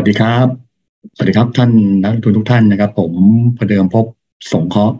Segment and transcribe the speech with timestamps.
[0.00, 0.48] วัสดีครับ
[1.14, 1.70] สวัสดีครับท่าน
[2.02, 3.12] นักลงทุนทุกท่านนะครับ ผม
[3.56, 4.06] พเดิมพบ
[4.52, 4.96] สงเคราะห์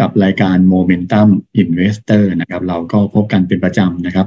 [0.00, 1.28] กับรายการ Momentum
[1.62, 4.26] Investor นะครับ เราก็พบกันเป็นประจำนะครับ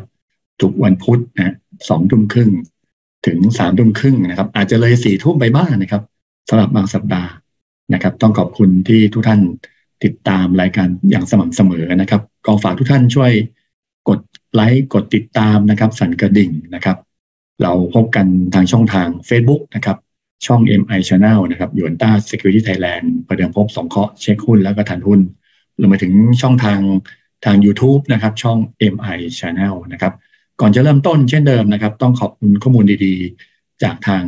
[0.62, 1.54] ทุกวันพุธนะ
[1.90, 2.52] สองทุ่มครึ่ง
[3.26, 6.04] ถึงสามทุ่มครึ่งนะครับ อาจจะเลยสี่ทุ่มไปบ้างนะครับ
[6.50, 7.30] สำหรับบางสัปดาห์
[7.94, 9.42] นะครับ ต้องขอบคุณที่ทุกท่าน
[10.04, 13.32] ติดตามรายการอย่างสม่ำเสมอนะครับ ก็ฝากทุกท่านช่วย
[14.10, 14.20] กด
[14.54, 16.98] ไลค์กดติดตามนะครับ สั่นกระดิ่งนะครับ
[17.64, 19.98] เราพบกันทางช่องทาง Facebook นะครับ
[20.46, 25.20] ช่อง MI Channel นะครับยูนต้า Security Thailand ประเดิมพบสองเคาะเช็คหุ้นแล้วก็ทันหุ้น
[25.80, 26.80] รวมไปถึงช่องทาง
[27.46, 28.58] ทาง YouTube นะครับ ช่อง
[28.94, 30.14] MI Channel นะครับ
[30.62, 34.24] ก่อนจะเริ่มต้นเช่นเดิมนะครับ ต้องขอบคุณข้อมูลดีๆ จากทาง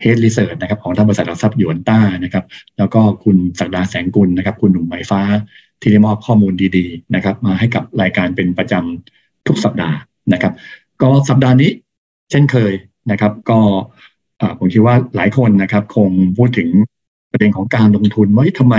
[0.00, 2.44] เฮดรีเสิร์ชนะครับของทางบริษัทหลักทรัพย์ยูนต้านะครับ
[2.78, 5.20] แล้วก็คุณศักดาแสงกุลนะครับ คุณหนุ่มไหมฟ้า
[5.80, 9.96] ที่ได้มอบข้อมูลดีๆนะครับ มาให้กับรายการเป็นประจำทุกสัปดาห์
[10.32, 10.52] นะครับ
[11.02, 11.70] ก็สัปดาห์นี้
[12.30, 12.72] เช่นเคย
[13.10, 13.60] นะครับ ก็
[14.58, 16.68] ผมคิดว่าหลายคนนะครับ คงพูดถึง
[17.30, 18.76] ประเด็นของการลงทุนว่าทำไม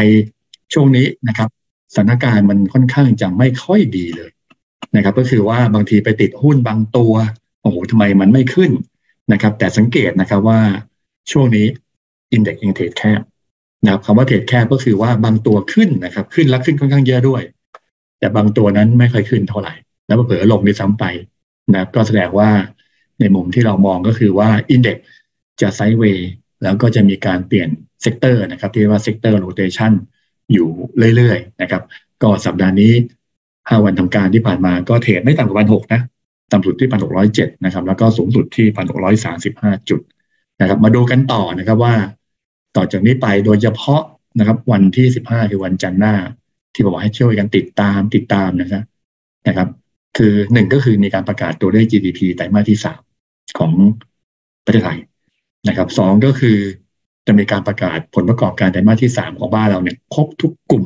[0.73, 1.49] ช่วงนี้นะครับ
[1.93, 4.29] สถานการณ์มันค่อนข้างจะไม่ค่อยดีเลย
[4.95, 7.13] นะครับ ก็คือว่าบางทีไปติดหุ้นบางตัว
[7.61, 8.71] โอ้โหทำไมมันไม่ขึ้น
[9.31, 10.59] นะครับ แต่สังเกตนะครับว่า
[11.31, 11.67] ช่วงนี้
[12.33, 13.21] อินเด็กซ์ยังเทรดแคบ
[13.83, 17.41] นะครับคำว่าเทรดแคบก็คือว่าบางตัวขึ้นนะครับ ขึ้นแล้วขึ้นค่อนข้างเยอะด้วย
[18.19, 19.73] แต่บางตัวนั้นไม่ค่อยขึ้นเท่าไหร่
[20.07, 21.05] แล้วเผลอลงด้วยซ้ำไป
[21.71, 22.49] นะครับก็แสดงว่า
[23.19, 25.05] ในมุมที่เรามองก็คือว่า index
[25.61, 26.29] จะ sideway
[26.63, 27.69] แล้วก็จะมีการเปลี่ยน
[28.01, 29.91] sector นะครับที่เรียกว่า sector rotation
[30.53, 30.67] อยู่
[31.15, 31.83] เรื่อยๆนะครับ
[32.23, 32.93] ก็สัปดาห์นี้
[33.69, 36.01] ห้าวันทำการที่ผ่านมาก็เทรดไม่ต่ำกว่าพันหกนะ
[36.51, 40.01] ต่ำสุดที่พันหกร้อยเจ็ดนะครับ แล้วก็สูงสุดที่พันหกร้อยสามสิบห้าจุด
[40.61, 41.95] นะครับ มาดูกันต่อนะครับว่า
[42.75, 44.03] ต่อจากนี้ไปโดยเฉพาะ
[44.39, 46.15] นะครับ วันที่สิบห้าคือวันจันทร์หน้า
[46.73, 48.83] ที่บอกให้ช่วยกันติดตามติดตามนะครับ
[49.47, 49.67] นะครับ
[50.17, 53.01] คือหนึ่งก็คือมีการประกาศตัวเลข GDP ไตรมาสที่สาม
[53.59, 53.71] ของ
[54.65, 54.99] ประเทศไทย
[55.67, 56.57] นะครับสองก็คือ
[57.27, 60.85] จะมีการประกาศผลประกอบการไตรมาสที่สามของบ้านเราเนี่ยครบทุกกลุ่ม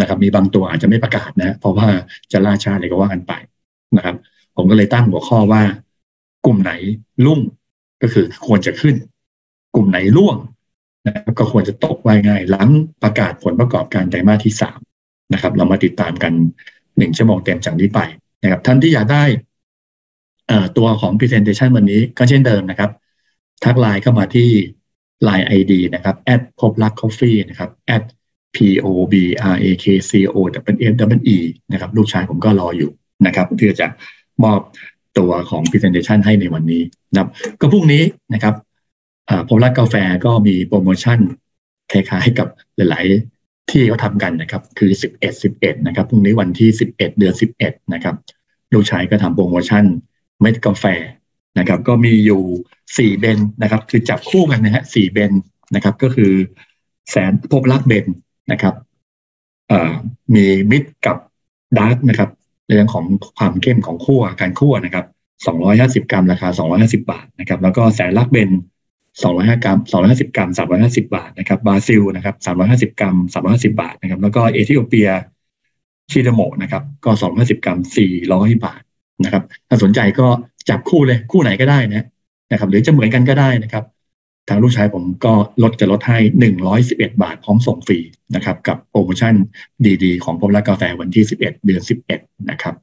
[0.00, 1.88] นะครับ มีบางตัวอาจจะไม่ประกาศนะ เพราะว่า
[2.32, 3.32] จะล่าช้าอะไรก็ว่ากันไป
[3.96, 4.16] นะครับ
[4.56, 5.62] ผมก็เลยตั้งหัวข้อว่า
[6.46, 6.72] กลุ่มไหน
[7.24, 7.40] ลุ่ง
[8.02, 8.94] ก็คือควรจะขึ้น
[9.74, 10.36] กลุ่มไหนร่วง
[11.06, 12.70] นะครับก็ควรจะตกไว้ง่ายหลัง
[13.02, 14.78] ประกาศผลประกอบการไตรมาสที่สาม
[15.32, 16.32] นะครับ เรามาติดตามกัน
[16.98, 18.00] หนึ่งชั่วโมงเต็มจากนี้ไป
[18.42, 19.24] นะครับ ท่านที่อยากได้
[20.78, 22.90] ตัวของ presentation วันนี้ก็เช่นเดิมนะครับ
[23.64, 24.50] ทักไลน์เข้ามาที่
[25.28, 28.04] Line ID นะครับ at พบรัก coffee นะครับ at
[28.54, 29.14] p o b
[29.52, 30.46] r a k c o w
[30.92, 31.38] f w e
[31.72, 32.90] นะครับ ลูกชายผมก็รออยู่
[33.26, 33.86] นะครับเพื่อจะ
[34.44, 34.60] มอบ
[35.18, 37.28] ตัวของ presentation ให้ในวันนี้นะครับ
[37.60, 38.02] ก็พรุ่งนี้
[38.34, 38.54] นะครับ
[39.48, 39.94] พบรักกาแฟ
[40.24, 41.18] ก็มีโปรโมชั่น
[41.92, 43.04] คล้ายๆกับหลาย
[43.38, 48.14] ๆ ที่เขาทำกันนะครับ คือ 11 11 นะครับพรุ่งนี้วันที่ 11 เดือน 11 นะครับ
[48.72, 49.84] ลูกชายก็ทำโปรโมชั่น
[50.40, 50.84] เม็ดกาแฟ
[51.58, 52.42] นะครับก็มีอยู่
[52.98, 55.32] สี่เบนนะครับคือจับคู่กันนะฮะสี่เบน
[55.74, 56.32] นะครับก็คือ
[57.10, 58.06] แสนพบรักเบน
[58.52, 58.74] นะครับ
[60.34, 61.16] มี mid กับ
[61.78, 62.30] dark นะครับ
[62.68, 63.04] เรื่องของ
[63.38, 65.06] ความเข้มของคั่วการคั่วนะครับ
[66.02, 66.48] 250 กรัมราคา
[66.80, 68.50] 250 บาทนะครับแล้วก็แสนลัก blend
[69.20, 69.78] 205 กรัม
[70.08, 72.36] 250 กรัม 350 บาทนะครับบราซิลนะครับ
[72.92, 75.08] 350 กรัม 350 บาทนะครับแล้วก็เอธิโอเปีย
[76.10, 77.78] ซิดาโมนะครับก็ 250 กรัม
[78.20, 78.82] 400 บาท
[79.24, 80.26] นะครับถ้าสนใจก็
[80.70, 82.04] จับคู่เลยคู่ไหนก็ได้นะ
[82.52, 83.84] นะครับ หรือจะเหมือนกันก็ได้นะครับ
[84.48, 85.32] ทางลูกชายผมก็
[85.62, 87.98] ลดจะลดให้หนึ่งร้อยสิบเอ็ดบาทพร้อมส่งฟรี
[88.34, 89.34] นะครับ กับโปรโมชั่น
[90.04, 92.20] ดีๆ ของพมและกาแฟวันที่สิบเอ็ดเดือนสิบเอ็ด
[92.50, 92.74] นะครับ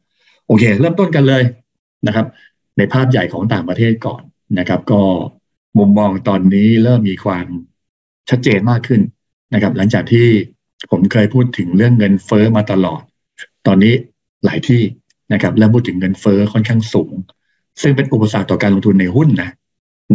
[0.47, 1.43] โอเค เริ่มต้นกันเลย
[2.07, 2.25] นะครับ
[2.77, 4.21] ในภาพใหญ่ของต่างประเทศก่อน
[4.59, 5.01] นะครับ ก็
[5.77, 7.45] มุมมองตอนนี้เริ่มมีความ
[8.29, 9.01] ชัดเจนมากขึ้น
[9.53, 10.27] นะครับ หลังจากที่
[10.91, 13.01] ผมเคยพูดถึงเรื่องเงินเฟอ้อมาตลอด
[13.67, 13.93] ตอนนี้
[14.45, 14.81] หลายที่
[15.33, 17.13] นะครับเริ่มพูดถึงเงินเฟอ้อค่อนข้างสูง
[17.81, 19.49] ซึ่งเป็นอุปสรรคต่อการลงทุนในหุ้นนะ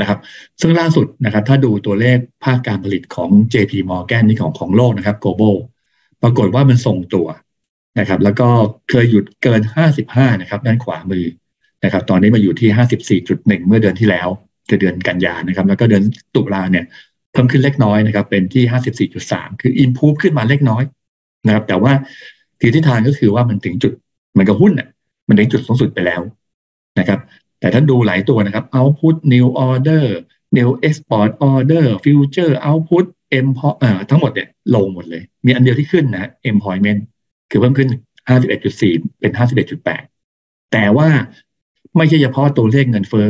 [0.00, 0.18] นะครับ
[0.60, 5.56] ซึ่งล่าสุดนะครับ ถ้าดูตัวเลขภาคการผลิตของ JP Morgan นี่ของของโลกนะครับ global
[6.22, 7.26] ปรากฏว่ามันส่งตัว
[7.98, 8.48] นะครับ แล้วก็
[8.90, 9.60] เคยหยุดเกิน
[10.02, 11.26] 55 นะครับ ด้านขวามือ
[11.84, 14.28] นะครับ ตอนนี้มาอยู่ที่ 54.1 เมื่อเดือนที่แล้ว
[14.68, 16.02] คือเดือนกันยานะครับ แล้วก็เดือน
[16.34, 16.84] ตุลาเนี่ย
[17.32, 20.82] เพิ่มขึ้นเล็กน้อยนะครับ เป็นที่ 54.3 คืออินพูฟขึ้นมาเล็กน้อย
[21.46, 21.92] นะครับ แต่ว่า
[22.60, 23.92] ทีทิศทางก็คือว่ามันถึงจุด
[24.32, 24.88] เหมือนกับหุ้นเนี่ย
[25.28, 26.20] มันถึงจุดสูงสุดไปแล้ว
[26.98, 27.20] นะครับ
[27.62, 30.04] แต่ถ้าดูหลายตัวนะครับ output new order
[30.56, 33.06] new export order future output
[33.38, 33.46] em
[33.82, 37.00] อ่าทั้งหมดเนี่ยลงหมดเลย มีอันเดียวที่ขึ้นนะ employment
[37.50, 37.88] คือเพิ่มขึ้น
[38.50, 39.32] 51.4 เป็น
[40.02, 41.08] 51.8 แต่ว่า
[41.96, 43.28] ไม่ใช่เฉพาะตัวเลขเงินเฟ้อ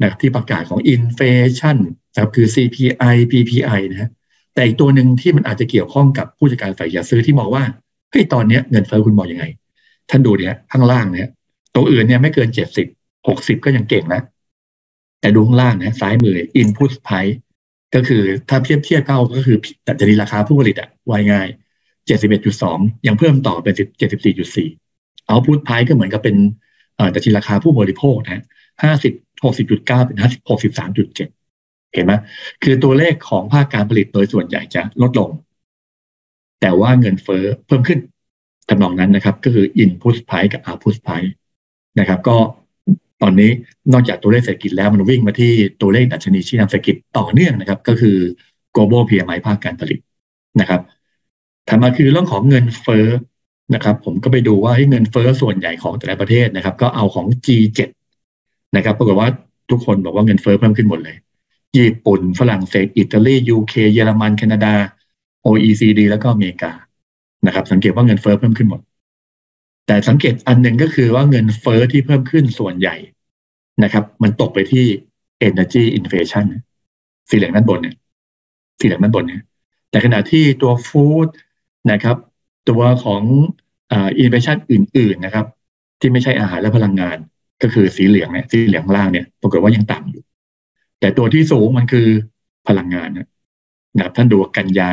[0.00, 1.76] นะครับที่ประกาศของ inflation
[2.12, 4.10] นะครับคือ CPI PPI นะฮะ
[4.54, 7.64] แต่อีกตัวหนึ่งที่มันอาจจะเกี่ยวข้องกับผู้จัดการฝ่ายยาซื้อที่มองว่า
[8.10, 9.44] เฮ้ยตอนนี้เงินเฟ้อคุณมองอยังไง
[10.10, 11.28] ท่านดูเนี่ยข้างล่างเนี่ย
[11.74, 14.22] ตัวอื่นเนี่ยไม่เกิน 70 หกสิบก็ยังเก่งนะ
[15.20, 17.36] แต่ดูข้างล่างนะซ้ายมือ input price
[17.94, 21.48] ก็คือถ้าเทียบเทียบเก้าก็คือแต่จะดีราคาผู้ผลิตอะวายง่าย
[22.06, 24.68] เจ็ดสิบเอ็ดจุดสองยังเพิ่มต่อเป็นเจ็ดสิบสี่จุดสี่
[25.26, 26.36] เอาพุทไพก็เหมือนกับเป็น
[27.12, 28.44] แต่ทีราคาผู้บริโภคนะ
[28.82, 29.14] ห้าสิบ
[29.44, 31.28] หกสิบจุดเก้าเป็นห้าสิบหกสิบสามจุดเจ็ด
[31.94, 32.12] เห็นไหม
[32.62, 35.30] คือตัวเลขของภาคการผลิตโดยส่วนใหญ่จะลดลง
[36.60, 38.00] แต่ว่าเงินเฟ้อเพิ่มขึ้น
[38.68, 41.30] ทำนองนั้นนะครับ ก็คือ input price กับ output price
[41.98, 42.36] นะครับ ก็
[43.22, 43.50] ตอนนี้
[43.92, 48.16] นอกจากตัวเลขเศรษฐกิจแล้วมันวิ่งมาที่ตัวเลขดัชนีชี้นำเศรษฐกิจต่อเนื่องนะครับ ก็คือ
[48.74, 49.98] global PMI ภาคการผลิต
[50.60, 50.80] นะครับ
[51.68, 53.06] ถัดมาคือเรื่องของเงินเฟ้อ
[53.74, 57.80] นะครับ ผมก็ไปดูว่าเงินเฟ้อส่วนใหญ่ของแต่ละประเทศนะครับ ก็เอาของ G7
[58.76, 59.28] นะครับปรากฏว่า
[59.70, 61.16] ทุกคนบอกว่าเงินเฟ้อเพิ่มขึ้นหมดเลย
[61.76, 64.74] ญี่ปุ่น ฝรั่งเศส อิตาลียูเคเยอรมัน แคนาดา
[65.46, 66.72] OECD แล้วก็อเมริกา
[67.46, 68.80] นะครับ สังเกตว่าเงินเฟ้อเพิ่มขึ้นหมด
[69.90, 72.96] แต่สังเกตอันหนึ่งก็คือว่าเงินเฟ้อที่เพิ่มขึ้นส่วนใหญ่
[73.84, 74.84] นะครับ มันตกไปที่
[75.48, 76.46] energy inflation
[77.28, 77.96] สีเหลืองด้านบนเนี่ย
[78.80, 79.42] สีเหลืองด้านบนเนี่ย
[79.90, 81.28] แต่ขณะที่ตัวฟู้ด
[81.92, 82.16] นะครับ
[82.68, 83.22] ตัวของ
[83.90, 85.46] อินเวชั่นอื่น ๆนะครับ
[86.00, 87.16] ที่ไม่ใช่อาหารและพลังงาน
[87.62, 90.22] ก็คือสีเหลืองเนี่ยสีเหลืองล่างเนี่ยปรากฏว่ายังต่ำอยู่
[91.00, 92.08] แต่ตัวที่สูงมันคือ
[92.68, 94.90] พลังงานนะครับท่านดูกันยา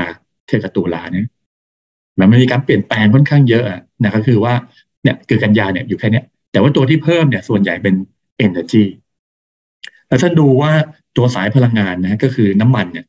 [0.48, 1.28] เทศตุลาเนี่ย
[2.20, 3.64] มันมีการเปลี่ยนแปลงค่อนข้างเยอะ
[4.04, 4.54] นะครับคือว่า
[5.04, 6.22] เนี่ยคือกันยาเนี่ยอยู่แค่นี้
[6.52, 7.96] แต่ว่าตัวที่เพิ่มเนี่ยส่วนใหญ่เป็น
[8.46, 8.84] energy
[10.08, 10.72] แล้วท่านดูว่า
[11.18, 13.06] ตัวสายพลังงานนะก็คือน้ำมันเนี่ย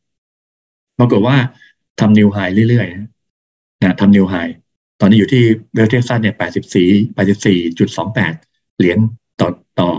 [0.98, 1.36] ปรากฏว่า
[2.00, 2.38] ทำนิวไฮ
[2.68, 4.34] เรื่อยๆนะทำนิวไฮ
[5.00, 5.42] ตอนนี้อยู่ที่
[5.74, 8.32] เวลเทซัสเนี่ยแปดสิบสี่แปดสิบสี่จุดสองแปด
[8.78, 8.98] เหรียญ
[9.40, 9.48] ต่อ
[9.80, 9.90] ต่อ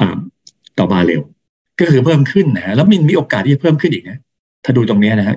[0.00, 0.18] อ่า
[0.78, 1.22] ต่อบาเรล
[1.80, 4.18] ก็คือเพิ่มขึ้นนะแล้วมันมีโอกาสที่จะเพิ่มขึ้นอีกนะ
[4.64, 5.36] ถ้าดูตรงนี้นะฮะ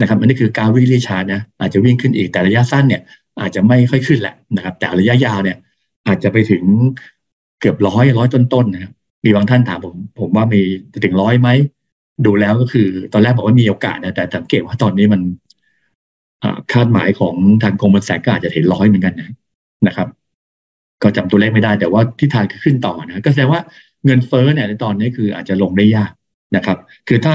[0.00, 3.02] นะครับอันนี้คือการวิ่งรีชาร์นะอาจจะวิ่งขึ้นอีกแต่ระยะสั้นเนี่ย
[3.40, 5.58] อาจจะไม่ค่อยขึ้นแหละนะครับ แต่ระยะยาวเนี่ย
[6.06, 6.62] อาจจะไปถึง
[7.60, 8.92] เกือบร้อยร้อยต้นๆนะครับ
[9.24, 10.60] มีบางท่านถามผมผมว่ามี
[10.92, 11.48] จะถึงร้อยไหม
[12.26, 15.20] ดูแล้วก็คือตอนแรกบอกว่ามีโอกาสนะแต่สังเกตว่าตอนนี้มัน
[16.72, 19.30] คาดหมายของทางกรมบัญชีก็อาจจะเห็นร้อยเหมือนกันนะ
[19.86, 20.08] นะครับ
[21.02, 23.60] ก็จำตัวเลขไม่ได้แต่ว่าที่ทางคือขึ้นต่อนะก็แสดงว่า
[24.04, 26.10] เงินเฟ้อเนี่ยในตอนนี้คืออาจจะลงได้ยาก
[26.56, 26.78] นะครับ
[27.08, 27.34] คือถ้า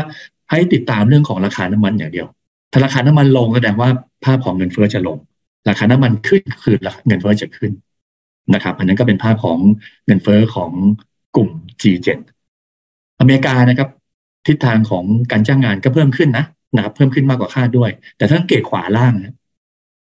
[0.51, 2.27] ให้ติดตามเรื่องของราคาน้ำมันอย่างเดียว
[2.71, 3.89] ถ้าราคาน้ำมันลงแสดงว่า
[4.25, 5.17] ภาพของเงินเฟ้อจะลง
[5.67, 6.75] ราคาน้ำมันขึ้นคือ
[7.07, 7.71] เงินเฟ้อจะขึ้น
[8.53, 9.59] นะครับ อันนั้นก็เป็นภาพของ
[10.05, 10.71] เงินเฟ้อของ
[11.35, 11.49] กลุ่ม
[11.81, 12.09] G7
[13.19, 13.89] อเมริกานะครับ
[14.47, 16.45] ทิศทางของการจ้างงานก็เพิ่มขึ้นนะ
[16.75, 19.13] นะครับ เพิ่มขึ้นมากกว่าคาดด้วย แต่ถ้าเกตขวาล่าง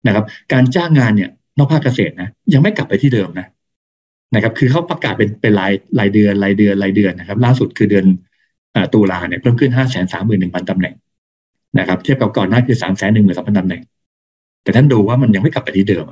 [0.06, 3.46] นะครับ การจ้างงานเนี่ย นอกภาคเกษตรนะยังไม่กลับไปที่เดิมนะ
[4.34, 8.06] นะครับ คือเขาประกาศเป็นเป็นรายรายเดือนรายเดือนรายเดือนนะครับ ล่าสุดคือเดือน
[8.94, 10.94] ตุลาเนี่ยเพิ่มขึ้นห้าแสนสามหมื่นหนึ่งพันตำแหน่ง
[11.78, 13.82] นะครับ เทียบกับก่อนหน้าคือสามแสนหนึ่งหมื่นสองพันตำแหน่ง
[14.66, 16.04] แต่ท่านดูว่ามันยังไม่กลับไปที่เดิม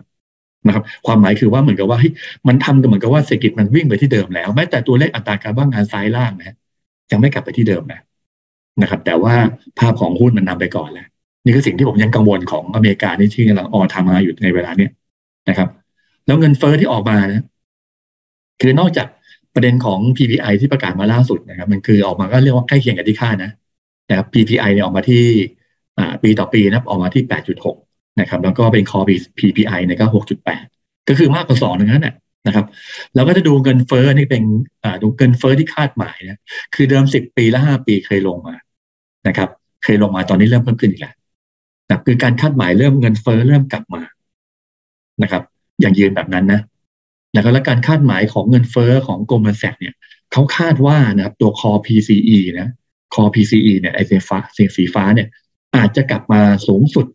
[0.66, 1.98] นะครับ ความหมายคือว่าเหมือนกับว่า
[2.48, 6.56] มันทำกันเหมือนกับว่าเศรษฐกิจมันวิ่งไปที่เดิมแล้วแม้แต่ตัวเลขอัตราการว่างงานซ้ายล่างนะ
[7.12, 8.00] ยังไม่กลับไปที่เดิมนะ
[8.82, 9.34] นะครับ แต่ว่า
[9.78, 11.06] ภาพของหุ้นมันนำไปก่อนแล้ว
[11.44, 14.90] นี่คือสิ่งที่ผมยังกังวลของอเมริกานี่ที่กำลังออทำมาอยู่ในเวลาเนี้ย
[15.48, 15.68] นะครับ
[16.26, 17.42] แล้วเงินเฟอ้อที่ออกมานะ
[18.60, 19.06] คือนอกจาก
[19.54, 23.50] ประเด็นของ PPI ที่ประกาศมาล่าสุดนะครับ มันคือออกมาก็เรียกว่าใกล้เคียงกับที่คาดนะ
[24.08, 25.22] นะครับ PPI เนี่ยออกมาที่
[26.22, 27.83] ปีต่อปีนะออกมาที่ 8.6
[28.20, 29.06] นะครับแล้วก็เป็น core
[29.38, 30.06] PPI เนี่ยก็
[30.56, 32.14] 6.8ก็คือมากกว่าสองนั้นนะ
[32.46, 32.66] นะครับ
[33.14, 34.42] แล้วก็จะดูเงินเฟ้อนี่เป็น
[34.84, 36.38] อ่าดูเงินเฟ้อที่คาดหมายนะ
[36.74, 38.54] คือเดิมสิบปีและห้าปีเคยลงมา
[39.28, 39.48] นะครับ
[39.84, 41.14] เคยลงมาตอนนี้เริ่มเพิ่มขึ้นอีกแล้ว
[41.88, 44.02] นะคือการคาดหมายเริ่มเงินเฟ้อเริ่มกลับมา
[45.22, 45.42] นะครับ
[45.80, 46.60] อย่างยืนแบบนั้นนะ
[47.34, 49.94] แล้วก็และการคาดหมายของเงินเฟ้อของโกรมแสกเนี่ย
[50.32, 52.68] เขาคาดว่านะครับตัวคอ PCE นะ
[53.14, 54.38] คอ PCE เนี่ยไอเซฟ้า
[54.76, 55.28] สีฟ้าเนี่ย
[55.76, 57.06] อาจจะกลับมาสูงสุด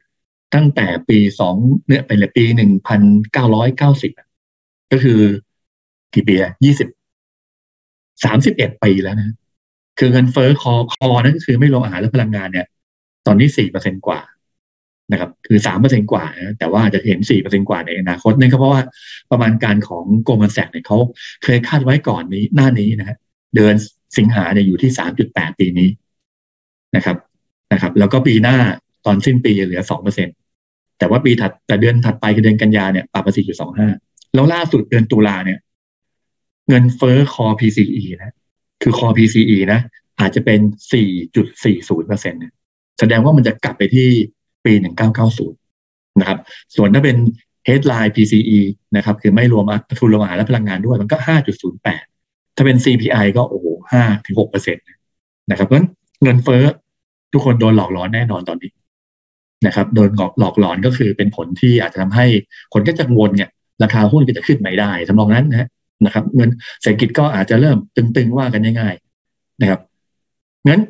[0.56, 1.56] ตั้งแต่ปีสอง
[1.88, 3.02] เนี่ยไปเลยปีหนึ่งพัน
[3.34, 4.12] เก้าร้อยเก้าสิบ
[4.92, 5.20] ก็คือ
[6.14, 6.90] กี่ปียี่สิบ
[8.24, 9.36] สามสิบเอ็ดปีแล้วนะ
[10.00, 12.68] คือเงินเฟ้อคอคอนั่นก็คือไม่รวมอาหารและพลังงานเนี่ย
[13.26, 14.20] ตอนนี้สี่เปอร์เซ็นกว่า
[15.12, 18.82] นะครับ คือสามเปอร์เซ็นกว่านะแต่ว่าจะเห็นสี่เปอร์เซ็นกว่าในอนาคตนั่นก็เพราะว่า
[19.32, 20.98] ประมาณการของโกลมันแสกเนี่ยเขา
[21.44, 23.18] เคยคาดไว้ก่อนนี้หน้านี้นะฮะ
[23.56, 23.74] เดือน
[24.18, 25.90] สิงหาเนี่ยอยู่ที่สามจุดแปดปีนี้
[26.96, 27.18] นะครับ
[27.74, 28.58] นะครับ แล้วก็ปีหน้า
[29.06, 30.32] ตอนสิ้นปีเหลือสองเปอร์เซ็นต
[31.00, 33.90] แต่ว่าปีถัดแต่เดือนถัดไปคือเดือนกันยาเนี่ยปรับมาสี่จุดสองห้า
[34.34, 35.60] แล้วล่าสุดเดือนตุลาเนี่ย
[36.70, 38.34] เงินเฟ้อคอ PCE นะ
[38.82, 39.80] คือคอ PCE นะ
[40.20, 40.60] อาจจะเป็น
[41.34, 42.42] 4.40เปอร์เซ็นต์
[43.00, 44.08] แสดงว่ามันจะกลับไปที่
[44.66, 44.74] ปี
[45.48, 46.40] 1990 นะครับ
[46.76, 47.18] ส่วนถ้าเป็น
[47.68, 48.60] headline PCE
[48.96, 49.66] นะครับ คือไม่รวม
[50.00, 51.18] ทุนรวมอาหารและพลังงานด้วย มันก็
[51.88, 53.66] 5.08 ถ้าเป็น CPI ก็โอ้โห
[54.00, 54.86] 5ถึง6เปอร์เซ็นต์
[55.50, 55.78] นะครับ เพราะ
[56.24, 56.64] เงินเฟ้อ
[57.34, 58.72] ทุกคนโดนหลอกหลอนแน่นอนตอนนี้
[59.68, 62.26] นะครับโดนหลอกหลอนก็คือเป็นผลที่อาจจะทำให้
[62.74, 63.50] คนก็จะงวนเนี่ย
[63.84, 65.68] ราคาหุ้นก็จะขึ้นไม่ได้ทำนองนั้นนะ
[66.06, 66.50] นะครับเงิน
[66.82, 69.80] เศรษฐกิจก็อาจจะเริ่มตึงๆว่ากันง่ายๆนะครับ
[70.68, 70.82] งั้น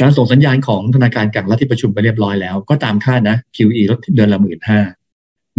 [0.00, 4.80] การส่งสัญญาณของธนาคารกลางรัฐที่ประชุมไปเรียบร้อยแล้ว ก็ตามคาดนะ QE ลดเดือนละหมื่นห้า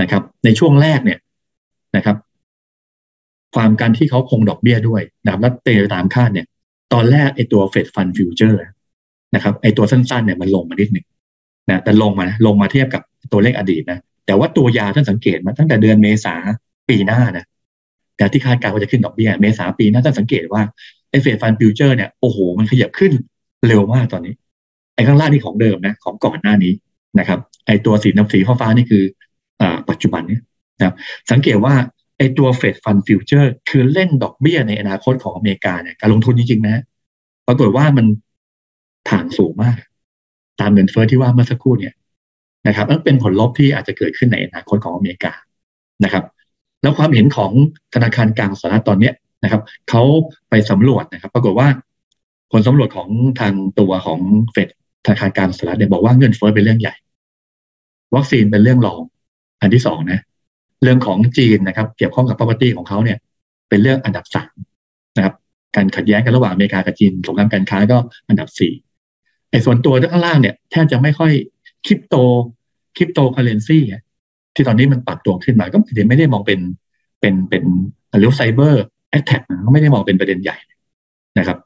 [0.02, 1.20] นะครับ ในช่วงแรกเนี่ย
[1.96, 2.16] นะครับ
[3.56, 6.46] ความการที่เขาคงดอกเบี้ยด้วยนะครับและเตตามคาดเนี่ย
[6.94, 8.62] ตอนแรกไอ้ตัว Fed Fund Futures
[9.36, 11.06] นะครับไอ้ตัวสั้นๆเนี่ยมันลงมานิดหนึ่ง
[11.70, 16.36] นะแต่ลงมาลงมาเทียบกับตัวเลขอดีตนะแต่ว่าตัวยาวท่านสังเกตมาตั้งแต่เดือนเมษา
[16.90, 17.46] ปีหน้านะ
[18.18, 20.62] แต่ที่คาดการณ์ว่าจะขึ้นดอกเบี้ยเมษาปีหน้าท่านสังเกตว่า
[21.10, 23.12] ไอ้ Fed Fund Futures เนี่ยโอ้โหมันขยับขึ้น
[23.68, 24.34] เร็วมากตอนนี้
[24.96, 26.74] ไอ้ข้างล่างนี่ของเดิมนะของก่อนหน้านี้
[27.20, 29.04] นะครับ ไอ้ตัวสีน้ำสีฟ้านี่คือ
[29.62, 30.40] อ่าปัจจุบันนี้
[30.78, 30.96] นะครับ
[31.32, 31.76] สังเกตว่า
[32.18, 36.84] ไอ้ตัวเฟดฟันฟิวเจอร์คือเล่นดอกเบี้ยในอนาคตของอเมริกาเนี่ยการลงทุนจริงๆนะ
[37.48, 38.06] ปรากฏว่ามัน
[39.10, 39.76] ถ่างสูงมาก
[40.62, 41.94] ตามเงินเฟ้อที่ว่าเมื่อสักครู่เนี่ย
[42.68, 45.34] นะครับนั่นเป็นผลลบที่อาจจะเกิดขึ้นในอนาคตของอเมริกา
[46.04, 46.24] นะครับ
[46.82, 47.52] แล้วความเห็นของ
[47.94, 49.12] ธนาคารกลางสหรัฐตอนนี้
[49.44, 50.04] นะครับเขา
[50.50, 51.68] ไปสำรวจนะครับ ปรากฏว่า
[52.52, 53.10] ผลสำรวจของ
[53.40, 54.20] ทางตัวของ
[54.52, 54.70] เฟด
[55.06, 56.96] ธนาคารกลางสหรัฐเนี่ยบอกว่าเงินเฟ้อเป็นเรื่องใหญ่
[58.16, 59.02] วัคซีนเป็นเรื่องรอง
[59.62, 60.20] อันที่สองนะ
[60.84, 63.18] เรื่องของจีนนะครับ เกี่ยวข้องกับ property ของเขาเนี่ย
[63.70, 64.54] เป็นเรื่องอันดับสาม
[65.18, 65.34] นะครับ
[65.76, 67.98] การขัดแย้งกันระหว่างอเมริกากับจีนสงครามการค้าก็
[68.30, 68.74] อันดับสี่
[69.56, 71.32] อ้ส่วนตัวข้างล่างเนี่ยแทบจะไม่ค่อย
[71.86, 72.16] คริปโต
[72.98, 73.80] คริปโตเคอเรนซี
[74.56, 75.78] ที่ตอนนี้มันปรับตัวขึ้นมาก็
[76.10, 76.60] ไม่ได้มองเป็น
[77.20, 77.64] เป็นเป็น
[78.20, 80.58] หรือ cyber attack ก็ไม่ได้มองเป็นประเด็นใหญ่
[81.40, 81.58] นะครับ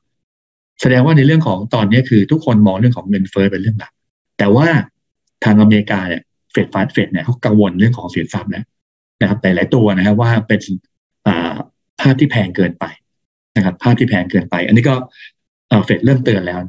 [0.81, 3.91] แสดงว่าในเรื่องของตอนนี้คือทุกคนมองเรื่องของเงินเฟ้อเป็นเรื่องหลัก
[4.38, 4.67] แต่ว่า
[5.46, 8.65] ทางอเมริกาเนี่ยเฟดฟาสเฟดเนี่ยเขากังวลเรื่องของสินทรัพย์แล้ว
[9.22, 10.60] นะครับแต่หลายตัวนะครับว่าเป็น
[12.01, 12.86] ภาพที่แพงเกินไป
[13.55, 14.96] นะครับ ภาพที่แพงเกินไป อันนี้ก็
[15.86, 16.60] เฟดเริ่มเตือนแล้ว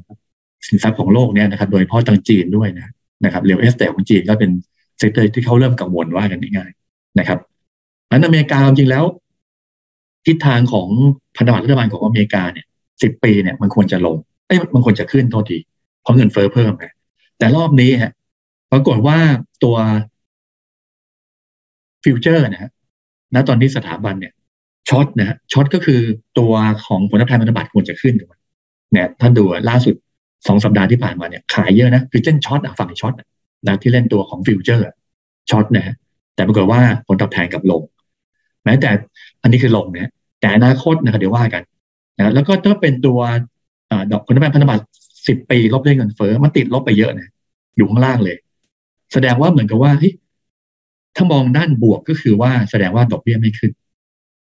[0.69, 2.89] สินทรัพย์ของโลกเนี่ยนะครับ โดยเฉพาะทางจีนด้วยนะ
[3.25, 4.51] นะครับ real estate ของจีนก็เป็น
[4.99, 7.39] sector ที่เขาเริ่มกังวลว่ากันง่ายๆนะครับ
[8.11, 9.05] อันอเมริกาจริงแล้ว
[10.27, 10.89] ทิศทางของ
[11.37, 12.67] พันธบัตรรัฐบาลของอเมริกาเนี่ย
[13.03, 15.59] สิบปีเนี่ยมันควรจะลงเอ้ยมันควรจะขึ้นโทษที
[16.03, 16.95] เพราะเงินเฟ้อเพิ่มนะ
[17.39, 18.13] แต่รอบนี้ฮะ
[18.73, 19.19] ปรากฏว่า
[19.65, 19.77] ตัว
[22.05, 22.71] ฟิวเจอร์นะฮะ
[23.35, 24.33] ณตอนนี้สถาบันเนี่ย
[24.89, 26.01] shortนะฮะ short ก็คือ
[26.39, 26.53] ตัว
[26.87, 28.15] ของผลตอบแทนพันธบัตรควรจะขึ้น
[28.93, 29.95] เนี่ยท่านดูล่าสุด
[30.47, 33.15] สองสัปดาห์ที่ผ่านมาเนี่ยขายเยอะนะคือเช่น short ฝั่ง short
[33.67, 35.95] นะที่เล่นตัวของ futures short นะ
[36.35, 37.83] แต่ปรากฏว่าผลตอบแทนกลับลง
[38.65, 38.91] แม้แต่
[39.43, 41.63] อันนี้คือลงนะแต่อนาคตนะครับเดี๋ยวว่ากัน
[42.19, 43.19] นะแล้วก็ถ้าเป็นตัว
[44.13, 44.85] ดอกผลตอบแทนพันธบัตร
[45.27, 47.29] สิบปีลบด้วยเงินเฟ้อมันติดลบไปเยอะนะ
[47.77, 48.37] อยู่ข้างล่างเลย
[49.13, 49.93] แสดงว่าเหมือนกับว่า
[51.17, 53.73] ถ้ามองด้านบวกก็คือว่าแสดงว่าดอกเบี้ยไม่ขึ้น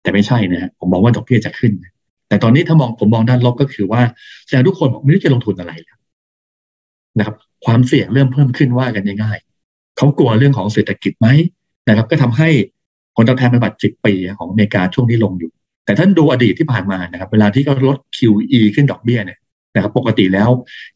[0.02, 1.72] แต่ไม่ใช่นะผมมองว่าดอกเบี้ยจะขึ้น
[2.34, 4.02] แต่ตอนนี้ถ้ามองผมมองด้านลบก็คือว่า
[4.46, 5.98] แสดงทุกคนบอกไม่รู้จะลงทุนอะไรแล้ว
[7.18, 11.28] นะครับ ความเสี่ยงเริ่มเพิ่มขึ้นว่ากันง่ายๆเขากลัวเรื่องของเศรษฐกิจไหม
[11.88, 12.48] นะครับ ก็ทำให้
[13.14, 15.50] ผลตอบแทนเป็นบัตรสิบปีของอเมริกาช่วงนี้ลงอยู่
[15.84, 19.38] แต่ท่านดูอดีตที่ผ่านมานะครับ เวลาที่เขาลด QE ขึ้นดอกเบี้ยเนี่ย
[19.74, 20.50] นะครับ ปกติแล้ว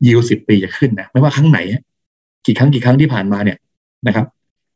[0.07, 1.59] ยิวสิบปีจะขึ้นนะไม่ว่าครั้งไหน
[2.47, 3.59] กี่ครั้งกี่ครั้งที่ผ่านมาเนี่ย
[4.07, 4.27] นะครับ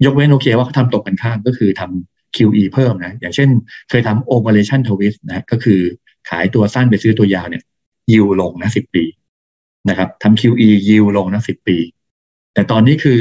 [0.04, 3.48] ยกเว้นโอเคว่าเขาทำตกกันข้ามก็คือทำ QE เพิ่มนะ อย่างเช่น
[3.90, 5.80] เคยทำ operation twist นะ ก็คือ
[6.28, 7.62] ขายตัวสั้นไปซื้อตัวยาวเนี่ย
[8.12, 9.04] ยิวลงนะสิบปี
[9.88, 11.76] นะครับทำ QE ยิวลงนะสิบปี
[12.54, 13.20] แต่ตอนนี้คือ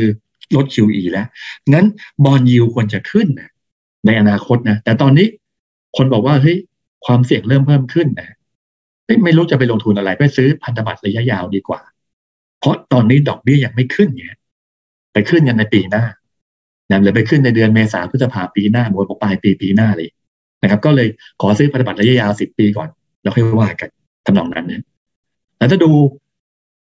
[0.55, 1.27] ลด QE แล้ว
[1.73, 1.85] งั้น
[2.25, 3.49] บอลยิวควรจะขึ้นนะ
[4.05, 5.27] ในอนาคตนะแต่ตอนนี้
[5.97, 6.57] คนบอกว่าเฮ้ย
[7.05, 8.35] ความเสี่ยงเริ่มเพิ่มขึ้นนะ
[9.23, 11.81] ไม่รู้จะไปลงทุนอะไรไปซื้อพันธบัตรระยะยาวดีกว่า
[12.59, 14.35] เพราะตอนนี้ดอกเบี้ยยังไม่ขึ้นเนี่ย
[15.13, 16.03] ไปขึ้นกันในปีหน้า
[16.89, 20.09] นะหรือไปขึ้นในเดือนเมษาพฤษภาปีหน้าบนปลายปีปีหน้าเลย
[20.61, 21.07] นะครับ ก็เลย
[21.41, 22.89] ขอซื้อพันธบัตรระยะยาวสิบปีก่อน
[23.21, 23.89] แล้วค่อยว่ากัน
[24.25, 24.81] ทำนองนั้นเนี่ย
[25.57, 25.91] แล้วถ้าดู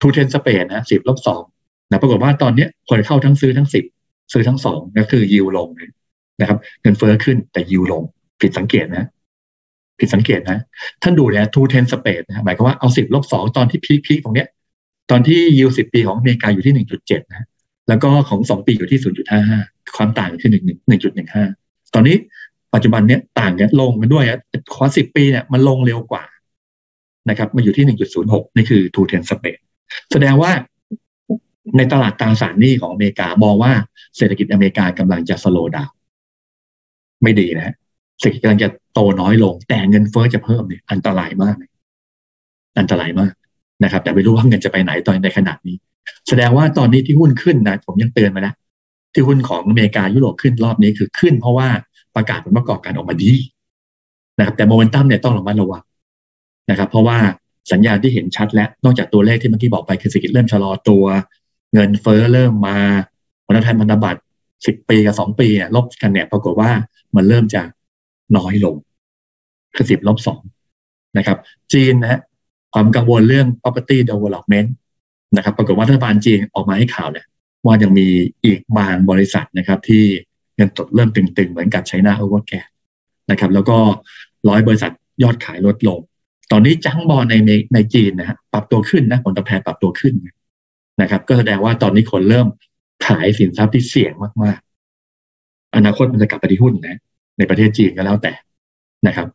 [0.00, 1.42] two ten spread นะสิบลบสอง
[1.90, 3.84] นะปรากฏว่าตอนนี้คนเข้าทั้งซื้อทั้งสิบ
[4.32, 5.68] ซื้อทั้งสองก็คือยิวลง
[6.40, 8.02] นะครับเงินเฟ้อขึ้นแต่ยิวลง
[8.40, 9.06] ผิดสังเกตนะ
[9.98, 10.58] ผิดสังเกตนะ
[11.02, 14.48] ท่านดูเนี่ย two ten spread นะหมายความว่าเอาสิบลบสองตอนที่ peak peak ตรงเนี้ย
[15.10, 17.46] ตอนที่ยิวสิบปีของอเมริกาอยู่ที่หนึ่งจุดเจ็ดนะ
[17.88, 19.60] แล้วก็ของสองปีอยู่ที่ศูนย์จุดห้าห้า
[19.96, 21.44] ความต่างคือหนึ่งหนึ่งจุดหนึ่งห้า
[21.94, 22.16] ตอนนี้
[22.74, 24.24] ปัจจุบันเนี้ยต่างกันลงกันด้วย
[24.74, 26.24] ควอสิบปีเนี่ยมันลงเร็วกว่า
[27.28, 29.58] นะครับมาอยู่ที่หนึ่งจุดศูนย์หกนี่คือทูเทนสเปน
[30.12, 30.50] แสดงว่า
[31.76, 33.72] ในตลาดตราสารหนี้ของอเมริกามองว่า
[34.16, 35.90] เศรษฐกิจอเมริกากำลังจะสโลดาว
[37.22, 37.74] ไม่ดีนะ
[38.20, 41.56] เศรษฐกิจกำลังจะโตน้อยลง แต่เงินเฟ้อจะเพิ่มเนี่ยอันตรายมาก
[42.78, 43.32] อันตรายมาก
[43.84, 45.76] นะครับ แต่ไม่รู้ว่าเงินจะไปไหนตอนในขนาดนี้
[46.28, 48.54] แสดงว่าตอนนี้ที่หุ้นขึ้นนะผมยังเตือนมาแล้ว
[49.14, 51.68] ที่หุ้นของอเมริกายุโรปขึ้นรอบนี้คือขึ้นเพราะว่า
[52.16, 53.32] ประกาศผลประกอบการออกมาดี
[54.38, 55.82] นะครับ แต่โมเมนตัมเนี่ยต้องระมัดระวัง
[56.70, 57.18] นะครับ เพราะว่า
[57.72, 61.04] สัญญาณที่เห็นชัดแล้วนอกจากตัวเลขที่เมื่อกี้บอกไปคือเศรษฐกิจเริ่มชะลอตัว
[61.74, 62.76] เงินเฟ้อเริ่มมา
[63.44, 64.20] ผลตอบแทนพันธบัตร
[64.66, 66.70] สิบปีกับสองปีเนี่ยลบกันเนี่ยปรากฏว่า
[67.16, 67.62] มันเริ่มจะ
[68.36, 68.76] น้อยลง
[69.74, 70.40] คือสิบลบสอง
[71.18, 71.38] นะครับ
[71.72, 72.20] จีนนะฮะ
[72.74, 74.68] ความกังวลเรื่อง property development
[75.36, 77.26] นะครับ ปรากฏว่ารัฐบาลจีนออกมาให้ข่าวเนี่ย
[77.64, 78.08] ว่ายังมี
[78.44, 80.04] อีกบางบริษัทนะครับที่
[80.56, 82.52] เงินตดเริ่มตึงๆ เหมือนกับไชน่าโอเวอร์แก
[83.30, 83.76] นะครับ แล้วก็
[84.48, 85.98] ร้อยบริษัทยอดขายลดลง
[86.52, 87.34] ตอนนี้จังบอลใน
[87.74, 90.14] ในจีนนะฮะปรับตัวขึ้นนะผลตอบแทนปรับตัวขึ้น
[91.02, 92.46] นะครับ ก็แสดงว่าตอนนี้คนเริ่ม
[93.06, 96.98] ขายสินทรัพย์ที่เสี่ยงมากๆ อนาคตมันจะกลับไปที่หุ้นนะ
[97.38, 98.32] ในประเทศจีนก็แล้วแต่
[99.06, 99.26] นะครับ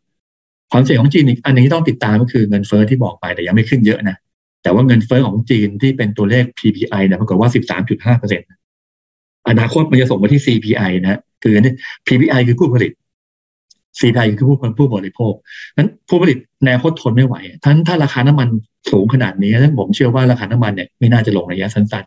[0.72, 4.16] ความเสี่ยงของจีนอีกอันนี้ต้องติดตามก็คือเงินเฟอ้อที่บอกไปแต่ยังไม่ขึ้นเยอะนะ
[4.62, 7.50] แต่ว่าเงินเฟอ้อของจีนที่เป็นตัวเลข PPI เนี่ยปรากฏว่า
[7.80, 8.24] 13.5เป
[9.48, 11.74] อนาคตมันจะส่งมาที่ CPI นะคือนี่
[12.06, 12.92] PPI คือผู้ผลิต
[14.00, 15.32] CPI คือผู้ผู้บริโภค
[15.76, 18.48] นั้นผู้ผลิตแนวคตทนไม่ไหวทั้นถ้าราคาน้ำมัน
[18.90, 22.04] สูงขนาดนี้นั้นผมเชื่อว่าราคาน้ำมันเนี่ยไม่น่าจะลงระยะสั้น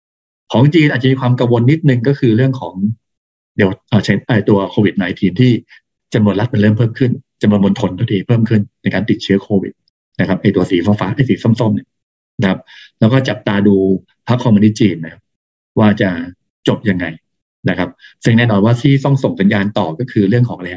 [0.00, 2.74] ๆ ของจีนอาจจะมีความกังวลนิดนึงก็คือเรื่องของ
[3.56, 3.70] เดี๋ยว
[4.04, 4.14] ใช้
[4.48, 5.52] ตัวโควิด -19 ที่
[6.14, 7.12] จำนวนรัฐมันเริ่มเพิ่มขึ้น
[7.42, 9.72] จำนวนมณฑลทุกทีเพิ่มขึ้นในการติดเชื้อโควิด
[10.20, 11.88] นะครับไอตัวสีฟ้าฟ้าไอสีส้มๆเนี่ย
[12.40, 12.60] นะครับ
[13.00, 13.76] แล้วก็จับตาดู
[14.28, 15.22] พรรคคอมมิวนิสต์จีนนะครับ
[15.78, 16.10] ว่าจะ
[16.68, 17.06] จบยังไง
[17.68, 17.88] นะครับ
[18.24, 20.70] ซึ่งแน่นอนว่าที่ต้องส่งสัญญาณต่อก็คือเรื่องของอะไร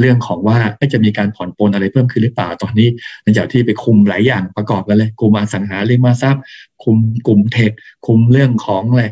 [0.00, 0.58] เรื่องของว่า
[0.92, 2.88] จะมีการผ่อนปลนอะไรเพิ่มขึ้นหรือเปล่าตอนนี้
[3.22, 6.42] หลังจากที่ไปคุมหลายอย่างประกอบกันเลยคุมอสังหาริมทรัพย์
[6.84, 7.70] คุมกลุ่มเทค
[8.06, 9.04] คุมเรื่องของอะไร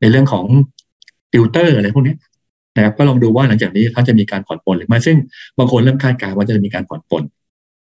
[0.00, 0.44] ในเรื่องของ
[1.32, 2.14] ติวเตอร์อะไรพวกนี้
[2.76, 5.16] นะครับก็ลองดูว่าหลังจากนี้เขาจะมีการผ่อนปลนหรือไม่ซึ่ง
[5.58, 7.22] บางคนเริ่มคาดการณ์ว่าจะมีการผ่อนปลน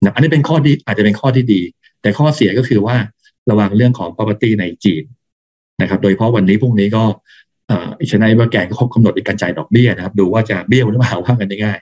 [0.04, 1.62] นะอันนี้เป็นข้อดีอาจจะเป็นข้อที่ดี
[2.02, 2.96] แต่ข้อเสียก็คือว่า
[3.50, 5.04] ระวังเรื่องของ property ในจีน
[5.82, 7.04] นะครับ โดยเฉพาะวันนี้พรุ่งนี้ก็
[8.00, 11.80] อิชนายว่าแกก็ครบกำหนดอีกการจ่ายดอกเบี้ยนะครับ ดูว่าจะเบี้ยวหรือเปล่าว่ากันได้ง่าย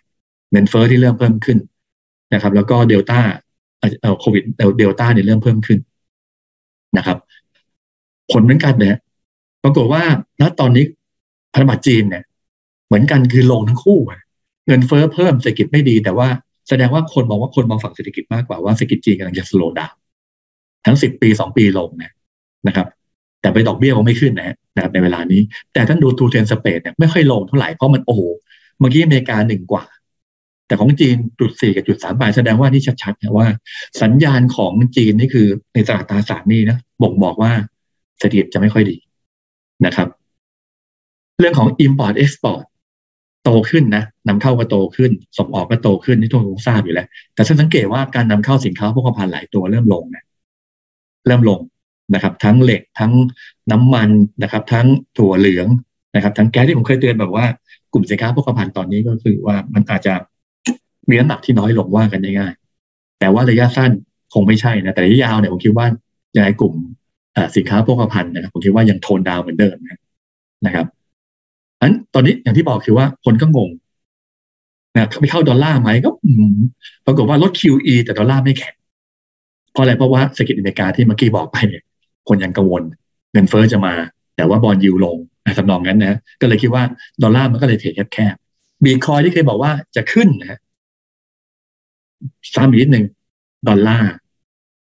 [0.51, 1.58] เงินเฟ้อที่เริ่มเพิ่มขึ้น
[2.34, 3.20] นะครับ แล้วก็เดลต้า
[4.01, 4.44] เอ่อโควิด
[4.79, 5.79] เดลต้าเนี่ยเริ่มเพิ่มขึ้น
[6.98, 7.18] นะครับ
[8.32, 8.96] ผลเหมือนกันเนี่ย
[9.63, 10.03] ปรากฏว่า
[10.41, 10.84] ณตอนนี้
[11.53, 12.24] พันธบัตรจีนเนี่ย
[12.88, 14.00] เหมือนกันคือลงทั้งคู่
[14.68, 16.27] เงินเฟ้อเพิ่มเศรษฐกิจไม่ดี แต่ว่า
[16.70, 19.94] แสดงว่าคนมองว่าคนมองฝั่งเศรษฐกิจมากกว่าว่าเศรษฐกิจจีนกำลังจะสโลว์ดาว
[20.86, 22.12] ทั้งสิบปีสองปีลงเนี่ย
[22.68, 22.88] นะครับ
[23.41, 25.42] แต่ไปดอกเบี้ยก็ไม่ขึ้นนะนะครับในเวลานี้
[25.74, 28.22] แต่ท่านดูทูเทนสเปดเนี่ยไม่ค่อยลงเท่าไหร่เพราะมันโอ้โห
[28.79, 29.85] เมื่อกี้อเมริกาหนึ่งกว่า
[30.68, 33.48] แต่ของจีนจุดสี่กับจุดสามบาทแสดงว่านี่ชัดๆนะว่า
[34.01, 37.51] สัญญาณของจีนนี่คือในตลาดตราสารนี่นะบ่งบอกว่า
[38.20, 38.98] เศรษฐกิจจะไม่ค่อยดี
[39.85, 40.07] นะครับ
[41.40, 42.64] เรื่องของ import export
[43.44, 50.24] โตขึ้นนะนำเข้าก็โตขึ้น ส่งออกก็โตขึ้นนี่ทุกคนทราบอยู่แล้ว แต่ฉันสังเกตว่าการนำเข้าสินค้าพวกพันหลายตัวเริ่มลงนะ
[51.27, 51.59] เริ่มลง
[52.13, 53.11] นะครับ ทั้งเหล็กทั้ง
[53.72, 54.09] น้ำมัน
[54.43, 55.67] นะครับ ทั้งถั่วเหลือง
[56.15, 57.45] นะครับ ทั้งแก๊สที่ผมเคยเตือนแบบว่า
[57.93, 60.13] กลุ่มสินค้าพวกพันตอนนี้ก็คือว่ามันอาจจะ
[61.09, 62.53] มีน้ำหนักที่น้อยลงว่ากันได้ง่าย
[63.19, 63.91] แต่ว่าระยะสั้น
[64.33, 65.87] คงไม่ใช่นะแต่ระยะยาวเนี่ยผมคิดว่า
[66.35, 66.74] ยังไงกลุ่ม
[67.55, 69.75] สินค้าพวกพันนะครับผมคิดว่ายังโทนดาวเหมือนเดิม
[70.65, 70.85] นะครับ
[71.81, 73.69] อันตอนนี้อย่างที่บอกคือว่าคนก็งง
[74.95, 76.09] นะไม่เข้าดอลลาร์ไหมก็
[77.05, 78.75] ปรากฏว่าลด QE แต่ดอลลาร์ไม่แข็ง
[79.72, 81.83] เพราะอะไรเพราะว่าเศรษฐกิจอเมริกาที่เมื่อกี้บอกไปเนี่ย
[82.29, 82.83] คนยังกังวล
[83.33, 83.94] เงินเฟอ้อจะมา
[84.35, 85.18] แต่ว่าบอลยูลง
[85.57, 86.83] สำนองนั้นนะก็เลยคิดว่า
[87.24, 88.35] ดอลลาร์มันก็เลยเทแคบ
[88.83, 90.59] บีคอยที่เคยบอกว่าจะขึ้นนะ
[92.53, 93.05] ซ้ำอีกนิดหนึ่ง
[93.68, 94.11] ดอลลาร์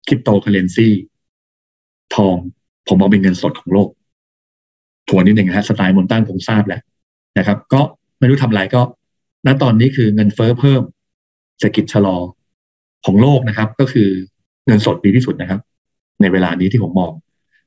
[0.06, 0.88] คริปโตเคเรนซี
[2.14, 2.36] ทอง
[2.88, 3.88] ผมมองเป็นเงินสดของโลก
[5.08, 6.80] ทวนนิดหนึ่งนะสไตล์มนตั้งผมทราบแล้ว
[7.38, 7.80] นะครับ ก็
[8.18, 8.82] ไม่รู้ทำอะไรก็
[9.46, 10.82] ณตอนนี้คือเงินเฟ้อเพิ่ม
[11.58, 12.16] เศรษฐกิจชะลอ
[13.04, 14.08] ของโลกนะครับ ก็คือ
[14.66, 15.60] เงินสดดีที่สุดนะครับ
[16.20, 17.12] ในเวลานี้ที่ผมมอง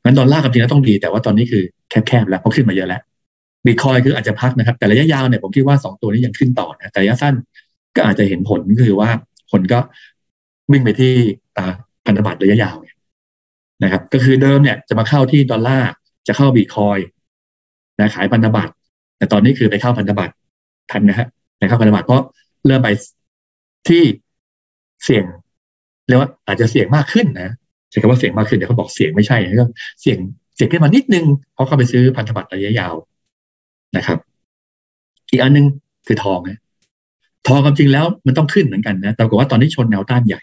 [0.04, 3.02] งั้นดอลลาร์กับจีนต้องดี แต่ว่าตอนนี้คือแคบๆแล้วเพราะขึ้นมาเยอะแล้ว
[3.66, 7.34] บิตคอยคืออาจจะพักนะครับ แต่ระยะยาวเนี่ยผมคิดว่าสองตัวนี้ยังขึ้นต่อนะแต่ระยะสั้น
[7.96, 9.10] ก็อาจจะเห็นผลคือว่า
[9.52, 9.80] คนก็
[10.72, 11.14] วิ่งไปที่
[11.58, 11.66] ตา
[12.06, 12.76] พันธบัตรระยะยาว
[13.84, 15.92] นะครับ ก็คือเดิมเนี่ยจะมาเข้าที่ดอลลาร์
[16.28, 16.98] จะเข้าบิตคอย
[18.00, 18.74] นะขายพันธบัตร
[19.18, 20.34] แต่ตอนนี้คือไปเข้าพันธบัตร
[20.92, 21.28] ทันนะฮะ
[21.60, 22.24] ไปเข้าพันธบัตรเพราะ
[22.66, 22.90] เริ่มไป
[23.90, 24.04] ที่
[25.04, 25.26] เสี่ยง
[26.08, 27.54] เรียกว่าอาจจะเสี่ยงมากขึ้นนะ
[27.90, 29.66] ใช้คำว่าเสี่ยงมากขึ้นเดี๋ยวเขาบอกเสี่ยงไม่ใช่ก็
[30.02, 30.18] เสี่ยง
[30.56, 32.96] เสี่ยงขึ้นมานิดนึงเพราะเขาไปซื้อพันธบัตรระยะยาว
[33.98, 34.18] นะครับ
[35.32, 35.66] อีกอันนึง
[36.08, 36.60] คือทองนะ
[37.48, 40.42] ทองความจริงแล้วมันต้องขึ้นเหมือนกันนะแต่ก็ว่าตอนนี้ชนแนวต้านใหญ่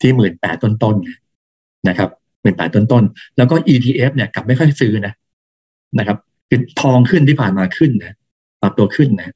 [0.00, 2.10] ที่หมื่นแปดต้นๆนะครับ
[2.42, 5.12] หมื่นแปดต้นๆแล้วก็ ETF เนี่ยกลับไม่ค่อยซื้อนะ
[5.98, 8.14] นะครับคือทองขึ้นที่ผ่านมาขึ้นนะ
[8.62, 9.34] ปรับตัวขึ้นนะ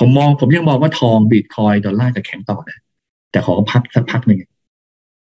[0.00, 2.78] ผมมองผมยังมองว่าทองบิตคอยดอลลาร์จะแข็งต่อนะ
[3.30, 4.40] แต่ขอพักสักพักหนึ่ง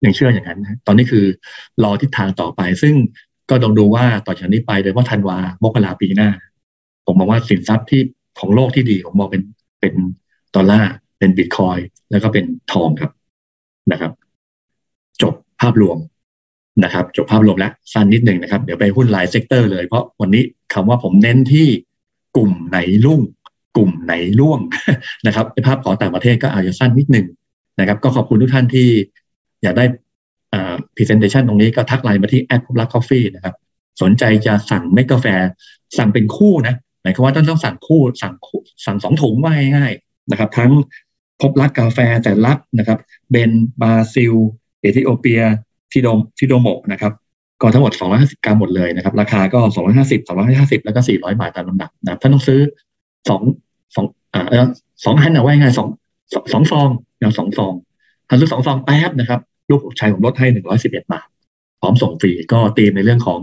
[0.04, 1.24] ยังเชื่ออย่างนั้นนะตอนนี้คือ
[1.82, 2.94] รอทิศทางต่อไป ซึ่ง
[3.50, 6.30] ก็ต้องดูว่าต่อจากนี้ไปโดยว่าธันวามกราปีหน้า
[7.06, 8.02] ผมมองว่าสินทรัพย์ที่
[8.38, 9.42] ของโลกที่ดีผมมองเป็น
[9.80, 9.94] เป็น
[10.54, 11.78] ดอลลาร์เป็นบิตคอย
[12.10, 13.10] แล้วก็เป็นทองครับ
[13.92, 14.12] นะครับ
[15.22, 15.98] จบภาพรวม
[16.84, 20.42] นะครับ จบภาพรวมแล้วสั้นนิดหนึ่งนะครับ เดี๋ยวไปหุ้นหลาย sector เลยเพราะวันนี้
[20.74, 21.68] คำว่าผมเน้นที่
[22.36, 23.20] กลุ่มไหนรุ่ง
[23.76, 24.60] กลุ่มไหนร่วง
[25.26, 27.26] นะครับในภาพของต่างประเทศก็อาจจะสั้นนิดหนึ่ง
[27.80, 28.88] นะครับ ก็ขอบคุณทุกท่านที่
[29.62, 29.84] อยากได้
[30.52, 33.54] อ่า presentation ตรงนี้ก็ทักไลน์มาที่แอดพบลัก coffee นะครับ
[34.02, 35.26] สนใจจะสั่งเม็ดกาแฟ
[35.98, 38.34] สั่งเป็นคู่นะหมายความว่าต้องต้องสั่งคู่สั่ง
[38.86, 40.70] สั่งสองถุงว่าง่ายๆนะครับ ทั้ง
[41.40, 42.98] พบรักกาแฟแต่ลักนะครับ
[43.30, 44.34] เบนบราซิล
[44.80, 45.40] เอธิโอเปีย
[45.92, 47.12] ทิโดทิโดโมนะครับ
[47.60, 49.60] ก็ทั้งหมด 250 กรัมหมดเลยนะครับ ราคาก็
[49.98, 52.60] 250 250 แล้วก็ 400 บาทตามลำดับนะครับท่านต้องซื้อ
[53.28, 53.42] สอง
[53.94, 54.66] สองอ่า
[55.04, 55.88] สองอันนะว่าง่ายสอง
[56.52, 56.88] สองฟอง
[57.18, 57.72] อย่างสองฟอง
[58.28, 61.26] ถ้าซื้อสองฟองแป๊บนะครับ ลูกชายผมลดให้111บเอ็ดมาท
[61.80, 63.40] พร้อมส่งฟรีก็ตีมในเรื่องของ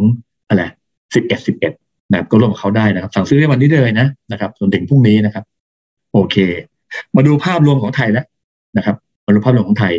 [0.47, 0.63] อะไร
[1.03, 5.43] 11 11นะครับก็ร่วมกับเขาได้นะครับ สั่งซื้อได้วันนี้เลยนะนะครับจนถึงพรุ่งนี้นะครับ
[6.13, 6.35] โอเค
[7.15, 8.25] มาดูภาพรวมของไทยแล้ว
[8.77, 9.93] นะครับ มาดูภาพรวมของไทย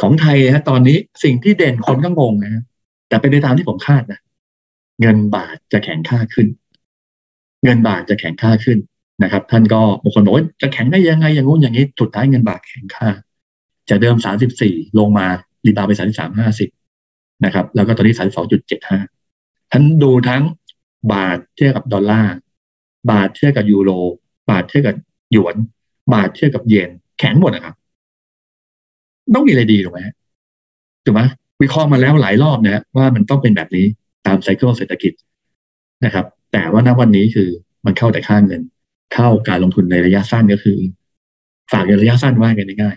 [0.00, 2.62] ของไทยนะตอนนี้สิ่งที่เด่นคนก็งงนะ
[3.08, 4.20] แต่เป็นไปตามที่ผมคาดนะ
[5.00, 6.46] เงินบาทจะแข็งค่าขึ้น
[7.64, 8.78] เงินบาทจะแข็งค่าขึ้น
[9.22, 13.08] นะครับ ท่านก็บางคนบอกว่าจะแข็งได้ยังไงอย่างงู้นอย่างนี้สุดท้ายเงินบาทแข็งค่า
[13.90, 15.26] จะเดิมสามสิบสี่ลงมา
[15.66, 16.70] rebound ไปสามสิบสามห้าสิบ
[17.44, 18.98] นะครับ แล้วก็ตอนนี้สามสองจุดเจ็ดห้า
[19.70, 20.42] ท่านดูทั้ง
[21.12, 22.34] บาทเทียบกับดอลลาร์
[23.10, 23.90] บาทเทียบกับยูโร
[24.50, 24.96] บาทเทียบกับ
[25.32, 25.56] หยวน
[26.14, 27.74] บาทเทียบกับเยน แข็งหมดนะครับ
[29.34, 30.00] ต้องมีอะไรดีถูกไหม
[31.04, 31.22] ถูกไหม
[31.62, 33.86] วิเคราะห์มาแล้วหลายรอบนะว่ามันต้องเป็นแบบนี้
[34.26, 35.12] ตาม cycle เศรษฐกิจ
[36.04, 37.48] นะครับ แต่ว่าณวันนี้คือ
[37.86, 38.62] มันเข้าแต่ค่าเงิน
[39.14, 40.78] เข้าการลงทุนในระยะสั้นก็คือ
[41.72, 42.96] ฝากในระยะสั้นว่ากันง่าย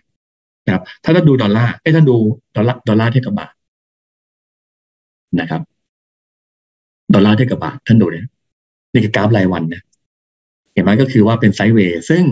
[0.65, 2.15] นะครับ ถ้าท่านดูดอลลาร์ไอ้ท่านดู
[2.55, 3.53] ดอลลาร์ดอลลาร์เทียบกับบาท
[5.39, 5.61] นะครับ
[7.13, 8.25] ดอลลาร์เทียบกับบาทท่านดูเนี่ย
[8.93, 9.83] นี่คือกราฟรายวันนะ
[10.73, 12.23] เห็นไหมก็คือว่าเป็น sideway ซึ่ง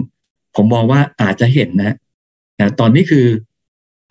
[0.56, 1.96] ผมมองว่าอาจจะเห็นนะ
[2.60, 3.26] นะตอนนี้คือ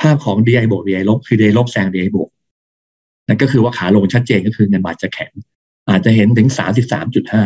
[0.01, 2.31] ภาพของ DI บวก DI ลบคือ DI ลบแซง DI บวก
[3.29, 5.33] นั่นก็คือว่าขาลงชัดเจนก็คือเงินบาทจะแข็ง
[5.91, 7.45] อาจจะเห็นถึงสามสิบสามจุดห้า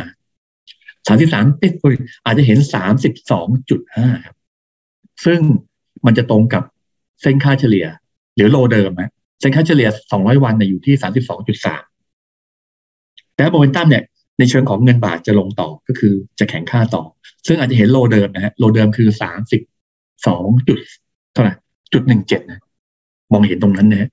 [1.07, 4.37] สามสิบสามเอ้ยอาจจะเห็นสามสิบสองจุดห้าครับ
[5.25, 5.41] ซึ่ง
[6.07, 6.63] มันจะตรงกับ
[7.23, 7.87] เส้นค่าเฉลี่ย
[8.37, 11.83] หรือโลเดิมนะเส้นค่าเฉลี่ยสองร้อยวันเนี่ยอยู่ที่สามสิบสองจุดสาม
[13.35, 14.05] แต่โมเมนตัมเนี่ย
[14.39, 17.03] ในเชิงของเงินบาทจะลงต่อก็คือจะแข็งค่าต่อ
[17.47, 19.63] ซึ่งอาจจะเห็นโลเดิมนะฮะโลเดิมคือสามสิบ
[20.27, 20.79] สองจุด
[21.33, 21.55] เท่าไหร่
[21.93, 22.61] จุดหนึ่งเจ็ดนะ
[23.33, 24.09] มองเห็นตรงนั้นนะ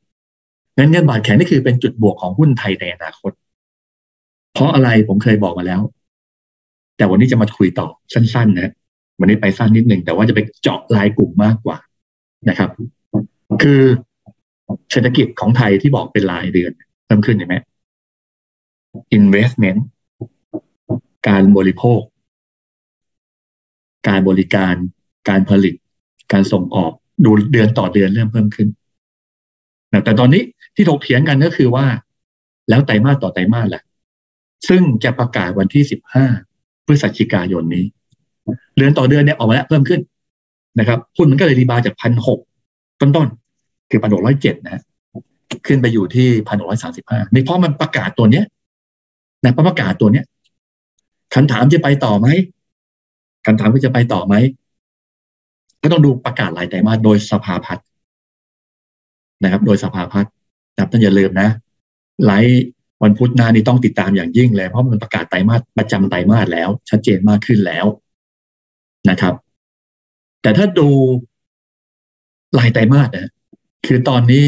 [0.77, 3.31] งั้นเงินบาทแข็งนี่คือเป็นจุดบวกของหุ้นไทยในอนาคต
[4.53, 5.81] เพราะอะไรผมเคยบอกมาแล้ว
[6.97, 8.71] แต่วันนี้จะมาคุยต่อสั้น ๆ นะ
[9.19, 11.77] วันนี้ไปสั้นนิดหนึ่งแต่ว่าจะไปเจาะรายกลุ่มมากกว่า
[12.49, 12.69] นะครับ
[13.63, 13.81] คือ
[14.91, 16.71] เศรษฐกิจของไทยที่บอกเป็นรายเดือน
[17.05, 17.55] เพิ่มขึ้นเห็นไหม
[19.17, 19.79] investment
[21.27, 22.01] การบริโภค
[24.07, 24.75] การบริการ
[25.29, 25.75] การผลิต
[26.33, 26.91] การส่งออก
[27.25, 28.67] ดูเดือนต่อเดือนเริ่มเพิ่มขึ้น
[30.03, 30.43] แต่ตอนนี้
[30.75, 31.85] ที่ถกเถียงกันก็คือว่า
[32.69, 33.83] แล้วไตรมาสต่อไตรมาสแหละ
[34.69, 36.25] ซึ่งจะประกาศวันที่สิบห้า
[36.85, 37.85] พฤศจิกายนนี้
[38.77, 40.01] เดือนต่อเดือนเนี่ยออกมาแล้วเพิ่มขึ้น
[40.79, 42.39] นะครับหุ้นมันก็เลยรีบาวจากพันหก
[43.01, 44.81] ต้นๆคือพันหกร้อยเจ็ดนะ
[45.67, 48.45] ขึ้นไปอยู่ที่พันหกร้อยสาสิบห้านี่เพราะมันประกาศตัวเนี้ย
[49.43, 50.25] นะประกาศตัวเนี้ย
[51.35, 52.27] คำถามจะไปต่อไหม
[53.45, 54.35] คำถามว่าจะไปต่อไหม
[55.81, 57.85] ก็ต้องดูประกาศรายไตรมาสโดยสภาพัฒน์
[59.43, 60.31] นะครับ โดยสภาพัฒน์
[60.73, 61.49] นะครับต้องอย่าลืมนะ
[62.25, 62.63] ไลฟ์
[63.03, 67.85] วันพุธหน้านี้ต้องติดตามอย่างยิ่งเลยเพราะมันประกาศไตรมาสประจำไตรมาสแล้ว ชัดเจนมากขึ้นแล้ว
[69.09, 69.33] นะครับ
[70.41, 70.87] แต่ถ้าดู
[72.59, 73.31] รายไตรมาสนะ
[73.85, 74.43] คือตอนนี้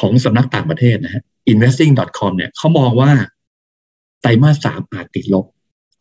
[0.00, 1.22] ของสำนักต่างประเทศนะฮะ
[1.52, 3.10] investing.com เนี่ยเขามองว่า
[4.20, 5.44] ไตรมาสสามอาจติดลบ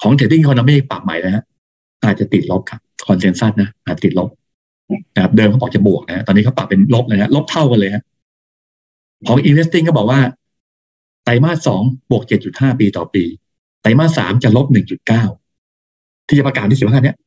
[0.02, 1.44] ของ Trading Economy ปรับใหม่แล้วฮะ
[2.04, 4.30] อาจจะติดลบครับคอนเซนแซสนะอาจติดลบ
[5.16, 8.04] นะครับเดิมเขาบอกจะบวกนะตอนนี้เขาปรับเป็นลบเลยฮะลบเท่ากันเลยฮะ
[9.28, 10.20] ของ Investing ก็บอกว่า
[11.24, 13.24] ไตรมาสสองบวกเจ็ดจุดห้าปีต่อปี
[13.82, 15.24] ไตรมาสสามจะลบหนึ่งจุดเก้า
[16.28, 17.18] ที่จะประกาศที่สิบห้าเนี้ย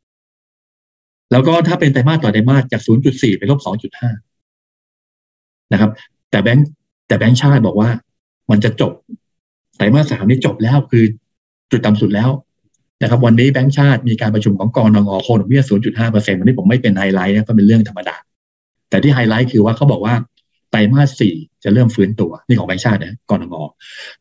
[1.32, 4.10] แล้วก็ถ้าเป็นไตรมาสต่อไตรมาสจากศูนย์จุดสี่ไปลบสองจุดห้า
[5.72, 5.90] นะครับ
[6.30, 6.68] แต่แบงค์
[7.08, 7.90] แต่แบงค์ชาติบอกว่า
[8.50, 8.92] มันจะจบ
[9.76, 11.04] ไตรมาสสามนี้จบแล้วคือ
[11.70, 12.30] จุดต่ำสุดแล้ว
[13.02, 18.16] นะครับ วันนี้แบงค์ชาติมีการประชุมของกนงคงดอกเบี้ย 0.5เปอร์เซ็นต์วันนี้ผมไม่เป็นไฮไลท์นะก็เป็นเรื่องธรรมดา
[18.90, 20.14] แต่ที่ไฮไลท์คือว่าเขาบอกว่า
[20.70, 21.34] ไตรมาสสี่
[21.64, 23.54] จะเริ่มฟื้นตัวนี่ของแบงค์ชาตินะกนง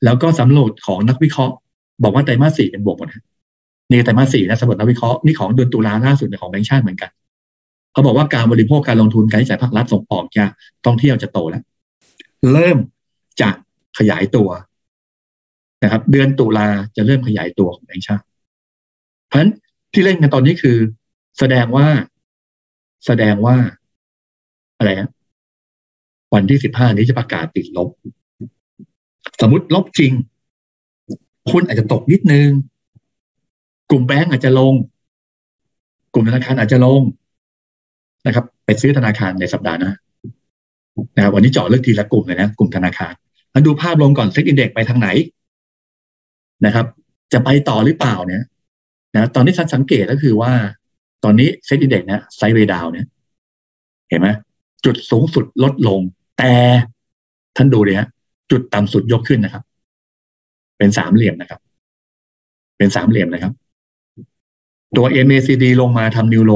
[0.03, 1.55] แล้วก็สำรวจของนักวิเคราะห์
[2.03, 3.21] บอกว่าไตรมาสสี่เป็นบวกหมดนี่
[4.03, 7.11] ไตรมาสสี่นะสำรวจนักวิเคราะห์นี่ของเดือนตุลาล่าสุดของแบงค์ชาติเหมือนกัน
[7.91, 10.45] เขาบอกว่าการบริโภคการลงทุนการใช้จ่ายภาครัฐส่งออกจะ
[10.85, 11.63] ท่องเที่ยวจะโตแล้ว
[12.53, 12.77] เริ่ม
[13.41, 13.49] จะ
[13.97, 14.49] ขยายตัว
[15.83, 18.25] นะครับ เดือนตุลาจะเริ่มขยายตัวของแบงก์ชาติ
[19.27, 19.51] เพราะฉะนั้น
[19.93, 20.77] ที่เล่นกันตอนนี้คือ
[21.39, 21.87] แสดงว่า
[23.05, 23.55] แสดงว่า
[24.77, 25.09] อะไรฮะ
[26.33, 27.89] วันที่สิบห้านี้จะประกาศติดลบ
[29.41, 30.11] สมมติลบจริง
[31.51, 32.49] คุณอาจจะตกนิดนึง
[33.91, 34.73] กลุ่มแบงก์อาจจะลง
[36.13, 37.01] กลุ่มธนาคารอาจจะลง
[38.25, 39.91] นะครับ ไปซื้อธนาคารในสัปดาห์หน้า
[41.15, 43.13] นะครับวันนี้เจาะเลือกทีละกลุ่มเลยนะกลุ่มธนาคาร
[43.53, 45.09] มาดูภาพรวมก่อน SET Index ไปทางไหน
[46.65, 46.85] นะครับ
[47.33, 48.43] จะไปต่อหรือเปล่าเนี่ย
[49.15, 50.51] นะตอนนี้ท่านสังเกตก็คือว่า
[51.23, 53.05] ตอนนี้ SET Index นะ sideway down เนี่ย
[54.09, 54.27] เห็นไหม
[54.85, 55.99] จุดสูงสุดลดลง
[56.37, 56.51] แต่
[57.57, 58.07] ท่านดูเลยฮะ
[58.51, 59.63] จุดต่ำสุดยกขึ้นนะครับ
[60.77, 61.59] เป็นสามเหลี่ยมนะครับ
[62.77, 63.53] เป็นสามเหลี่ยมนะครับ
[64.97, 66.51] ตัว MACD ลงมาทำ new low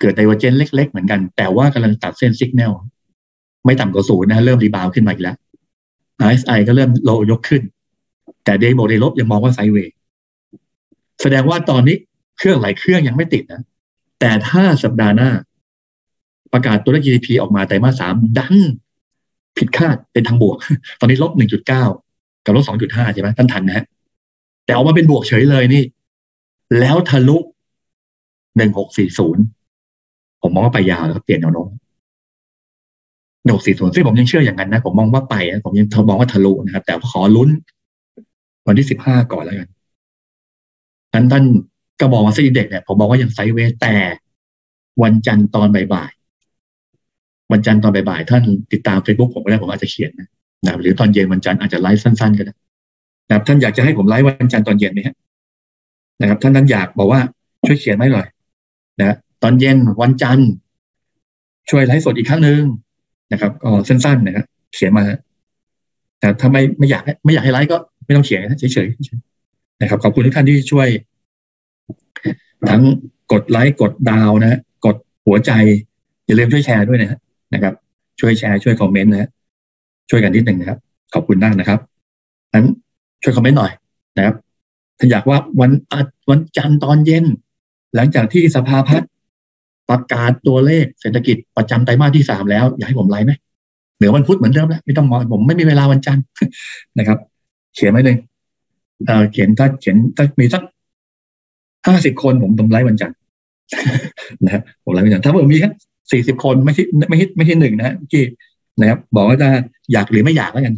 [0.00, 2.72] เกิด divergence เล็ก ๆ เหมือนกัน แต่ว่ากำลังตัดเส้น signal
[3.64, 5.36] ไม่ต่ำกว่าศูนย์นะเริ่ม rebound ขึ้นมาอีกแล้ว
[6.26, 7.62] RSI ก็เริ่ม low ยกขึ้น
[8.44, 9.94] แต่ day model ลบยังมองว่า sideway
[11.22, 11.96] แสดงว่าตอนนี้
[12.38, 13.62] เครื่องหลายเครื่องยังไม่ติดนะ
[14.20, 15.30] แต่ถ้าสัปดาห์หน้า
[16.52, 18.56] ประกาศตัวเลข GDP ออกมาไตรมาสสามดัน
[19.58, 20.56] ผิดคาดเป็นทางบวก
[21.00, 21.84] ตอนนี้ลบหนึ่งจุดเก้า
[22.44, 23.84] กับลบสองจุดห้าใช่ไหมท่านทันนะฮะ
[24.64, 25.82] แต่ออกมาเป็นบวกเฉยเลยนี่
[26.78, 27.36] แล้วทะลุ
[28.56, 29.42] หนึ่งหกสี่ศูนย์
[30.42, 31.68] ผมมองว่าไปยาวแล้วเปลี่ยนแนวโน้ม
[33.54, 35.34] หกสี่ศูนย์ซึ่งผมยังเชื่ออย่างนั้นนะ ผมมองว่าไป
[35.64, 37.50] ผมยังมองว่าทะลุนะครับ แต่ขอลุ้น
[38.66, 39.68] วันที่สิบห้าก่อนแล้วกัน
[41.14, 41.44] นั้นท่าน
[42.00, 43.96] ก็บอกว่าเซ็นเด็กเนี่ยผมบอกว่ายังไซเวย์แต่
[45.02, 50.28] วันจันทร์ตอนบ่ายๆวันจันทร์ตอนบ่ายๆท่านติดตามเฟซบุ๊กผมก็ได้ผมอาจจะเขียนนะ
[50.64, 52.54] นะหรือตอนเย็นวันจันทร์อาจจะไลฟ์สั้นๆก็ได้
[53.28, 55.16] นะท่านอยากจะให้ผมไลฟ์วันจันทร์ตอนเย็นไหมฮะ
[56.20, 57.20] นะครับ ท่านท่านอยากบอกว่า
[57.66, 58.26] ช่วยเขียนไว้หน่อย
[59.00, 60.50] นะตอนเย็นวันจันทร์
[61.70, 62.62] ช่วยไลฟ์สดอีกครั้งหนึ่ง
[63.32, 65.04] นะครับก็สั้นๆนะครับเขียนมา
[66.20, 70.88] แต่ถ้าไม่ไม่อยากไม่อยากให้ไลฟ์ก็ไม่ต้องเขียนเฉยๆนะครับขอบคุณทุกท่านที่ช่วย
[72.68, 72.82] ทั้ง
[73.32, 74.96] กดไลค์กดดาวนะกด
[75.26, 75.52] หัวใจ
[76.26, 77.18] อย่าลืมช่วยแชร์ด้วยนะ
[77.54, 77.74] นะครับ
[78.20, 79.28] ช่วยแชร์ช่วย comment นะ
[80.10, 80.78] ช่วยกันนิดหนึ่งนะครับ
[81.14, 81.78] ขอบคุณมากนะครับ
[82.54, 82.66] นั้น
[83.22, 83.72] ช่วย comment หน่อย
[84.16, 84.34] นะครับ
[84.98, 85.70] ถ้านอยากว่าวัน
[86.30, 87.24] วันจันทร์ตอนเย็น
[87.94, 89.10] หลังจากที่สภาพัฒน์
[89.90, 96.24] ประกาศตัวเลขเศรษฐกิจประจำไตรมาสที่สามแล้ว อยากให้ผมไลฟ์ไหมหรือวันพุธเหมือนเดิมแล้วไม่ต้องมองผมไม่มีเวลาวันจันทร์
[96.98, 97.18] นะครับ
[97.74, 98.16] เขียนไว้เลย
[99.06, 100.62] เอ่อเขียนถ้าเขียนถ้ามีสัก
[101.86, 103.16] ห้าสิบคนผมผมไลฟ์วันจันทร์
[104.44, 105.70] นะครับผมไลฟ์วันจันทร์ถ้าผมมีแค่
[106.12, 108.22] สี่สิบคนไม่ใช่ไม่ใช่ไม่ใช่หนึ่งนะที่
[108.80, 109.48] นะครับบอกว่าจะ
[109.92, 110.74] อยากหรือไม่อยากแล้วกัน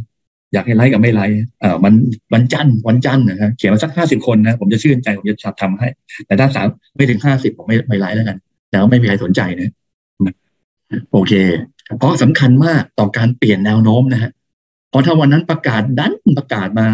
[0.52, 1.94] อยากให้ไลฟ์กับไม่ไลฟ์เอ่อมัน
[2.34, 5.88] วันจันทร์วันจันทร์นะครับเขียนมาสักห้าสิบคนนะผมจะชื่นใจผมจะทำให้
[6.26, 8.38] แต่ถ้าสามไม่ถึงห้าสิบผมไม่ไม่ไลฟ์แล้วกัน
[8.72, 9.72] แล้วไม่มีใครสนใจนะ
[11.12, 11.32] โอเค
[11.98, 14.30] เพราะสำคัญมากต่อการเปลี่ยนแนวโน้มนะฮะ
[14.90, 16.86] เพราะถ้าวันนั้นประกาศดันประกาศมา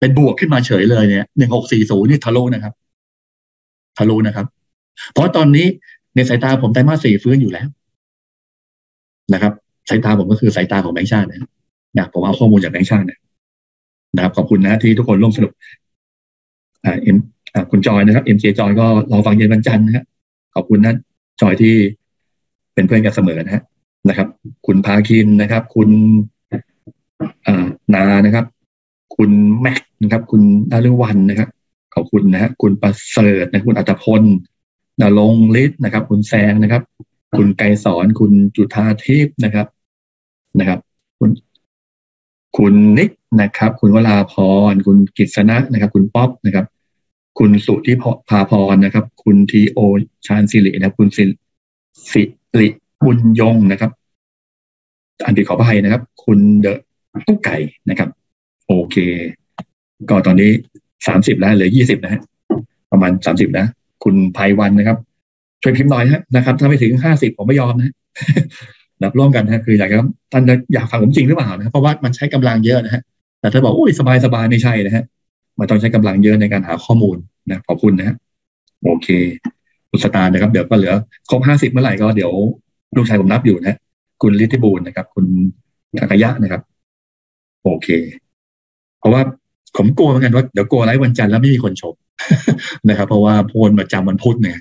[0.00, 2.74] เป็นบวกขึ้นมาเฉยเลยเนี่ยหนึ่งหกสี่ศูนย์นี่ทะลุนะครับ
[3.98, 4.46] ทะลุนะครับ
[5.12, 5.66] เพราะตอนนี้
[6.14, 7.68] ในสายตาผมไตรมาสสี่ฟื้นอยู่แล้ว
[9.32, 9.52] นะครับ
[9.88, 11.50] สายตาผมก็คือสายตาของแบงค์ชาตินะ
[11.96, 13.06] นะผมเอาข้อมูลจากแบงค์ชาติ
[14.16, 15.52] นะครับขอบคุณนะที่ทุกคนร่วมสนุก
[16.84, 17.16] อ่าเอ็ม
[17.54, 20.04] อ่าคุณจอยนะครับเอ็มเจจอยก็รอฟังเย็นวันจันทร์นะครับ
[20.54, 20.94] ขอบคุณนะ
[21.40, 21.74] จอยที่
[22.74, 23.62] เป็นเพื่อนกันเสมอนะฮะ
[24.08, 24.28] นะครับ
[24.66, 25.90] คุณพาคินนะครับ คุณ
[27.94, 28.46] นานะครับ
[29.16, 31.48] คุณแม็กนะครับ คุณนารุวันนะครับ
[31.94, 34.22] ขอบคุณนะฮะคุณประเสริฐนะคุณอัตพล
[35.00, 36.82] นรงฤทธิ์นะครับ คุณแซงนะครับ
[37.36, 39.66] คุณไกรสอนคุณจุธาทิพย์นะครับ
[40.58, 40.78] นะครับ
[41.18, 41.30] คุณ
[42.56, 43.10] คุณนิก
[43.40, 44.34] นะครับ คุณวราพ
[44.72, 46.66] ร คุณกิษณะนะครับ คุณป๊อปนะครับ
[47.38, 47.92] คุณสุธิ
[48.28, 49.78] พาพรนะครับ คุณทีโอ
[50.26, 51.24] ชานสิรินะครับ คุณสิ
[52.12, 52.22] สิ
[52.60, 52.68] ริ
[53.04, 53.90] บุญยงนะครับ
[55.24, 56.78] อันที่ขอพภัยนะครับ คุณเดอะ
[57.26, 57.56] ตุ๊กไก่
[57.88, 58.08] นะครับ
[58.66, 58.96] โอเค
[60.08, 60.50] ก็ตอนนี้
[61.06, 62.20] สามสิบแล้วเหลือยี่สิบนะฮะ
[62.90, 63.66] ประมาณสามสิบนะ
[64.04, 64.98] คุณภัยวันนะครับ
[65.62, 66.04] ช่วยพิมพ์หน่อย
[66.36, 67.94] นะครับ ถ้าไม่ถึงห้าสิบผมไม่ยอมนะ
[69.04, 69.98] รับร่วมกันนะคืออยากจะ
[70.32, 70.42] ท่าน
[70.74, 73.02] อยากฟังผมจริงหรือเปล่านะเพราะว่ามันใช้กำลังเยอะนะฮะ
[73.40, 75.04] แต่ถ้าบอกโอ้ยสบายสบายไม่ใช่นะฮะ
[75.58, 77.16] มันต้องใช้กำลังเยอะในการหาข้อมูล
[77.48, 78.16] นะขอบคุณนะฮะ
[78.84, 79.08] โอเค
[79.90, 80.94] คุณสตาร์นะครับ เดี๋ยวก็เหลือ
[81.30, 82.32] ครบห้าสิบเมื่อไหร่ก็เดี๋ยว
[82.96, 83.76] ลูกชายผมนับอยู่นะ
[84.22, 85.24] คุณลิทธิบูลนะครับ คุณ
[85.98, 86.62] ทากยะนะครับ
[87.64, 87.88] โอเค
[88.98, 89.22] เพราะว่า
[89.76, 91.94] ผมกลัวเหมือนกันว่าเดี๋ยวกลัวไลฟ์วันจันทร์แล้วไม่มีคนชม
[92.88, 94.58] นะครับ เพราะว่าโพลประจำวันพุธเนี่ย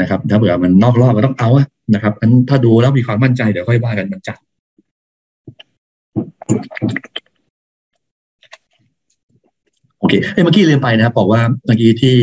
[0.00, 4.44] นะครับ ถ้าเผื่อมันนอกรอบก็ต้องเอาอะนะครับอันถ้าดูแล้วมีความมั่นใจเดี๋ยวค่อยว่ากันวันจันทร์
[9.98, 12.16] โอเคเมื่อกี้เรียนไปนะครับบอกว่าเมื่อกี้ที่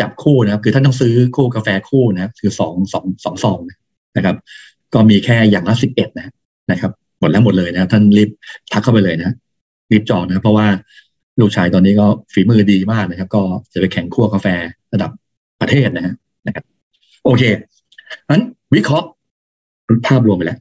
[0.00, 3.58] จับคู่นะครับ คือท่านต้องซื้อคู่กาแฟคู่นะครับ คือสองสองสองซอง
[4.16, 4.36] นะครับ
[4.94, 6.32] ก็มีแค่อย่างละสิบเอ็ดนะ
[6.70, 8.30] นะครับหมดแล้วหมดเลยนะท่านรีบ
[8.72, 9.34] ทักเข้าไปเลยนะ
[9.92, 10.66] รีบจองนะเพราะว่า
[11.40, 14.46] ลูกชายตอนนี้ก็ฝีมือดีมากนะครับ ก็จะไปแข่งคั่วกาแฟ
[14.92, 15.10] ระดับ
[15.60, 16.14] ประเทศนะฮะ
[16.46, 16.64] นะครับ
[17.28, 17.44] โอเค
[18.30, 18.42] นั้น
[18.74, 19.08] วิเคราะห์
[20.06, 20.58] ภาพรวมไปแล้ว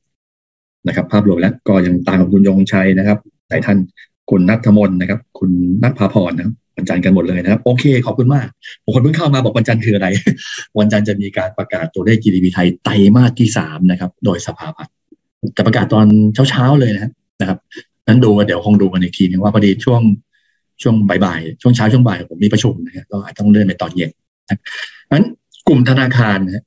[0.88, 3.17] นะครับ ภาพรวมแล้วก็ยังตามกับคุณยงชัยนะครับ
[3.49, 3.77] หลายท่าน
[4.30, 5.51] คุณนัทมนนะครับ คุณ
[5.84, 8.47] นัทภาพรนะครับวันจันทร์กันหมดเลยนะครับ โอเค ขอบคุณมาก
[8.84, 10.08] บางคนเพิ่งเข้ามาบอกวันจันทร์คืออะไร
[10.80, 14.93] วันจันทร์จะมีการประกาศตัวเลข GDP ไทยไตรมาสที่สามนะครับ โดยสภาพัฒน์
[15.58, 16.08] จะประกาศตอน
[16.49, 17.01] เช้าๆเลยนะ
[17.49, 17.60] ครับ
[18.08, 20.01] นั้นดูเดี๋ยวคงดูกันอีกทีนึงว่าพอดีช่วง
[20.82, 24.12] ช่วงบ่ายๆช่วงเช้าช่วงบ่ายผมมีประชุมนะครับก็อาจต้องเลื่อนไปตอนเย็น
[25.12, 25.25] นั้น
[25.67, 26.63] กลุ่มธนาคารนะ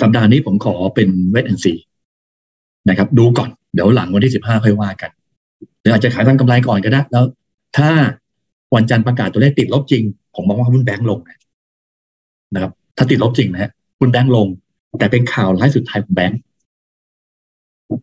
[0.00, 1.74] สัปดาห์นี้ผมขอเป็นเวทแอนซี
[2.88, 5.10] นะครับ ดูก่อน เดี๋ยวหลังวันที่สิบห้าค่อยว่ากัน
[5.80, 7.24] หรืออาจจะขายทางกำไรก่อนก็ได้แล้ว
[7.76, 7.90] ถ้า
[8.74, 10.02] วันจันทร์ประกาศตัวเลขติดลบจริง
[10.34, 11.18] ผมมองว่าหุ้นแบงก์ลง
[12.54, 14.46] นะครับ ถ้าติดลบจริงนะฮะหุ้นแบงก์ลง
[14.98, 16.40] แต่เป็นข่าวร้ายสุดท้ายของแบงก์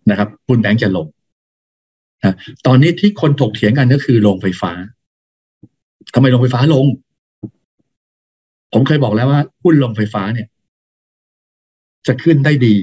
[0.09, 1.07] นะครับหุ้นแบงก์จะลง
[2.23, 2.35] นะ
[2.65, 4.71] ตอนนี้ที่คนถกเถียงกันก็คือโรงไฟฟ้า
[6.13, 6.85] ทำไมโรงไฟฟ้าลง
[8.73, 10.47] ผมเคยบอกแล้วว่าหุ้นโรงไฟฟ้าเนี่ย
[12.07, 12.75] จะขึ้นได้ดี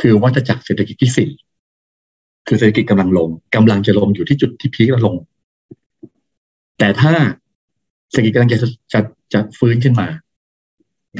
[0.00, 1.30] คือวัฏจักรเศรษฐกิจที่สี่
[2.46, 5.16] คือเศรษฐกิจกำลังลงกำลังจะลงอยู่ที่จุดที่พีคแล้วลง
[6.78, 7.12] แต่ถ้า
[8.12, 8.58] เศรษฐกิจกำลังจะ
[8.92, 9.00] จะ
[9.32, 10.08] จะฟื้นขึ้นมา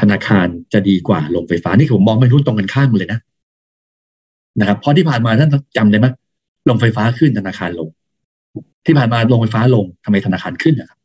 [0.00, 3.20] ธนาคารจะดีกว่าโรงไฟฟ้านี่ผมมองไม่รู้ตรงกันข้ามเลยนะ
[4.60, 6.06] นะครับเพราะที่ผ่านมาท่านจำได้ไหม
[6.66, 7.88] โรงไฟฟ้าขึ้นธนาคารลง
[8.86, 10.99] ที่ผ่านมาโรงไฟฟ้าลงทำไมธนาคารขึ้นนะครับ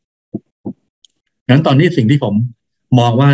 [1.48, 2.34] งั้นตอนนี้สิ่งที่ผม
[2.98, 3.30] มองว่า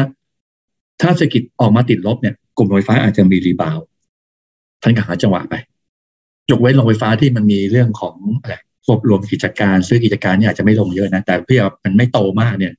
[1.00, 3.78] ถ้าเศรษฐกิจออกมาติดลบเนี่ยกลุ่มโรงไฟฟ้าอาจจะมีรีบาว
[4.82, 5.54] ท่านก็หาจังหวะไป
[6.50, 8.54] ยกเว้นโรงไฟฟ้าที่มันมีเรื่องของอะไร
[8.86, 12.72] ควบรวมกิจการซื้อกิจการเนี่ยอาจจะไม่ลงเยอะนะ แต่เพื่อมันไม่โตมากเนี่ย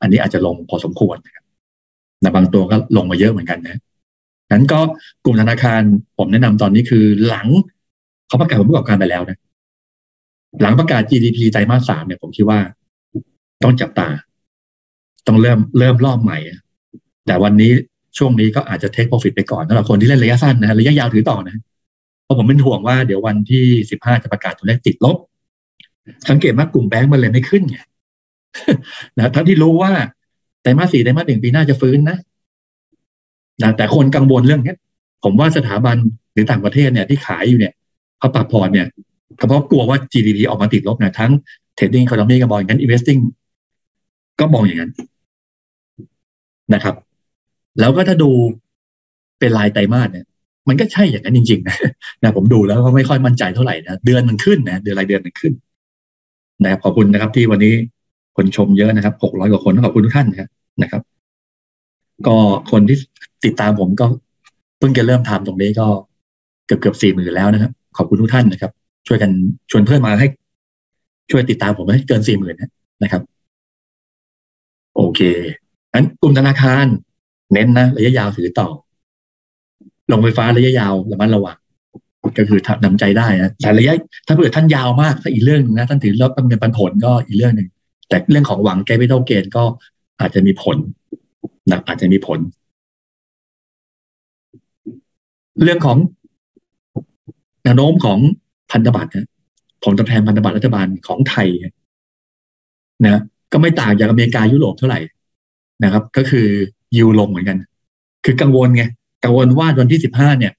[0.00, 1.44] อันนี้อาจจะลงพอสมควรนะครับ
[2.34, 3.80] บางตัวก็ลงมาเยอะเหมือนกันนะ
[4.52, 4.80] นั้นก็
[5.24, 5.80] กลุ่มธนาคาร
[6.18, 7.48] ผมแนะนำตอนนี้คือหลัง
[8.28, 9.38] เขาประกาศผลประกอบการไปแล้วนะ
[10.62, 12.58] หลังประกาศ GDP ไตรมาสสามเนี่ยผมคิดว่า
[13.62, 14.08] ต้องจับตา
[15.26, 16.38] ต้องเริ่มเริ่มรอบใหม่
[17.26, 17.72] แต่วันนี้
[18.18, 21.56] ช่วงนี้ก็อาจจะเทคโปรฟิตไปก่อนสำหรับคนที่เล่นระยะสั้นนะระยะยาวถือต่อนะ
[22.24, 25.16] เพราะผมเป็นห่วงว่าเดี๋ยววันที่สิบห้าจะประกาศตัวเลขติดลบ
[26.28, 27.78] สังเกตว่ากลุ่มแบงก์มันเลยไม่ขึ้นไง
[29.16, 29.92] นะทั้งที่รู้ว่า
[30.62, 32.18] ไตรมาสสี่ไตรมาสหนึ่งปีหน้าจะฟื้นนะ
[33.62, 34.74] นะแต่คนกังวลเรื่องนี้
[35.24, 35.96] ผมว่าสถาบัน
[36.32, 37.72] หรือต่างประเทศเนี่ยที่ขายอยู่เนี่ย
[38.18, 38.86] เขาปรับพอร์ตเนี่ย
[39.36, 41.30] เพราะกลัวว่า GDP ออกมาติดลบนะทั้ง
[41.76, 43.20] trading economy ก็มองอย่างนั้น investing
[44.40, 44.92] ก็มองอย่างนั้น
[46.74, 46.94] นะครับ
[47.80, 48.30] แล้วก็ถ้าดู
[49.38, 50.26] เป็นรายไตรมาสเนี่ย
[50.68, 51.76] มันก็ใช่อย่างนั้นจริงๆนะ
[52.22, 55.52] นะผมดูแล้วก็ไม่ค่อยมั่นใจเท่าไหร่นะเดือนมันขึ้นนะเดือนรายเดือนมันขึ้น
[56.62, 57.72] นะครับขอบคุณนะครับที่วันนี้
[58.36, 60.28] คนชมเยอะนะครับหกร้อยกว่าคนขอบคุณทุกท่าน
[60.82, 61.02] นะครับ
[62.26, 62.36] ก็
[62.70, 62.98] คนที่
[63.44, 64.06] ติดตามผมก็
[64.78, 65.86] เพิ่งจะเริ่มทำตรงนี้ก็
[66.66, 68.72] เกือบเกือบสี่หมื่นแล้วนะครับ ขอบคุณทุกท่านนะครับ
[69.06, 69.30] ช่วยกัน
[69.70, 70.28] ชวนเพื่อนมาให้
[71.30, 72.56] ช่วยติดตามผมให้เกินสี่หมื่น
[73.02, 73.22] นะครับ
[74.96, 75.20] โอเค
[75.92, 76.84] อันกลุ่มธนาคาร
[77.52, 78.68] เน้นนะระยะยาวถือต่อ
[80.12, 81.56] ลงไฟฟ้าระยะยาวระมัดระวัง
[82.36, 83.94] ก็คือนำใจได้นะแต่ระยะ
[84.26, 87.68] ถ้าเผื่อท่านยาวมากถ้าอีกเรื่องนึงนะท่านถือรอบเงินปันผลก็อีกเรื่องหนึ่ง
[88.08, 89.64] แต่เรื่องของหวังแกไม่เท่าเกณฑ์ก็
[90.20, 90.76] อาจจะมีผล
[91.70, 92.38] นะอาจจะมีผล
[95.62, 95.98] เรื่องของ
[97.64, 98.18] แนวโน้มของ
[98.70, 99.26] พันธบัตรนะ
[99.84, 101.48] ผลตอบแทนพันธบัตรรัฐบาลของไทย
[103.04, 103.20] นะ
[103.52, 105.00] ก็ไม่ต่างจากอเมริกายุโรปเท่าไหร่
[105.84, 106.46] นะครับ ก็คือ
[106.96, 107.58] ยูลงเหมือนกัน
[108.24, 108.84] คือกังวลไง
[109.24, 110.52] กังวลว่าวันที่สิบห้าเนี่ย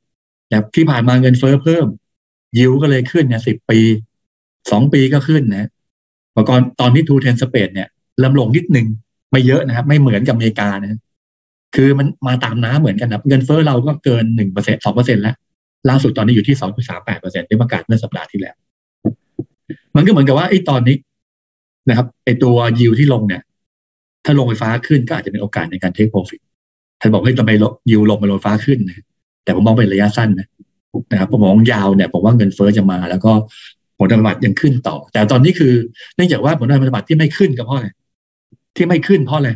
[0.50, 1.88] แบบที่ผ่านมาเงินเฟ้อเพิ่ม
[2.58, 3.80] ยิวก็เลยขึ้นเนี่ยสิบปี
[4.72, 5.70] สองปีก็ขึ้นนะ
[6.34, 7.88] พอก่อนตอนที่ทูเทนสเปดเนี่ย
[8.24, 8.88] ลำลงนิดหนึ่ง
[9.32, 11.00] ไม่เยอะนะครับ ไม่เหมือนกับอเมริกานะ
[11.76, 15.36] คือมันมาตามน้ำเหมือนกันนะเงินเฟ้อเราก็เกินหนึ่งเปอร์เซ็นสองเปอร์เซ็นแล้ว
[15.90, 18.56] ล่าสุดตอนนี้อยู่ที่สองจุดสามแปดเปอร์เซ็นที่ประกาศเมื่อสัปดาห์ที่แล้ว
[19.96, 20.96] มันก็เหมือนกับว่าไอ้ตอนนี้
[21.90, 23.42] นะครับไอ้ตัวยิวที่ลงเนี่ย
[24.26, 26.42] ถ้าลงไฟฟ้าขึ้นก็อาจจะเป็นโอกาสในการเทคโปรฟิต
[27.02, 27.52] ท่านบอกให้ทำไม
[27.90, 29.04] ยิวลงไปลงไฟฟ้าขึ้นนะ
[29.44, 30.48] แต่ผมมองเป็นระยะสั้นนะ
[31.12, 33.32] นะครับผมมองยาวเนี่ยผมว่าเงินเฟ้อจะมา แล้วก็
[33.98, 35.74] ผลธนบัตยังขึ้นต่อ แต่ตอนนี้คือ
[36.16, 37.88] เนื่องจากว่าผลธนบัตที่ไม่ขึ้นก็เพราะอะไร
[38.76, 39.52] ที่ไม่ขึ้นเพราะอะไร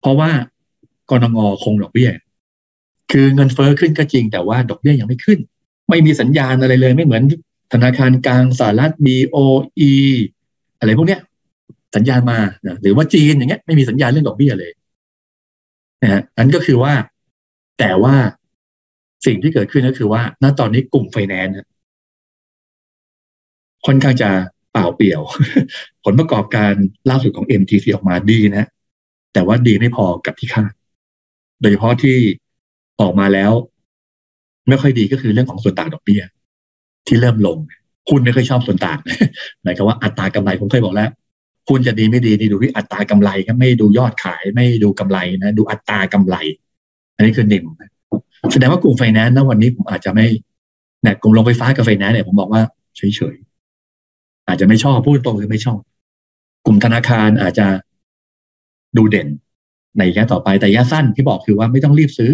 [0.00, 0.30] เพราะว่า
[1.10, 2.10] กรงงคงดอกเบี้ย
[3.12, 5.38] คือเงินเฟ้อขึ้นก็จริง แต่ว่าดอกเบี้ยยังไม่ขึ้น
[5.90, 7.22] ไม่มีสัญญาณอะไรเลย ไม่เหมือน
[7.72, 9.92] ธนาคารกลางสหรัฐ BOE
[10.78, 11.20] อะไรพวกเนี้ย
[11.94, 12.38] สัญญาณมา
[12.82, 14.72] หรือว่าจีนอย่างเงี้ยไม่มีสัญญาณเรื่องดอกเบี้ยเลย
[16.02, 16.92] นะฮะอันก็คือว่า
[17.78, 18.14] แต่ว่า
[19.26, 21.54] สิ่งที่เกิดขึ้นก็คือว่า ณตอนนี้กลุ่มไฟแนนซ์
[23.86, 24.30] ค่อนข้างจะ
[24.72, 25.22] เปล่าเปลี่ยว
[26.04, 26.72] ผลประกอบการ
[27.10, 28.66] ล่าสุดของ MTC ออกมาดีนะ
[29.32, 30.72] แต่ว่าดีไม่พอกับที่คาด
[31.60, 32.16] โดยเฉพาะที่
[33.00, 33.52] ออกมาแล้ว
[34.68, 36.22] ไม่ค่อยดีก็คือเรื่องของส่วนต่างดอกเบี้ย
[37.06, 37.58] ที่เริ่มลง
[38.10, 38.98] คุณไม่ค่อยชอบส่วนต่าง
[39.62, 41.10] หมายความว่าอัตรากำไรผมเคยบอกแล้ว
[41.68, 46.36] คุณจะดีไม่ดีนี่ดูที่อัตรากำไรครับไม่ดูยอดขายไม่ดูกำไรนะ ดูอัตรากำไร
[47.16, 47.64] อันนี้คือหนึ่ง
[48.52, 50.26] แสดงว่ากลุ่มไฟแนนซ์นะวันนี้ผมอาจจะไม่
[51.02, 52.62] เนี่ยกลุ่มลงไฟฟ้ากับไฟแนนซ์เนี่ยผมบอกว่า
[52.96, 55.78] เฉยๆอาจจะไม่ชอบพูดตรงคือไม่ชอบ
[56.66, 57.66] กลุ่มธนาคารอาจจะ
[58.96, 59.28] ดูเด่น
[59.98, 62.32] ในระยะต่อไปแต่ระยะสั้นที่บอกคือว่าไม่ต้องรีบซื้อ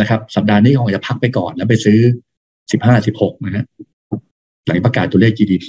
[0.00, 1.98] นะครับ สัปดาห์นี้คงจะพักไปก่อนแล้วไปซื้อ
[2.72, 3.64] สิบห้าสิบหกนะฮะ
[4.66, 5.66] หลังประกาศตัวเลข GDP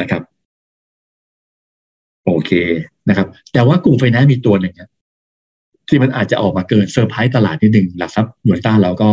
[0.00, 0.22] นะครับ
[2.24, 2.50] โอเค
[3.08, 4.74] นะครับ แต่ว่ากลุ่มไฟแนนซ์มีตัวหนึ่ง
[5.88, 9.08] ที่มันอาจจะออกมาเกินเซอร์ไพรส์ตลาดนิดหนึ่งหลักทรัพย์หน่วยต้าเราก็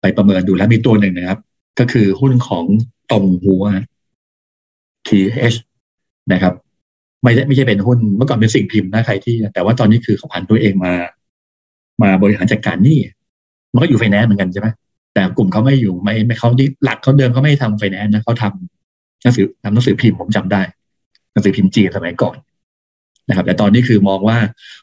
[0.00, 1.40] ไปประเมินดูแล้วมีตัวหนึ่งนะครับ
[1.78, 2.64] ก็คือหุ้นของ
[3.10, 3.64] ตรงหัว
[5.08, 5.56] TH
[6.32, 6.54] นะครับ
[7.22, 10.92] ไม่ใช่ไม่ใช่เป็นหุ้นเมื่อก่อนเป็นสิ่งพิมพ์นะใครที่ แต่ว่าตอนนี้คือเขาผันตัวเองมา
[12.02, 12.98] มาบริหารจัดการนี่
[13.72, 14.68] มันก็อยู่ไฟแนนซ์เหมือนกันใช่ไหม
[15.14, 20.62] แต่กลุ่มเขาไม่อยู่ไม่ไม่เขาที่หลักเขาเดิมเขาไม่ทำไฟแนนซ์นะเขาทำหนังสือทำหนังสือพิมพ์ผมจำได้
[21.34, 22.36] หนังสือพิมพ์จีนสมัยก่อน
[23.28, 24.38] นะครับแต่ตอนนี้คือมองว่า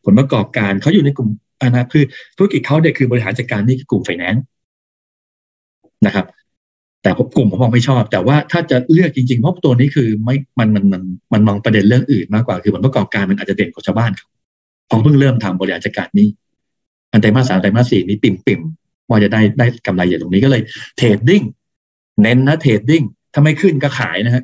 [0.05, 1.29] ผลประกอบการเขาอยู่ในกลุ่ม
[1.61, 2.03] อนาคือ
[2.37, 4.43] ธุรกิจเขาเด็กคือบริหารจัดการนี่คือกลุ่มไฟแนนซ์
[6.05, 6.25] นะครับ
[7.01, 14.27] แต่กลุ่มผมมองไม่ชอบ แต่ว่าถ้าจะเลือกจริงๆเพราะตัวนี้คือไม่มันมันมันมันมองประเด็นเรื่องอื่นมากกว่าคือผลประกอบการมันอาจจะเด่นกว่าชาวบ้านเขา
[14.87, 16.27] เขาเพิ่งเริ่มทำบริหารจัดการนี้
[17.11, 18.61] อันไตรมาสสามไตรมาสสี่นี้ปริ่มปริ่ม
[19.09, 20.61] ว่าจะได้ได้กำไรอย่างตรงนี้ก็เลย
[20.97, 21.43] trading
[22.21, 24.43] เน้นนะ trading ถ้าไม่ขึ้นก็ขายนะฮะ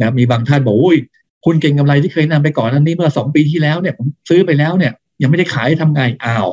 [0.00, 0.98] นะมีบางท่านบอกโอ้ย
[1.44, 4.92] คุณเก็งกำไรที่เคยนำไปก่อนนั้นนี้เมื่อสองปีที่แล้วเนี่ยผมซื้อไปแล้วเนี่ย
[5.22, 6.48] ยังไม่ได้ขายทำไงอ้าว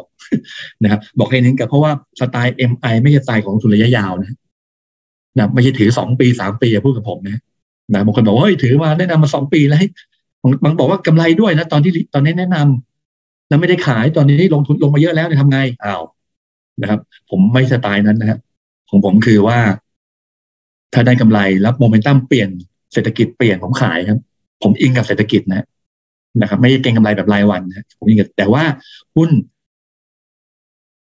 [0.83, 4.35] นะครับบอกให้นึงกับเพราะว่าสไตล์ MI ไม่ใช่สไตล์ของทุนระยะยาวนะ
[5.37, 7.41] นะไม่ใช่ถือสองปีสามปีอย่าพูดกับผมนะ
[7.93, 9.79] นะบางคนบอกว่าเฮ้ยถือมาแนะนำมาสองปีแล้ว
[10.63, 16.03] บางบอกว่ากำไรด้วยนะตอนที่ตอนนี้แนะนำแล้วไม่ได้ขายตอนนี้ลงทุนลงมาเยอะแล้วเนี่ยทำไงอ้าว
[16.81, 18.39] นะครับ ผมไม่สไตล์นั้นนะครับ
[18.89, 19.57] ของผมคือว่า
[20.93, 22.49] ถ้าได้กำไรแล้วโมเมนตัมเปลี่ยน
[22.93, 24.19] เศรษฐกิจเปลี่ยนผมขายครับ
[24.63, 25.65] ผมอิงกับเศรษฐกิจนะ
[26.41, 28.63] นะครับไม่เก่งกำไรแบบรายวันนะผมอิงกับแต่ว่า
[29.15, 29.29] หุ้น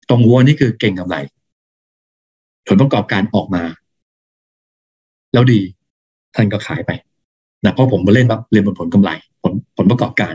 [0.09, 1.17] ตรงวัวนี่คือเก่งกำไร
[2.67, 3.63] ผลประกอบการออกมา
[5.33, 5.61] แล้วดี
[6.35, 6.91] ท่านก็ขายไป
[7.63, 9.11] นะเพราะผมมาเล่นแบบเรียนบนผลกำไร
[9.43, 10.33] ผลผลประกอบการ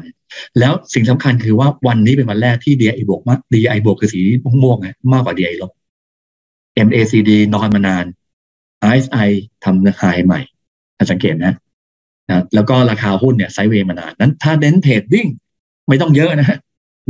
[0.59, 4.21] แล้วสิ่งสำคัญคือว่าวันนี้เป็นวันแรกที่ DI บวกมาก DI บวกคือสี
[4.63, 5.73] ม่วงๆมากกว่า DI ลบ
[6.87, 8.05] MACD นอนมานาน
[8.89, 9.31] RSI
[9.65, 10.41] ทำราคาใหม่
[11.11, 11.55] สังเกตนะ
[12.29, 15.27] นะแล้วก็ราคาหุ้นเนี่ยไซเวย์มานานนั้นถ้าเน้นเทรดดิ้ง
[15.89, 16.59] ไม่ต้องเยอะนะฮะ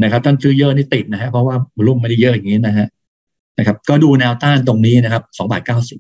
[0.03, 1.57] นะครับท่านซื้อเยอะนี่ติดนะฮะเพราะว่า
[1.87, 2.87] รุ่มไม่ได้เยอะอย่างนี้นะฮะ
[3.59, 5.99] นะครับ ก็ดูแนวต้านตรงนี้นะครับสองบาทเก้าสิบ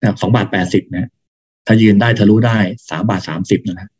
[0.00, 1.08] นะครับสองบาทแปดสิบนะ
[1.66, 2.58] ถ้ายืนได้ทะลุได้
[2.90, 3.90] สามบาทสามสิบนะฮะ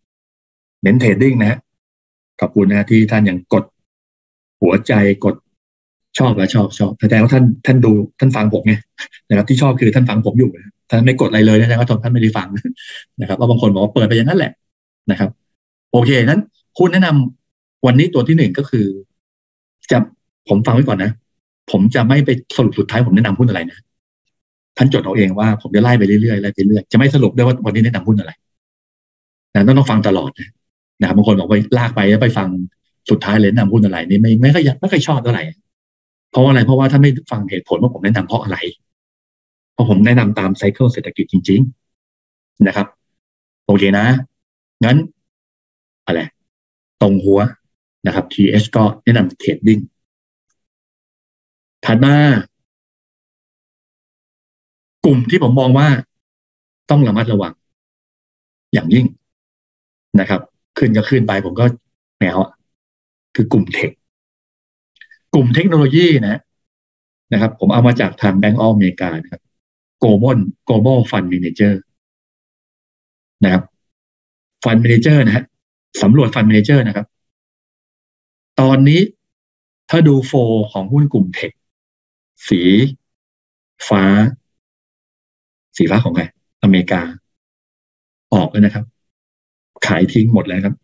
[0.82, 1.58] เน้นเทรดดิ้งนะฮะ
[2.40, 3.64] ขอบคุณนะที่ท่านยังกด
[4.62, 4.92] หัวใจ
[5.24, 5.34] กด
[6.18, 8.74] ชอบและชอบชอบแสดงว่าท่านท่านดูท่านฟังผมไง
[9.28, 10.50] นะครับที่ชอบคือท่านฟังผมอยู่
[10.90, 12.48] ท่านไม่กดอะไรเลยนะว่าท่านไม่ได้ฟัง
[13.20, 14.52] นะครับว่าบางคนบอกว่าเปิดไปอย่างนั้นแหละ
[15.10, 15.30] นะครับ
[15.92, 16.40] โอเคนั้น
[16.78, 18.86] คุณแนะนำวันนี้ตัวที่หนึ่งก็คือ
[19.90, 19.98] จะ
[20.48, 21.10] ผมฟังไว้ก่อนนะ
[21.70, 23.78] ผมจะไม่ไปสรุปสุดท้ายผมแนะนำหุ้นอะไรนะ
[24.76, 28.32] ท่านจดเอาเองว่าผมจะไล่ไปเรื่อยๆไล่ไปเรื่อยจะไม่สรุปด้วยว่าวันนี้แนะนำหุ้นอะไร
[29.54, 30.48] นะต้องต้องฟังตลอดนะ
[31.00, 32.48] นะครับบางคนบอกไปลากไปแล้วไปฟัง
[33.10, 35.42] สุดท้ายเลยแนะนำหุ้นอะไรนี่ไม่ไม่ค่อยไม่ค่อยชอบเท่าไหร่
[36.34, 38.58] เพราะอะไร เพราะว่าถ้าไม่ฟังเหตุผลว่าผมแนะนำเพราะอะไร
[39.72, 41.60] เพราะผมแนะนำตามไซเคิลเศรษฐกิจจริง
[42.14, 42.86] ๆ นะครับ
[43.66, 44.06] โอเคนะ
[44.84, 44.96] งั้น
[46.06, 46.20] อะไร
[47.02, 47.40] ตรงหัว
[48.06, 49.78] นะครับ TH ก็แนะนำเทรดดิ้ง
[51.84, 52.14] ถัดมา
[55.04, 55.88] กลุ่มที่ผมมองว่า
[56.90, 57.52] ต้องระมัดระวัง
[58.72, 59.06] อย่างยิ่ง
[60.20, 60.40] นะครับ
[60.78, 61.64] ขึ้นก็ขึ้นไปผมก็
[62.20, 62.36] แนว
[63.34, 63.90] คือกลุ่มเทค
[65.34, 66.40] กลุ่มเทคโนโลยีนะ
[67.32, 69.42] นะครับ ผมเอามาจากทางแบงก์ออเมริกานะครับ
[70.02, 71.74] Global Global Fund Manager
[73.44, 73.62] นะครับ
[74.62, 75.44] Fund Manager นะฮะ
[76.02, 77.06] สำรวจ Fund Manager นะครับ
[78.60, 79.00] ตอนนี้
[79.90, 80.32] ถ้าดูโฟ
[80.72, 81.52] ของหุ้นกลุ่มเทค
[82.48, 82.60] สี
[83.88, 84.04] ฟ้า
[85.76, 86.24] สีฟ้าของใคร
[86.62, 87.00] อเมริกา
[88.34, 88.84] ออกแล้วนะครับ
[89.86, 90.74] ขายทิ้งหมดแล้วครับ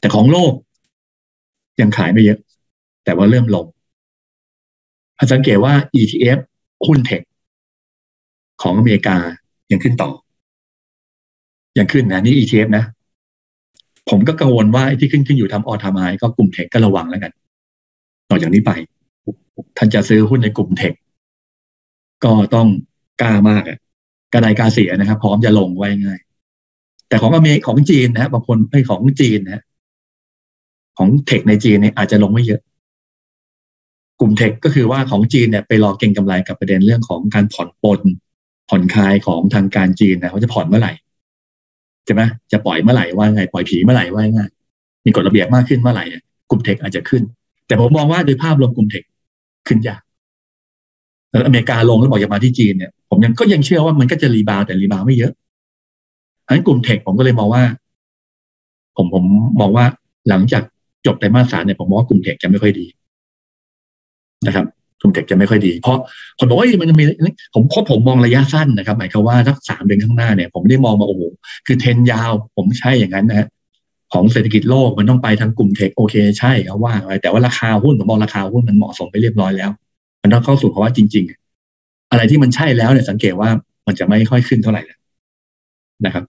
[0.00, 0.52] แต่ของโลก
[1.80, 2.38] ยังขายไม่เยอะ
[3.04, 3.66] แต่ว่าเริ่มลง
[5.32, 6.38] สังเกตว่า ETF
[6.86, 7.22] หุ้นเทค
[8.62, 9.16] ของอเมริกา
[9.70, 10.10] ยังขึ้นต่อ
[11.78, 12.84] ยังขึ้นนะ นี่ ETF นะ
[14.10, 17.32] ผมก็กังวลว่าที่ขึ้นขึ้นอยู่ทำออทามายก็กลุ่มเทคก็ระวังแล้วกัน
[18.30, 18.70] ต่อจากนี้ไป
[19.76, 20.92] ท่านจะซื้อหุ้นในกลุ่มเทค
[22.24, 22.68] ก็ต้อง
[23.20, 23.78] กล้ามากอะ
[24.32, 26.20] กระไดกาเสียนะครับ พร้อมจะลงไว้ง่าย
[27.08, 29.62] แต่ของอเมริของจีนนะบางคนไม่ของจีนนะ
[30.98, 32.60] ของ tech ในจีนเนี่ยอาจจะลงไม่เยอะ
[34.20, 38.00] กลุ่ม tech ก็คือว่าของจีนเนี่ยไปรอเก็งกำไรกับประเด็นเรื่องของการผ่อนปลน
[38.68, 40.92] ผ่อนคลายของทางการจีนนะเขาจะผ่อนเมื่อไหร่
[42.04, 44.50] ใช่ไหมจะปล่อยเมื่อไหร่ว่าไงปล่อยผีเมื่อไหร่ว่าง่าย
[45.04, 46.04] มีกฎระเบียบมากขึ้นเมื่อไหร่
[46.50, 47.22] กลุ่ม tech อาจจะขึ้น
[47.66, 49.02] แต่ผมมองว่าโดยภาพรวมกลุ่ม tech
[49.68, 50.02] ขึ้นยาก
[51.30, 55.32] แล้วอเมริกาลงแล้วบอกจะมาที่จีนเนี่ยผมยังก็ยังเชื่อว่ามันก็จะ rebound แต่ rebound ไม่เยอะ
[56.46, 57.62] อันนั้นกลุ่มเทคผมก็เลยมองว่า
[58.96, 59.24] ผมผม
[59.60, 59.84] มองว่า
[60.28, 60.62] หลังจาก
[61.06, 62.86] จบไตรมาสสามเนี่ยผมมองว่ากลุ่มเทคจะไม่ค่อยดี
[64.46, 64.66] นะครับ
[65.00, 65.98] กลุ่มเทคจะไม่ค่อยดี เพราะ
[66.38, 67.04] คนบอกว่ามันจะมี
[67.54, 71.22] ผมคบผมมองระยะสั้นนะครับ หมายความว่าสักสามเดือนข้างหน้าเนี่ย ผมไม่ได้มองมาโอ้โห
[71.66, 73.46] คือเทนยาว ผมใช่อย่างนั้นนะฮะ
[74.12, 79.70] ของเศรษฐกิจโลกมันต้องไปทางกลุ่มเทคโอเคใช่เขาว่าไปแต่ว่าราคาหุ้นผมมองราคาหุ้นมันเหมาะสมไปเรียบร้อยแล้ว
[80.22, 81.24] มันต้องเข้าสู่ภาวะจริง
[81.68, 83.50] ๆ อะไรที่มันใช่แล้วเนี่ยสังเกตว่า
[83.86, 84.82] มันจะไม่ค่อยขึ้นเท่าไหร่
[86.04, 86.24] นะครับ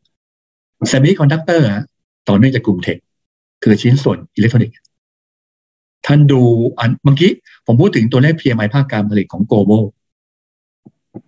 [0.89, 1.67] semiconductor
[2.29, 2.97] ต่อเนื่องจากกลุ่ม tech
[3.63, 4.77] คือชิ้นส่วนอิเล็กทรอนิกส์
[6.07, 6.41] ท่านดู
[6.79, 7.31] อันเมื่อกี้
[7.65, 9.83] ผมพูดถึงตัวเลข PMI ภาคการผลิตของ global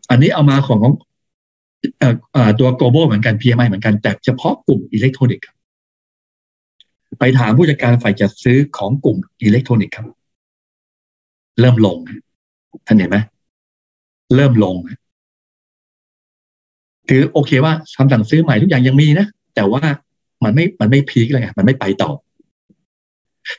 [0.10, 0.94] อันนี้เอามาของของ
[2.60, 5.56] ตัว global เหมือนกัน PMI เหมือนกัน แต่เฉพาะกลุ่มอิเล็กทรอนิกส์ครับ
[7.20, 10.06] ไปถามผู้จัดการฝ่ายจัดซื้อของกลุ่มอิเล็กทรอนิกส์ครับ
[11.60, 11.98] เริ่มลง
[12.88, 13.18] ท่านเห็นไหม
[14.36, 14.76] เริ่มลง
[17.10, 19.82] คือโอเคว่าคำสั่งซื้อใหม่ทุกอย่างยังมีนะแต่ว่า
[20.44, 22.12] มันไม่มันไม่พีคเลยไงมันไม่ไปต่อ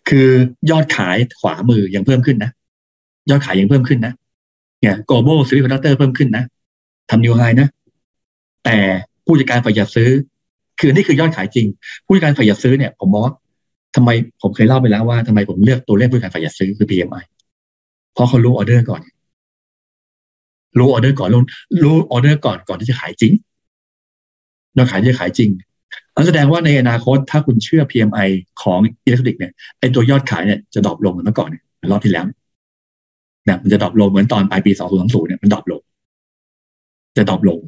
[0.08, 0.28] คือ
[0.70, 2.50] ยอดขายขวามือยังเพิ่มขึ้นนะ
[3.30, 4.12] ยอดขายยังเพิ่มขึ้นนะ
[4.80, 6.44] เนี่ย global semiconductor เพิ่มขึ้นนะ
[7.10, 7.68] ทำนิวไฮนะ
[8.64, 8.76] แต่
[9.24, 10.10] ผู้จัดการฝ่ายจัดซื้อ
[10.80, 11.66] คือนี่คือยอดขายจริง
[12.06, 13.22] ผู้จัดการฝ่ายจัดซื้อเนี่ย ผมมอง
[13.96, 14.10] ทำไม
[14.42, 17.24] ผมเคยเล่าไปแล้วว่าทำไมผมเลือกตัวเลขผู้จัดการฝ่ายจัดซื้อคือ PMI
[18.14, 19.02] เพราะเขารู้ออเดอร์ก่อน
[20.78, 21.42] รู้ออเดอร์ก่อนรู้
[21.82, 23.32] รู้ออเดอร์ก่อนก่อนที่จะขายจริง
[24.76, 25.50] ยอดขายที่จะขายจริง
[26.14, 28.28] อันแสดงว่าในอนาคตถ้าคุณเชื่อ PMI
[28.62, 32.24] ของอิเล็กทรอนิกส์เนี่ยไอตัวยอดขายเนี่ยจะ drop ลงเหมือนเมื่อก่อนเนี่ยรอบที่แล้ว
[33.48, 35.80] เนี่ยมันจะ drop ลงเหมือนตอนปลายปี 2020 เนี่ยมัน drop ลง
[37.16, 37.58] จะดรอปลง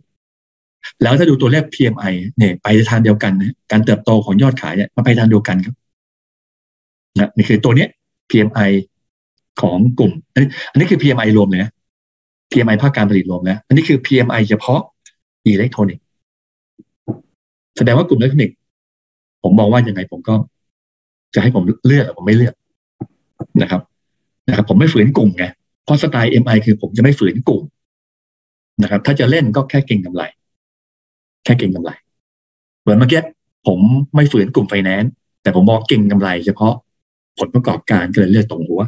[1.03, 5.75] แล้วถ้าดูตัวเลข PMI เนี่ย ไปทางเดียวกันนะการเติบโตของยอดขายเนี่ยมาไปทางเดียวกันครับ
[7.19, 7.89] นะนี่คือตัวเนี้ย
[8.31, 8.71] PMI
[9.61, 11.71] ของกลุ่ม อันนี้อันนี้คือ PMI รวมเลยนะ
[12.51, 14.81] PMI ภาคการผลิตรวมแล้วอันนี้คือ PMI เฉพาะ
[15.47, 16.05] อิเล็กทรอนิกส์
[17.77, 18.57] แสดงว่ากลุ่มอิเล็กทรอนิกส์
[19.43, 20.35] ผมมองว่ายังไงผมก็
[21.35, 22.55] จะให้ผมเลือกผมไม่เลือก
[23.63, 23.81] นะครับ
[24.49, 25.45] นะครับ ผมไม่ฝืนกลุ่มไง
[25.89, 27.63] เพราะสไตล์ MI คือผมจะไม่ฝืนกลุ่ม
[28.83, 30.23] นะครับ ถ้าจะเล่นก็แค่เก็งกำไร
[31.45, 31.91] แค่เก็งกำไร
[32.83, 33.23] เหมือนเมื่อกี้
[33.67, 33.79] ผม
[34.15, 35.13] ไม่ฝืนกลุ่มไฟแนนซ์
[35.43, 36.75] แต่ผมบอกเก็งกำไร เฉพาะ
[37.39, 38.83] ผลประกอบการก็เลยเลือกตรงหัว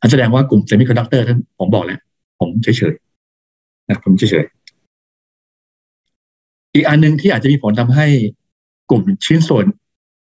[0.00, 2.00] อันแสดงว่ากลุ่ม semiconductor ท่านผมบอกแล้ว
[2.40, 8.06] ผมเฉยๆนะผมเฉยๆอีกอันหนึ่งที่อาจจะมีผลทำให้
[8.90, 9.64] กลุ่มชิ้นส่วน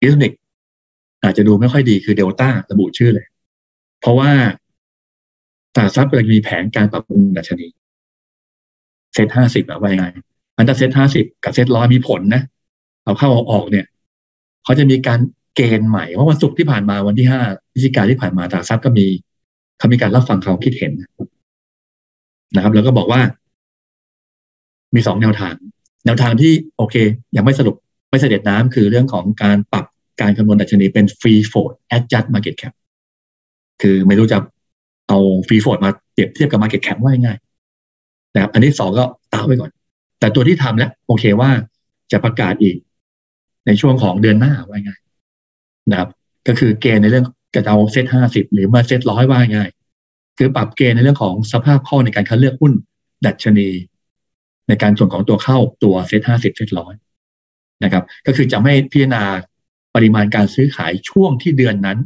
[0.02, 0.40] อิเล็กทรอนิกส์
[1.24, 3.26] อาจจะดูไม่ค่อยดีคือเดลต้าระบุชื่อเลย
[4.00, 4.30] เพราะว่า
[5.74, 7.66] ตลาดทรัพย์กำลังมีแผนการปรับปรุงดัชนี
[9.14, 10.06] เซ็ตห้าสิบอะว่ายังไง
[10.58, 12.42] มันจะเซ็ตห้าสิบกับเซ็ตร้อยมีผลนะ
[13.04, 13.86] เอาเข้าเอาออกเนี่ย
[14.64, 15.20] เขาจะมีการ
[15.54, 17.40] เกณฑ์ใหม่ว่าวันศุกร์ที่ผ่านมาวันที่ห้า
[17.72, 19.06] พฤศจิกาที่ผ่านมาตลาดทรัพย์ก็มี
[19.78, 20.92] เขามีการรับฟังเขาคิดเห็น
[22.54, 23.20] นะครับ แล้วก็บอกว่า
[24.94, 25.54] มีสองแนวทาง
[26.04, 26.96] แนวทางที่โอเค
[27.36, 27.76] ยังไม่สรุป
[28.10, 29.86] ไม่เสด็จน้ำคือเรื่องของการปรับ
[30.20, 32.74] การคำนวณดัชนีเป็น free float adjust market cap
[33.82, 34.38] คือไม่รู้จะ
[35.08, 37.38] เอา free float มาเปรียบเทียบกับ market cap ว่าง่าย
[38.34, 39.70] นะครับอันนี้สองก็ตาไว้ก่อน
[40.20, 41.50] แต่ตัวที่ทำแล้วโอเคว่า
[42.12, 42.76] จะประกาศอีก
[43.66, 45.00] ในช่วงของเดือนหน้าว่าง่าย
[45.90, 46.08] นะครับ
[46.48, 49.70] ก็คือเกณฑ์ในเรื่องจะเอาเซตห้าสิบหรือมาเซตร้อยว่าง่าย
[50.38, 52.72] คือปรับเกณฑ์ในเรื่องของสภาพคล่อในการคัดเลือกหุ้น
[53.26, 53.68] ดัชนี
[54.68, 56.94] ในการส่วนของตัวเข้าตัวเซตห้าสิบเซตร้อย
[57.84, 59.22] นะครับ ก็คือจะไม่พิจารณา
[59.94, 61.98] ปริมาณการซื้อขายช่วงที่เดือนนั้น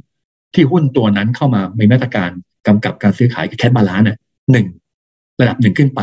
[0.54, 2.30] ที่หุ้นตัวนั้นเข้ามามีมาตรการ
[2.66, 4.08] กำกับการซื้อขายคือ cash balance
[4.52, 4.66] หนึ่ง
[5.40, 6.00] ระดับหนึ่งขึ้นไป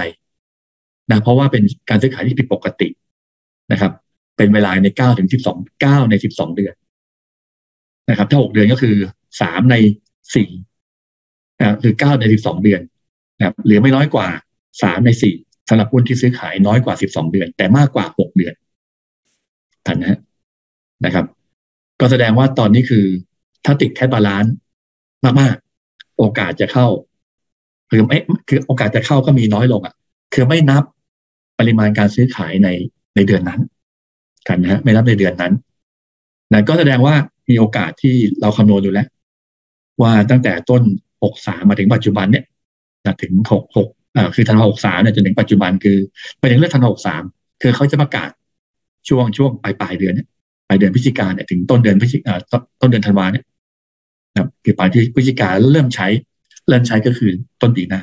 [1.12, 2.88] นะเพราะว่าเป็นการซื้อขายที่ผิดปกติ
[3.72, 3.91] นะครับ
[4.38, 6.74] เป็นเวลาในเก้าถึงสิบสองเก้าในสิบสองเดือน
[8.10, 8.95] นะครับ ถ้าหกเดือนก็คือ
[9.41, 9.76] สามใน
[10.36, 10.49] สี่
[11.60, 12.82] นะคือเก้าในสิบสองเดือน
[13.38, 14.28] นะครับหรือไม่น้อยกว่า
[14.84, 15.36] สามในสี่
[15.70, 18.53] สำหรับหุ้นที่ซื้อขายน้อยกว่าสิบสองเดือน แต่มากกว่าหกเดือน
[19.86, 20.20] ทันนะ
[21.05, 21.26] นะครับ
[21.99, 23.05] ก็แสดงว่าตอนนี้คือ
[23.66, 24.53] ถ้าติด cash balance
[25.41, 25.55] มาก
[26.20, 26.88] โอกาสจะเข้า
[27.89, 28.17] หรือไม่
[28.49, 29.93] คือโอกาสจะเข้าก็มีน้อยลงอะ
[30.34, 30.84] คือไม่นับ
[31.59, 32.70] ปริมาณการซื้อขายใน
[33.15, 33.61] ในเดือนนั้น
[34.47, 35.53] กันนะฮะไม่นับในเดือนนั้น
[36.51, 37.15] นั่นก็แสดงว่า
[37.49, 39.07] มีโอกาสที่เราคำนวณอยู่แล้ว
[40.01, 40.82] ว่าตั้งแต่ต้น
[41.24, 42.45] หกสามมาถึงปัจจุบันเนี่ย
[43.22, 45.97] ถึงหกหกอ่าคือธันวาหกสามเนี่ยจนถึงปัจจุบันคือ
[46.39, 47.24] ไปถึงเรื่องธันวาหกสาม
[47.61, 48.30] คือเขาจะประกาศ
[49.09, 50.28] ช่วงช่วงปลายปลายเดือนเนี่ย
[50.67, 52.34] ปลายเดือนพฤศจิกาเนี่ยถึงต้นเดือนพฤศจิกา
[52.82, 53.43] ต้นเดือนธันวาเนี่ย
[54.34, 56.07] นะคือปลายที่พฤศจิกาเริ่มใช้
[56.67, 58.01] เริ่มใช้ก็คือต้นปีหน้า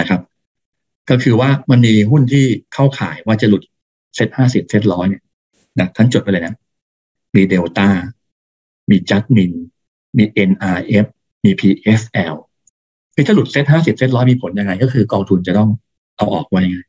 [0.00, 0.20] นะครับ
[1.10, 2.44] ก็คือว่ามันมีหุ้นที่
[2.74, 3.62] เข้าข่ายว่าจะหลุด
[4.14, 5.22] เซ็ตห้าสิบเซ็ตร้อยเนี่ย
[5.78, 6.54] นะท่านจดไปเลยนะ
[7.34, 7.88] มีเดลต้า
[8.90, 9.52] มีจัสมิน
[10.16, 11.06] มี NRF
[11.44, 12.34] มี PSL
[13.14, 15.70] คือถ้าหลุดเซ็ตห้าสิบเซ็ตร้อยมีผลยังไง ก็คือกองทุนจะต้อง
[16.16, 16.80] เอาออกไว้ยังไง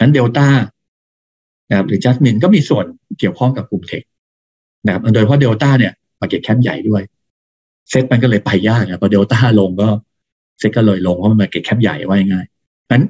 [0.00, 0.48] นั้นเดลต้า
[1.68, 2.86] นะครับหรือจัสมินก็มีส่วน
[3.18, 4.02] เกี่ยวข้องกับกลุ่ม tech
[4.84, 5.92] นะครับโดยเฉพาะเดลต้าเนี่ย
[6.22, 7.02] market cap ใหญ่ด้วย
[7.90, 9.88] เซ็ตมันก็เลยไปยากนะพอเดลต้าลงก็
[10.58, 12.46] เซ็ตก็เลยลงเพราะมัน market cap ใหญ่ว่าง่าย
[12.92, 13.04] นั้น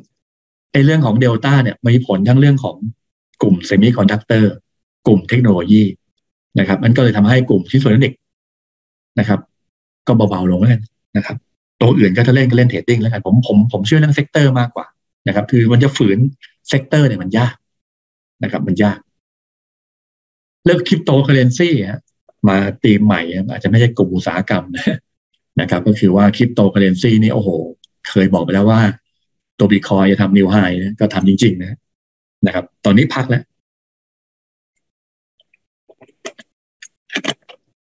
[0.73, 2.77] ไอ้เรื่องของเดลต้าเนี่ยมีผลทั้งเรื่องของ
[3.43, 4.53] กลุ่ม semiconductor
[5.07, 5.83] กลุ่มเทคโนโลยี
[6.59, 8.19] นะครับมันก็เลยทำให้กลุ่มชิ้นส่วนอิเล็กทรอนิกส์
[9.19, 9.41] นะครับ
[10.07, 10.83] ก็เบาๆลงแล้วกัน
[11.17, 11.37] นะครับ
[11.81, 14.87] ตัวอื่นก็จะเล่นก็เล่น trading แล้วกันผมผมผมเชื่อเรื่อง sector มากกว่า
[15.27, 16.19] นะครับ คือมันจะฝืน
[16.69, 17.55] sector เนี่ยมันยาก
[18.43, 18.99] นะครับ มันยาก
[20.65, 21.69] เรื่องคริปโตเคเรนซี
[22.49, 24.65] มาตีมใหม่ อาจจะไม่ใช่กลุ่มอุตสาหกรรม
[25.61, 27.49] นะครับ ก็คือว่าคริปโตเคเรนซีนี่โอ้โห
[28.09, 28.81] เคยบอกไปแล้วว่า
[29.59, 30.57] ตัวบีคอยจะทำ new high
[31.01, 31.77] ก็ทำจริง ๆ นะ
[32.47, 33.43] นะครับ ตอนนี้พักแล้ว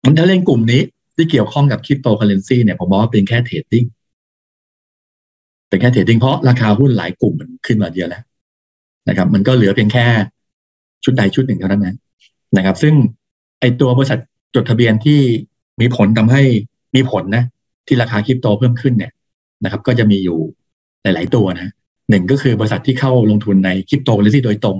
[0.03, 0.81] มันถ้าเล่นกลุ่มนี้
[1.15, 3.85] ที่เกี่ยวข้องกับคริปโตเคเรนซีเนี่ยผมบอกว่าเป็นแค่ trading
[5.69, 8.23] เป็นแค่ trading เพราะราคาหุ้นหลายกลุ่มมันขึ้นมาเยอะแล้ว
[9.09, 10.05] นะครับ มันก็เหลือเพียงแค่
[11.03, 11.95] ชุดใดชุดหนึ่งเท่านั้นนะ
[12.57, 12.93] นะครับ ซึ่ง
[13.59, 14.19] ไอตัวบริษัท
[14.55, 15.19] จดทะเบียนที่
[15.81, 16.41] มีผลทำให้
[16.95, 17.43] มีผลนะ
[17.87, 19.11] ที่ราคาคริปโตเพิ่มขึ้นเนี่ย
[19.63, 20.39] นะครับ ก็จะมีอยู่
[21.03, 21.71] หลาย ๆ ตัวนะ
[22.09, 24.77] หนึ่งก็คือบริษัทที่เข้าลงทุนในคริปโตเคอร์เรนซีโดยตรง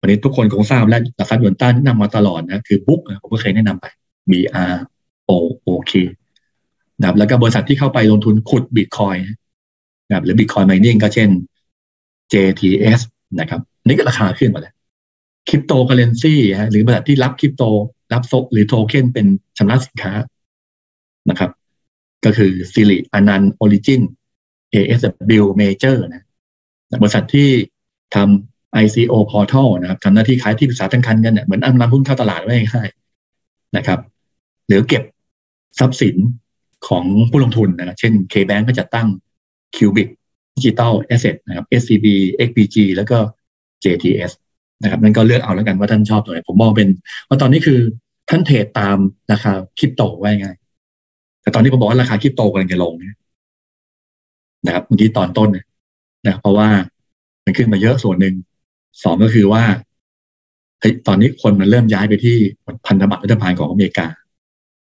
[0.00, 3.86] วันนี้ทุกคนคงทราบและหลักทรัพย์หยวนต้าแนะนำมาตลอดนะคือ BROOK ผมก็เคยแนะนำไป
[4.30, 4.32] B
[4.72, 4.74] R
[5.30, 5.32] O
[5.66, 5.92] O K
[6.98, 9.16] นะครับแล้วก็บริษัทที่เข้าไปลงทุนขุดบิตคอย
[10.08, 11.30] น์นะครับหรือบิตคอย i ม i นิ่งก็เช่น
[12.32, 13.00] JTS
[13.40, 14.74] นะครับ นี่ก็ราคาขึ้นมาแล้ว
[15.48, 16.34] คริปโตเคเรนซี
[16.70, 17.62] หรือบริษัทที่รับคริปโต
[18.14, 19.26] รับโซหรือโทเค็นเป็น
[19.58, 20.12] ชำระสินค้า
[21.30, 21.50] นะครับ
[22.24, 24.02] ก็คือซิลิอนันออริจิน
[24.74, 26.22] ASW Major นะ
[27.02, 27.48] บริษัทที่
[28.14, 32.88] ทำ ICO Portal นะครับทำหน้าที่ขายที่ปรึกษาทางการเงินเนี่ยเหมือนอันนำหุ้นเข้าตลาดไว้ง่าย
[33.76, 34.00] นะครับ
[34.66, 35.02] หรือเก็บ
[35.78, 36.16] ทรัพย์สิน
[36.88, 39.08] ของผู้ลงทุนนะครับเช่น K-Bank ก็จะตั้ง
[39.76, 40.08] Cubic
[40.56, 42.06] Digital Asset นะครับ SCB
[42.46, 43.18] XPG แล้วก็
[43.84, 44.32] JTS
[44.82, 46.88] นะครับนั่นก็เลือกเอาแล้วกันว่าท่านชอบตัวไหนผมมองเป็น
[47.28, 47.78] ว่าตอนนี้คือ
[48.28, 48.96] ท่านเทรดตาม
[49.32, 50.56] ราคาคริปโตไว้ง่าย
[51.42, 52.92] แต่ตอนนี้ผมบอกว่าราคาคริปโตกำลังจะลง
[54.66, 55.48] นะครับเมื่อกี้ตอนต้น
[56.26, 56.68] นะเพราะว่า
[57.44, 58.34] มันขึ้นมาเยอะส่วนหนึ่ง
[59.02, 59.64] สองก็คือว่า
[60.80, 62.36] เฮ้ยตอนนี้คนมันเริ่มย้ายไปที่
[62.86, 64.06] พันธบัตรรัฐบาลของอเมริกา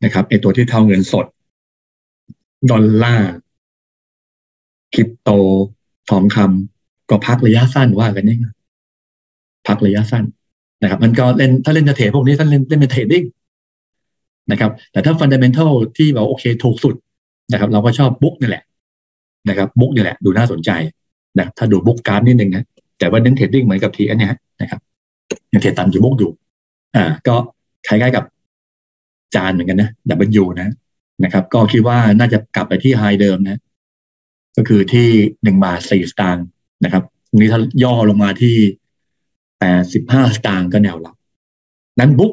[0.05, 1.27] นะครับไอตัวที่เท่าเงินสด
[2.71, 3.33] ดอลลาร์
[4.95, 5.31] คริปโต
[6.11, 8.37] ทองคำก็พักระยะสั้นว่ากันนี่
[9.67, 10.25] พักระยะสั้น
[10.83, 13.25] นะครับ มันก็เล่นถ้าเล่นจะเทรดพวกนี้ท่านเล่นเล่นเป็น trading
[14.51, 16.95] นะครับ แต่ถ้า fundamental ที่แบบโอเคถูกสุด
[17.53, 18.63] นะครับ เราก็ชอบ BROOK นี่แหละ
[19.49, 20.71] นะครับ BROOK นี่แหละ ดูน่าสนใจ
[21.39, 22.65] นะถ้าดู BROOK กราฟนิดนึงนะ
[22.99, 24.81] แต่ว่าเน้น trading เหมือนกับทีอันนี้นะครับ
[25.53, 26.31] ยังเทรดตามอยู่ BROOK อยู่
[26.97, 27.35] อ่า ก็
[27.87, 28.25] คล้ายๆกับ
[29.35, 30.75] JAS เหมือนกันนะ W นะ
[31.25, 33.61] นะครับ ก็คิดว่าน่าจะกลับไปที่ high เดิมนะ
[34.57, 35.09] ก็คือที่
[35.43, 36.47] หนึ่งบาทสี่สตางค์
[36.85, 37.03] นะครับ
[37.37, 38.55] นี้ถ้าย่อลงมาที่
[39.61, 41.17] แปดสิบห้าสตางค์ก็แนวรับ
[42.01, 42.33] นั้นบุ๊ก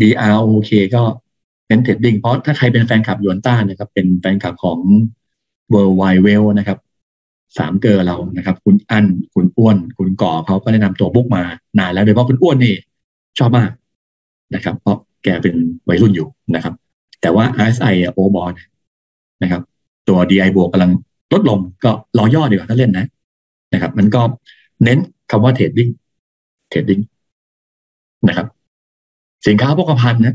[0.00, 1.02] BROK ก็
[1.66, 4.78] เป็นเทรดดิ้งเพราะถ้าใครเป็นแฟนคลับหยวนต้านะครับ เป็นแฟนคลับของ
[5.72, 6.78] World Wide w e l นะครับ
[7.58, 11.42] สามเกลอเรานะครับ คุณอั้นคุณอ้วน คุณก่อเขาก็แนะนำตัว BROOK มา
[11.78, 12.74] นานแล้วโดยเฉพาะคุณอ้วนนี่
[13.38, 13.70] ชอบมาก
[14.54, 15.54] นะครับ เพราะแกเป็น
[15.88, 16.74] วัยรุ่นอยู่นะครับ
[17.20, 18.52] แต่ว่า RSI overbought
[19.42, 19.62] นะครับ
[20.08, 20.92] ตัว DI บวกกำลัง
[21.32, 23.06] ลดลงก็รอย่อดีกว่าถ้าเล่นนะ
[23.72, 24.22] นะครับ มันก็
[24.84, 24.98] เน้น
[25.30, 25.88] คำว่า trading
[26.68, 27.00] trading
[28.28, 28.46] นะครับ
[29.46, 30.34] สินค้าโภคภัณฑ์นะ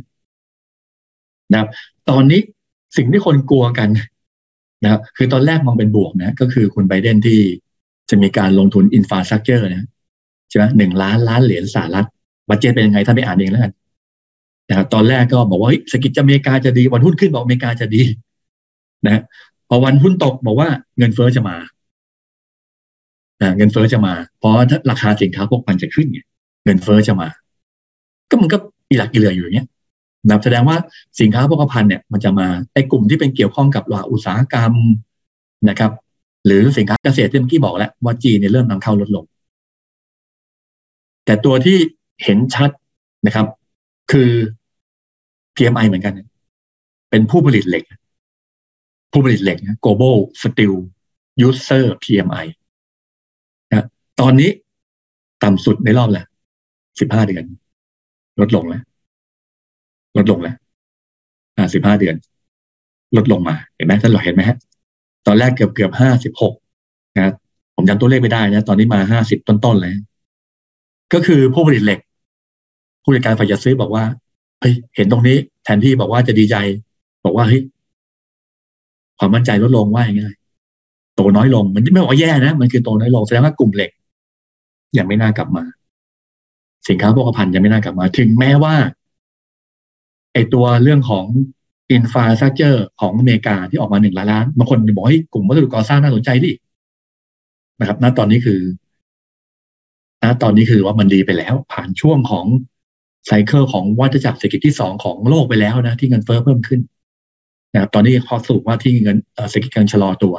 [1.52, 1.70] นะครับ
[2.10, 2.40] ตอนนี้
[2.98, 3.90] สิ่งที่คนกลัวกัน
[4.84, 7.40] นะครับคือตอนแรกมองเป็นบวกนะ ก็คือคุณไบเดนที่
[8.10, 9.88] จะมีการลงทุน infrastructure นะ
[10.50, 12.08] ใช่ไหมหนึ่งล้านล้านเหรียญสหรัฐ
[12.50, 13.72] budget เป็นยังไงท่านไปอ่านเองแล้วกัน
[14.70, 18.02] นะครับตอนแรกก็บอกว่าเศรษฐกิจอเมริกาจะดี วันหุ้นขึ้นบอกอเมริกาจะดี
[19.06, 19.22] นะ
[19.70, 21.56] พอวันหุ้นตกบอกว่าเงินเฟ้อจะมา
[23.58, 26.20] เงินเฟอ้อจะมา เพราะถ้าราคาสินค้าพวกมันจะขึ้นไง
[26.66, 27.28] เงินเฟอ้อจะมา
[28.30, 28.58] ก็มันก็
[28.89, 29.68] อีหลักอีเหลืออยู่อย่างเงี้ย
[30.30, 30.78] นะแสดงว่า
[31.20, 34.74] สินค้าโภคภัณฑ์เนี่ยมันจะมาไอ้กลุ่มที่เป็นเกี่ยวข้องกับหลาอุตสาหกรรม
[35.70, 35.91] นะครับ
[36.46, 39.26] หรือสินค้าเกษตรที่เมื่อกี้บอกแล้วว่าจีนเนี่ยเริ่มนำเข้าลดลง
[41.26, 41.78] แต่ตัวที่
[42.24, 42.70] เห็นชัด
[43.26, 43.48] นะครับ
[44.12, 44.30] คือ
[45.56, 46.14] PMI เหมือนกัน
[47.10, 47.84] เป็นผู้ผลิตเหล็ก
[49.12, 50.76] ผู้ผลิตเหล็ก global steel
[51.48, 52.46] user PMI
[54.20, 54.49] ตอนนี้
[55.43, 56.26] ต่ำสุดในรอบแหละ
[56.99, 57.43] สิบห้าเดือน
[58.39, 58.82] ลดลงแล้ว
[60.18, 60.55] ลดลงแล้ว
[61.57, 62.16] อ่าสิบห้าเดือน
[63.18, 64.57] ลดลงมา เห็นไหมท่านหลอกเห็นไหมฮะ
[65.26, 66.53] ตอนแรกเกือบเกือบห้าสิบหก
[67.16, 67.34] นะ
[67.76, 69.93] ผมจำตัวเลขไม่ได้นะ ตอนนี้มาห้าสิบต้นๆเลย
[71.14, 71.99] ก็คือผู้ผลิตเหล็ก
[73.03, 74.03] ผู้จัดการฝ่ายจัดซื้อบอกว่า
[74.59, 76.55] เฮ้ย เห็นตรงนี้ แทนที่บอกว่าจะดีใจ
[77.26, 77.61] บอกว่าเฮ้ย
[79.20, 80.36] ความมั่นใจลดลงว่าง่าย
[81.16, 83.91] โตน้อยลง มันไม่บอกว่าแย่นะ มันคือโตน้อยลง แสดงว่ากลุ่มเหล็ก
[84.98, 85.64] ยังไม่น่ากลับมา
[86.88, 88.76] สินค้าโภคภัณฑ์ยังไม่น่ากลับมา ถึงแม้ว่า
[90.34, 91.26] ไอตัวเรื่องของ
[91.91, 96.52] อินฟาสตรักเจอร์ของอเมริกาที่ออกมาหนึ่งล้านล้านบางคนบอกให้กลุ่มวัสดุก่อสร้างน่าสนใจดิ
[97.80, 98.62] นะครับ ณตอนนี้คือ
[100.24, 102.46] ณตอนนี้คือว่ามันดีไปแล้ว ผ่านช่วงของ
[103.28, 106.82] ไซเคิลของวัฏจักรเศรษฐกิจที่สองของโลกไปแล้วนะ ที่เงินเฟ้อเพิ่มขึ้น
[107.74, 109.18] นะครับ ตอนนี้พอสูงว่าที่เงิน
[109.50, 110.36] เศรษฐกิจกำลังชะลอตัว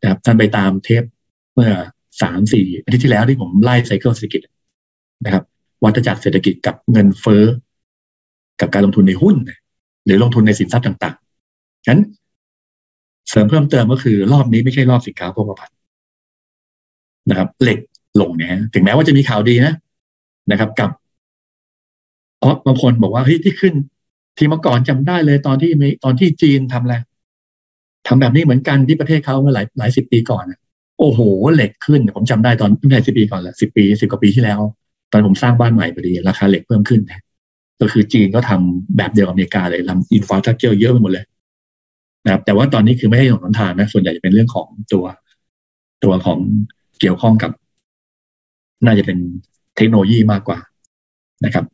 [0.00, 1.02] นะครับท่านไปตามเทป
[1.54, 1.70] เมื่อ
[2.22, 4.42] สามสี่อาทิตย์ที่แล้วที่ผมไล่ไซเคิลเศรษฐกิจ
[5.24, 5.44] นะครับ
[5.84, 7.44] วัฏจักรเศรษฐกิจกับเงินเฟ้อ
[8.60, 9.36] กับการลงทุนในหุ้น
[10.04, 12.02] หรือลงทุนในสินทรัพย์ต่างๆฉะนั้น
[13.28, 15.76] เสริมเพิ่มเติมก็คือรอบนี้ไม่ใช่รอบสินค้าโภคภัณฑ์
[17.30, 17.78] นะครับ เหล็ก
[18.20, 19.74] ลงเนี่ยถึงแม้ว่าจะมีข่าวดีนะ
[20.50, 20.90] นะครับ กับ
[22.38, 23.74] เพราะบางคนบอกว่าเฮ้ยที่ขึ้น
[24.38, 25.70] ที่เมื่อก่อนจำได้เลยตอนที่
[26.04, 26.96] ตอนที่จีนทำอะไร
[28.06, 30.44] ทำแบบนี้เหมือนกันที่ประเทศเขาเมื่อหลายหลายสิบปีก่อน
[30.98, 31.20] โอ้โห
[31.54, 34.60] เหล็กขึ้น ผมจำได้ตอนไม่ใช่สิบปีก่อนแหละสิบปีสิบกว่าปีที่แล้ว
[35.12, 37.00] ตอนผมสร้างบ้านใหม่พอดีราคาเหล็กเพิ่มขึ้น
[37.80, 41.24] ก็คือจีนก็ทำแบบเดียวกับอเมริกาเลยทำอินฟราสตรักเจอร์เยอะไปหมดเลย
[42.24, 45.04] นะครับ แต่ว่าตอนนี้คือไม่ได้หนุนทานนะ ส่วนใหญ่จะเป็นเรื่องของตัว
[46.04, 46.38] ตัวของ
[47.00, 47.50] เกี่ยวข้องกับ
[48.84, 49.18] น่าจะเป็น
[49.76, 50.58] เทคโนโลยีมากกว่า
[51.44, 51.64] นะครับ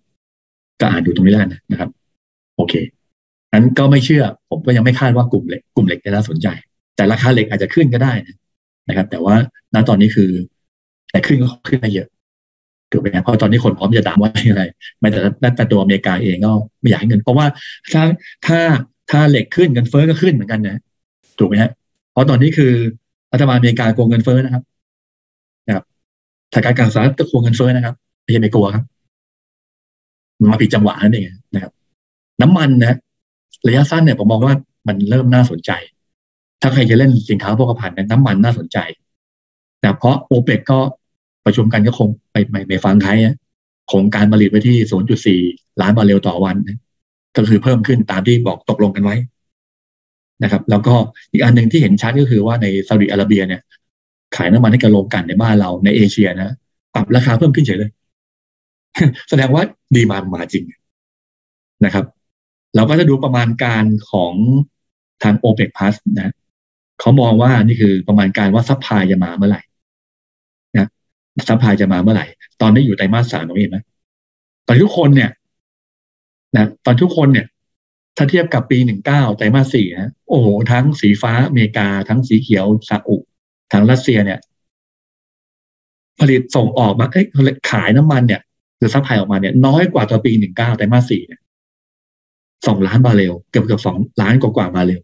[0.81, 1.91] ก็อ่านดูตรงนี้แล้วนนะครับ
[2.57, 2.75] โอเค
[3.53, 6.49] นั้นก็ไม่เชื่อ ผมก็ยังไม่คาดว่ากลุ่มเหล็กกลุ่มเหล็กจะน่าสนใจ
[6.97, 9.35] แต่ราคาเหล็กอาจจะขึ้นก็ได้นะะครับ แต่ว่า
[9.75, 10.31] ณตอนนี้คือ
[11.11, 12.09] แต่ขึ้นก็ขึ้นไม่เยอะ
[12.93, 14.65] ถูกไหมเพราะตอนนี้คนพร้อมจะด่าว่าอะไร
[14.99, 15.19] ไม่แต่
[15.57, 17.47] แต่ตัวอเมริกาเองก็ไม่อยากให้เงิน เพราะว่า
[17.93, 18.03] ถ้า
[18.47, 18.59] ถ้า
[19.11, 20.81] ถ้าเหล็กขึ้นเงินเฟ้อก็ขึ้นเหมือนกันนะ
[21.39, 21.71] ถูกไหมฮะ
[22.13, 22.73] เพราะตอนนี้คือ
[23.33, 24.63] รัฐบาลอเมริกาโกงเงินเฟ้อนะครับ
[25.67, 25.85] นะครับ
[26.53, 28.85] ทางการการสหรัฐก็โกงเงินเฟ้อนะครับไม่ใช่ไม่กลัวครับ
[30.51, 31.73] มาผิดจังหวะนั่นเองนะครับ
[32.43, 32.97] น้ำมันนะ
[33.67, 34.55] ระยะสั้นเนี่ยผมมองว่า
[34.89, 35.71] มันเริ่มน่าสนใจ
[36.61, 38.79] ถ้าใครจะเล่นสินค้าโภคภัณฑ์น้ำมันน่าสนใจ
[39.85, 40.79] นะเพราะโอเปกก็
[41.45, 43.11] ประชุมกันก็คงไปไม่ไม่ฟังใคร
[43.93, 44.77] คงการผลิตไว้ที่
[45.67, 46.57] 0.4 ล้านบาร์เรลต่อวัน
[47.37, 49.17] ก็คือเพิ่มขึ้นตามที่บอกตกลงกันไว้
[50.43, 50.95] นะครับ แล้วก็
[51.33, 53.61] อีกอันหนึ่งที่เห็นชัดก็คือว่าในซาอุดิอาระเบียเนี่ย
[54.37, 56.55] ขายน้ำมันให้กับโรงกลั่นในบ้านเราในเอเชียนะ
[56.95, 57.91] ปรับราคาเพิ่มขึ้นเฉยเลย
[59.29, 59.63] แสดงว่า
[59.95, 60.65] demand มาจริง
[61.85, 62.05] นะครับ
[62.77, 64.35] เราก็จะดูประมาณการของ
[65.23, 66.33] ทางโอเปกพลัสนะ
[67.01, 69.61] เขามองว่านี่คือประมาณการว่า supply จะมาเมื่อไหร่
[70.79, 70.87] นะ
[71.49, 72.27] supply จะมาเมื่อไหร่
[72.61, 73.79] ตอนนี้อยู่ไตรมาสสามตรงนี้เห็นไหม
[74.67, 75.31] ตอนทุกคนเนี่ย
[76.57, 77.47] นะตอนทุกคนเนี่ย
[78.17, 83.17] ถ้าเทียบกับปีหนึ่งเก้าไตรมาสสี่นะโอ้โหทั้งสีฟ้าอเมริกา ทั้งสีเขียวซาอุ
[83.73, 84.39] ทางรัสเซียเนี่ย
[86.21, 87.27] ผลิตส่งออกมาเอ้ย
[87.71, 88.41] ขายน้ำมันเนี่ย
[88.79, 91.41] หรือ supply ออกมาเนี่ยน้อยกว่าตัวปีหนึ่งเก้าไตรมาสสี่เนี่ย
[92.67, 95.01] สองล้านบาเรลเกือบเกือบสองล้านกว่าบาเรล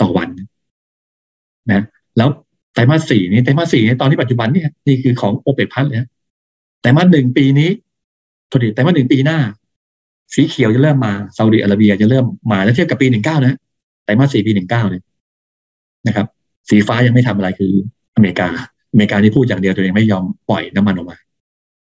[0.00, 0.28] ต่อวัน
[1.72, 1.82] นะ
[2.16, 2.28] แล้ว
[2.74, 6.06] ไตรมาสสี่นี้ไตรมาสสี่นี้ตอนที่ปัจจุบันเนี่ยนี่คือของโอเปกพัทเนี่ย
[6.80, 7.70] ไตรมาสหนึ่งปีนี้
[8.48, 9.38] โทษทีไตรมาสหนึ่งปีหน้า
[10.34, 13.54] สีเขียวจะเริ่มมาซาอุดิอาระเบียจะเริ่มมาแล้วเทียบกับปีหนึ่งเก้านะ
[14.04, 15.02] ไตรมาสสี่ปีหนึ่งเก้าเนี่ย
[16.06, 16.26] นะครับ
[16.68, 17.72] สีฟ้ายังไม่ทำอะไรคือ
[18.16, 18.48] อเมริกา
[18.92, 21.18] อเมริกาที่พูดอย่างเดียวตัวเองไม่ยอมปล่อยน้ำมันออกมา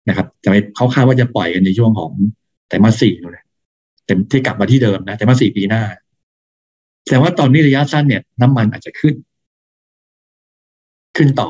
[0.10, 2.12] นะครับ จะไม่เขาคาดว่าจะปล่อยกันในช่วงของ
[2.68, 3.44] ไตรมาสสี่เลย
[4.06, 5.84] เต็มที่กลับมาที่เดิมนะไตรมาสสี่ปีหน้า
[7.10, 9.14] แต่ว่าตอนนี้ระยะสั้นเนี่ย น้ำมันอาจจะขึ้น
[11.18, 11.50] ขึ้นต่อ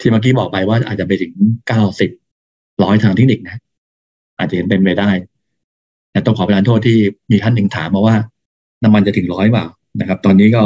[0.00, 1.32] ที่เมื่อกี้บอกไปว่าอาจจะไปถึง
[1.68, 2.10] เก้าสิบ
[2.82, 3.56] ร้อยทางเทคนิคนะ
[4.38, 5.10] อาจจะเห็นเป็นไปได้
[6.10, 6.96] แต่ต้องขอประทานโทษที่
[7.30, 8.16] มีท่านหนึ่งถามมาว่า
[8.82, 9.66] น้ำมันจะถึงร้อยเปล่า
[10.00, 10.62] นะครับ ตอนนี้ก็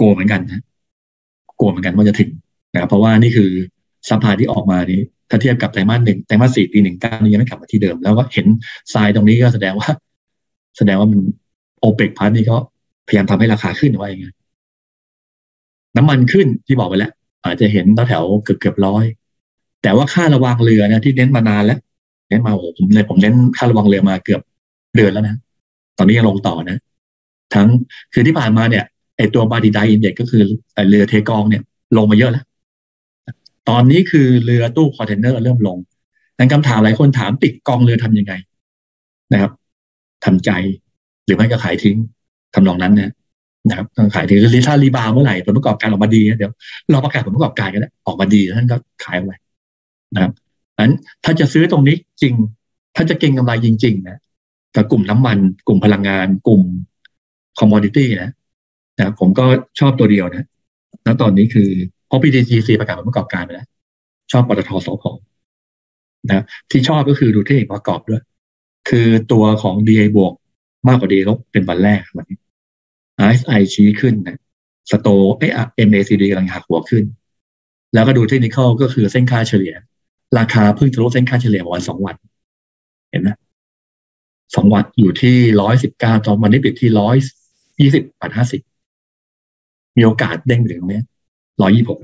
[0.00, 0.62] กลัวเหมือนกันนะ
[1.58, 2.30] กลัวเหมือนกันว่าจะถึง
[2.72, 3.50] นะครับเพราะว่านี่คือ
[4.08, 5.00] สัพพาที่ออกมานี้
[5.30, 8.46] ถ้าเทียบกับไตรมาสหนึ่งไตรมาสสี่ปีหนึ่งเก้านี่ยังไม่กลับมาที่เดิม แล้วก็เห็น
[8.92, 9.88] ทรายตรงนี้ก็แสดงว่า
[10.78, 11.20] แสดงว่ามัน
[11.80, 12.56] โอเปกพลัสนี่ก็
[13.06, 14.26] พยายามทำให้ราคาขึ้นว่าอย่างไง
[15.96, 17.12] น้ำมันขึ้นที่บอกไปแล้ว
[17.46, 19.04] อาจจะเห็นแถวเกือบเกือบร้อย
[19.82, 21.78] แต่ว่าค่าระวังเรือเนี่ยที่เน้นมานานแล้ว
[22.28, 24.40] เน้นมาโอ้ผมเลยผมเน้นค่าระวังเรือมาเกือบ
[24.96, 25.36] เดือนแล้วนะ
[25.98, 26.78] ตอนนี้ยังลงต่อนะ
[27.54, 27.68] ทั้ง
[28.12, 28.84] คือที่ผ่านมาเนี่ย
[29.16, 30.42] ไอตัว Baltic Dry Index ก็คือ
[30.90, 31.62] เรือเทกองเนี่ย
[31.96, 32.44] ลงมาเยอะแล้ว
[33.68, 35.78] ตอนนี้คือเรือตู้คอนเทนเนอร์เริ่มลง
[36.38, 38.32] นั้นคำถามหลายคนถามติดกองเรือทำยังไง
[39.32, 39.52] นะครับ
[40.24, 40.50] ทำใจ
[41.24, 41.96] หรือไม่ก็ขายทิ้ง
[42.54, 43.12] ทำนองนั้นนะ
[43.68, 46.52] นะครับต้องขายถือลิซ่า rebound เมื่อไหร่ผลประกอบการออกมาดีเดี๋ยว
[46.90, 49.32] เราประกาศผลประกอบการกันแล้วออกมาดีท่านก็ขายไป
[50.14, 50.32] นะครับ
[50.80, 50.94] นั้น
[51.24, 52.34] ถ้าจะซื้อตรงนี้จริง
[52.96, 54.18] ถ้าจะเก็งกำไรจริง ๆ นะ
[54.74, 56.62] กับกลุ่มน้ำมัน กลุ่มพลังงาน กลุ่ม
[57.58, 58.30] commodity นะ
[58.98, 59.44] นะผมก็
[59.80, 60.46] ชอบตัวเดียวนะ
[61.04, 61.68] แล้วตอนนี้คือ
[62.08, 63.66] พอ PTGC ประกาศผลประกอบการไปแล้ว
[64.32, 65.04] ชอบปตทสพ
[66.26, 68.22] นะที่ชอบก็คือดูเทคนิคประกอบด้วย
[68.88, 70.32] คือตัวของ DA บวก
[70.88, 72.38] มากกว่า DA ลบเป็นวันแรกวันนี้
[73.24, 74.38] RSI ชี้ขึ้นนะ
[74.90, 75.08] สโต
[75.38, 75.44] เอ
[75.88, 77.04] MACD กำลังหักหัวขึ้น
[77.94, 79.74] แล้วก็ดูเทคนิคก็คือเส้นค่าเฉลี่ย
[80.38, 82.16] ราคาเพิ่งทะลุเส้นค่าเฉลี่ยวันสองวัน
[83.10, 83.28] เห็นไหม
[84.54, 87.16] สองวันอยู่ที่ร้อยสิบเก้าตอนวันนี้ปิดที่ร้อย
[87.80, 88.60] ยี่สิบบาทห้าสิบ
[89.96, 91.02] มีโอกาสเด้งถึงตรงนี้
[91.62, 92.00] ร้อยยี่หก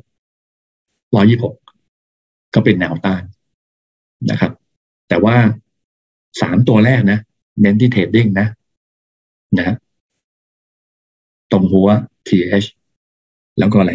[1.17, 1.55] ร้อยยี่หก
[2.55, 3.23] ก็เป็นแนวต้าน
[4.31, 4.53] นะครับ
[5.09, 5.37] แต่ว่า
[6.41, 7.19] สามตัวแรกนะ
[7.61, 8.47] เน้นที่เทรดดิ้งนะ
[9.59, 9.77] นะ
[11.53, 11.89] ตรงหัว
[12.29, 12.69] TH
[13.59, 13.93] แล้วก็อะไร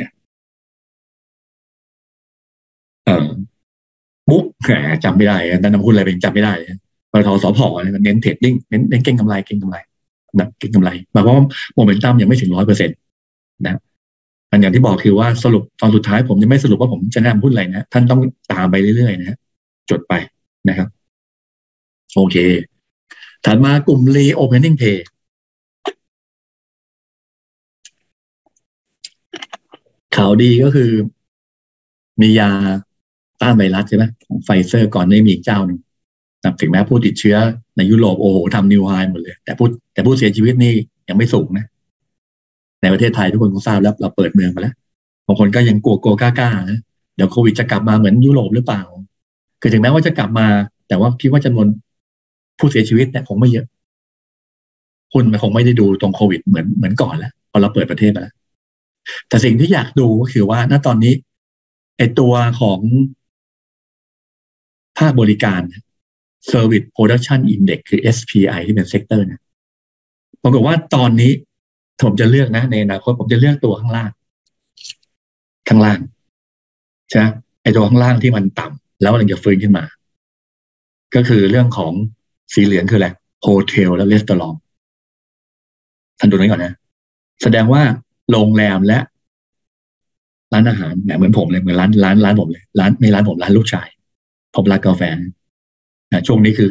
[3.05, 3.28] เออ
[4.30, 4.72] มุกแหม
[5.03, 6.53] จำไม่ได้นั่นนำคุณอะไรเป็นจำไม่ได้
[7.12, 7.60] ปตทสพ
[8.03, 9.78] เน้นเทรดดิ้งเน้นเน้นเก่งกำไรเก่งกำไร
[10.39, 11.45] นะเก่งกำไรหมายความว่า
[11.76, 12.97] โมเมนตัมยังไม่ถึงร้อยเปอร์เซ็นต์
[13.66, 13.76] นะ
[14.51, 19.38] อันอย่างที่บอกคือว่าสรุปตอนสุดท้ายผมจะไม่สรุปว่าผมจะแนะนำหุ้นอะไรนะ ท่านต้องตามไปเรื่อยๆนะ
[19.89, 20.14] จดไป
[20.70, 20.88] นะครับ
[22.16, 22.36] โอเค
[23.45, 24.97] ถัดมากลุ่ม reopening pay
[30.18, 30.91] ข่าวดีก็คือ
[32.22, 32.49] มียา
[33.41, 35.80] ต้านไวรัสใช่ไหมของไฟเซอร์ก่อนได้มีอีกเจ้าหนึ่ง
[36.61, 37.38] ถึงแม้ผู้ติดเชื้อ
[37.78, 40.74] ในยุโรปโอ้โหทำนิวไฮหมดเลย แต่ผู้แต่ผู้เสียชีวิตนี่
[41.09, 41.65] ยังไม่สูงนะ
[42.82, 44.76] ในประเทศไทยทุกคนคงทราบแล้วเราเปิดเมืองมาแล้ว
[45.28, 46.80] บางคนก็ยังกลัวกลัวกล้าๆนะ
[47.15, 48.82] เดี๋ยวโควิดจะกลับมาเหมือนยุโรปหรือเปล่า
[49.61, 50.47] คือถึงแม้ว่าจะกลับมา
[50.88, 51.68] แต่ว่าคิดว่าจำนวน
[52.59, 53.65] ผู้เสียชีวิตเนี่ยคงไม่เยอะ
[55.13, 58.34] คุณมันคงไม่ได้ดูตรงโควิดเหมือนเหมือนก่อนแล้วพอเราเปิดประเทศแล้ว
[59.28, 61.14] แต่สิ่งที่อยากดูก็คือว่าณตอนนี้
[61.97, 62.80] ไอตัวของ
[64.97, 65.62] ภาคบริการ
[66.51, 69.41] Service Production Index คือ SPI ที่เป็น sector นะ
[70.43, 71.32] ปรากฏว่าตอนนี้
[72.01, 74.12] ผมจะเลือกนะ ในอนาคตผมจะเลือกตัวข้างล่าง
[75.68, 75.99] ข้างล่าง
[77.10, 77.20] ใช่
[77.64, 79.86] ไอตัวข้างล่างที่มันต่ำแล้วมันจะฟื้นขึ้นมา
[81.16, 81.91] ก็คือเรื่องของ
[82.53, 83.10] สีเหลืองคืออะไร
[83.41, 84.53] hotel และ restaurant
[86.20, 86.74] ท่านดูนี้ก่อนนะ
[87.43, 87.82] แสดงว่า
[88.32, 88.99] โรงแรมและ
[90.53, 93.88] ร้านอาหารเหมือนผมเลยเหมือนร้านร้านร้านผมเลยร้านในร้านผมร้านลูกชาย
[94.55, 96.69] ผมรักกาแฟนะช่วงนี้คือ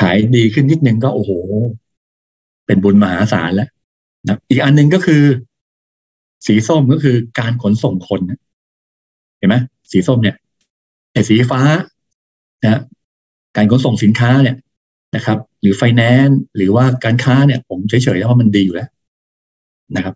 [0.00, 1.30] ขายดีขึ้นนิดนึงก็โอ้โห
[2.66, 3.68] เป็นบุญมหาศาลแล้ว
[4.26, 5.22] นะอีกอันหนึ่งก็คือ
[6.46, 8.20] สีส้มก็คือการขนส่งคน
[9.38, 9.56] เห็นไหม
[9.90, 10.36] สีส้มเนี่ย
[11.12, 11.60] ไอ้สีฟ้า
[12.62, 12.80] นะ
[13.56, 14.56] การขนส่งสินค้าเนี่ย
[15.16, 18.88] นะครับ หรือไฟแนนซ์หรือว่าการค้าเนี่ย ผมเฉยๆแล้วว่ามันดีอยู่แล้ว
[19.96, 20.14] นะครับ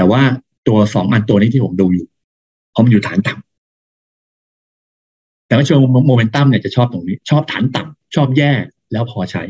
[0.00, 0.22] แต่ว่า
[0.68, 2.06] ตัวสองอันตัวนี้ที่ผมดูอยู่
[2.70, 8.52] เพราะมันอยู่ฐานต่ำแต่ว่าช่วงโมเมนตัมเนี่ยจะชอบตรงนี้ ชอบฐานต่ำชอบแย่
[8.92, 9.42] แล้วพอใช้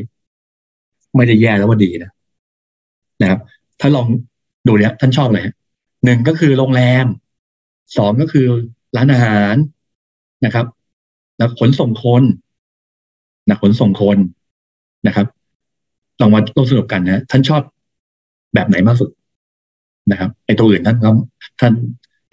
[1.15, 2.11] ไม่ได้แย่แล้วว่าดีนะ
[3.21, 3.39] นะครับ
[3.79, 4.07] ถ้าลอง
[4.67, 5.41] ดูเนี่ยท่านชอบอะไร
[6.05, 7.05] หนึ่งก็คือโรงแรม
[7.97, 8.47] สองก็คือ
[8.95, 9.55] ร้านอาหาร
[10.45, 10.65] นะครับ
[11.37, 12.23] แล้วขนส่งคน
[13.47, 14.17] นะขนส่งคน
[15.07, 15.27] นะครับ
[16.21, 17.61] ลองมาร่วมสนุกกันนะท่านชอบ
[18.53, 19.09] แบบไหนมากสุด
[20.11, 21.09] นะครับไอ้ตัวอื่นท่านก็
[21.59, 21.73] ท่าน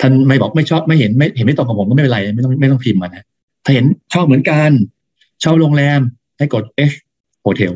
[0.00, 3.24] ท่านไม่บอกไม่ชอบไม่เห็นไม่เห็นไม่ตรงกับผมก็ไม่เป็นไรไม่ต้องไม่ต้องพิมพ์มานะ
[3.64, 4.70] ถ้าเห็นชอบเหมือนกัน
[5.44, 6.00] ชอบโรงแรม
[6.38, 6.96] ให้กด H
[7.44, 7.74] Hotel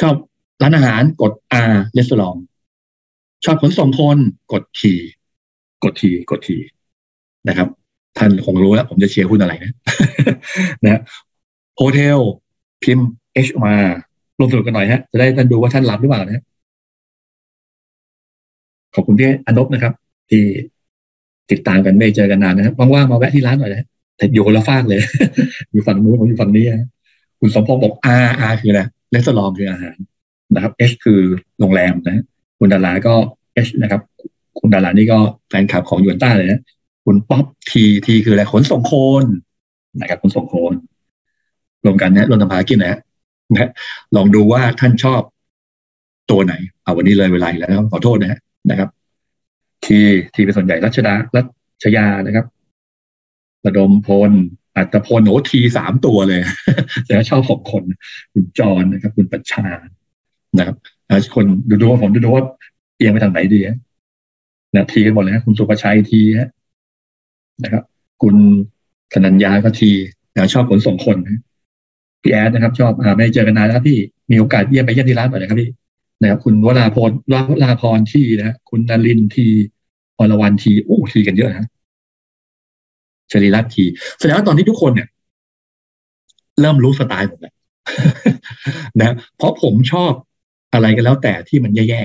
[0.00, 0.14] ชอบ
[0.62, 1.32] ร้านอาหารกด
[1.70, 2.40] R Restaurant
[3.44, 4.18] ชอบขนส่งคน
[4.52, 4.80] กด T
[5.84, 6.48] กด T กด T
[7.48, 7.68] นะครับ
[8.18, 9.72] ท่านคงรู้แล้ว ผมจะเชียร์หุ้นอะไรนะ
[10.84, 11.00] นะ
[11.76, 12.18] โฮเทล
[12.82, 13.08] พิมพ์
[13.46, 13.74] H มา
[14.38, 16.42] รวมสนุกกันหน่อยฮะ จะได้ท่านดูว่าท่านรับหรือเปล่านะ
[18.94, 19.92] ขอบคุณพี่อนบนะครับ
[20.30, 20.42] ที่
[21.50, 23.86] ติดตามกันไม่เจอกันนานนะครับว่างๆมาแวะที่ร้านหน่อยนะ
[24.16, 25.00] แต่อยู่คนละฟากเลย
[25.70, 26.88] อยู่ฝั่งนู้นผมอยู่ฝั่งนี้นะ
[27.40, 29.96] คุณสมพงศ์บอก R R คืออะไรเลสลองคืออาหาร
[30.54, 31.20] นะครับ H คือ
[31.58, 32.24] โรงแรมนะ
[32.58, 33.14] คุณดาราก็
[33.66, 34.00] H นะครับ
[34.58, 35.18] คุณดารานี่ก็
[35.48, 36.60] แฟนคลับของยูนต้าเลยนะ
[37.04, 39.24] คุณป๊อปทีทีคืออะไรขนส่งโคน
[40.00, 40.72] นะครับขนส่งโคน
[41.84, 42.98] รวมกันนะรวมทำภารกิจนะ
[43.52, 43.70] นะ
[44.16, 45.20] ลองดูว่าท่านชอบ
[46.30, 48.40] ตัวไหน เอาวันนี้เลยเวลาแล้วขอโทษนะฮะ
[48.70, 48.88] นะครับ
[49.84, 49.98] ที
[50.34, 51.42] ทีเป็นส่วนใหญ่รัชดารั
[51.82, 52.46] ชยานะครับ
[53.66, 54.30] ระดมพล
[54.76, 56.40] อัตพลโอทีสามตัวเลย
[57.06, 57.82] แต่ชอบหกคน
[58.32, 59.66] คุณจรนะครับ คุณปัญชา
[60.58, 60.76] นะครับ
[61.34, 62.44] คนดูดูว่าผมดูดูว่า
[62.96, 63.60] เอียงไปทางไหนดี
[64.74, 66.50] นะทีกันหมดเลยนะคุณสุประชัยทีฮะ
[67.62, 67.82] นะครับ
[68.22, 68.36] คุณ
[69.12, 69.90] ธนัญญาก็ที
[70.34, 71.16] นะชอบขนส่งคน
[72.22, 73.98] พี่แอดนะครับ ชอบอ่าไม่เจอกันนานแล้วพี่
[74.30, 75.70] มีโอกาสเยี่ยมไปเยี่ยมที่ร้านหน่อยนะครับพี่
[76.22, 79.46] นะครับคุณวราพรวราพรทีนะคุณนรินที
[80.18, 81.68] อรวรรณทีโอ้ทีกันเยอะนะ
[83.30, 83.84] ชลีรัตที
[84.18, 85.08] แสดงว่าตอนนี้ทุกคนเนี่ย
[86.60, 87.54] เริ่มรู้สไตล์ผมแล้ว
[89.00, 90.12] นะเพราะผมชอบ
[90.72, 92.00] อะไรกันแล้วแต่ที่มันแย่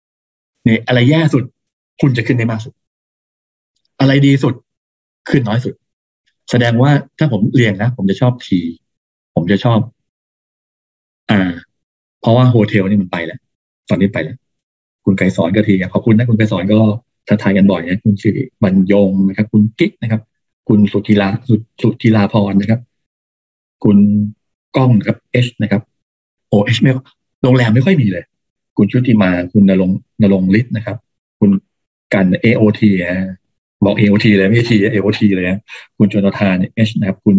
[0.00, 1.44] ๆเนี่ยอะไรแย่สุด
[2.00, 2.72] คุณจะขึ้นได้มากสุด
[4.00, 4.54] อะไรดีสุด
[5.30, 5.74] ขึ้นน้อยสุด
[6.50, 8.60] แสดงว่าถ้าผมเรียนนะผมจะชอบที
[9.34, 9.78] ผมจะชอบ
[11.30, 11.52] อ่า
[12.20, 13.40] เพราะว่าโฮเทลนี่มันไปแล้ว
[13.88, 14.36] ตอนนี้ไปแล้ว
[15.04, 16.78] คุณไกสอนก็ทีขอบคุณนะคุณไกสอนก็
[17.28, 20.20] ทักทายกันบ่อยนะคุณสิริบรรยงนะครับ คุณกิ๊กนะครับ
[20.68, 22.80] คุณสุธีลาสุสุธีลาพรนะครับ
[23.84, 23.98] คุณ
[24.76, 25.82] ก้องนะครับ H นะครับ
[26.48, 26.92] โอ H ไม่
[27.42, 28.24] โรงแรมไม่ค่อยมีเลย
[28.76, 29.90] คุณชุติมาคุณนรง
[30.22, 30.96] นรงฤทธิ์นะครับ
[31.38, 31.50] คุณ
[32.14, 33.26] กัน AOT นะ
[33.84, 35.60] บอก AOT เลยไม่ใช่ T AOT เลยนะ
[35.96, 36.56] คุณจนทาน
[36.88, 37.36] H นะครับ คุณ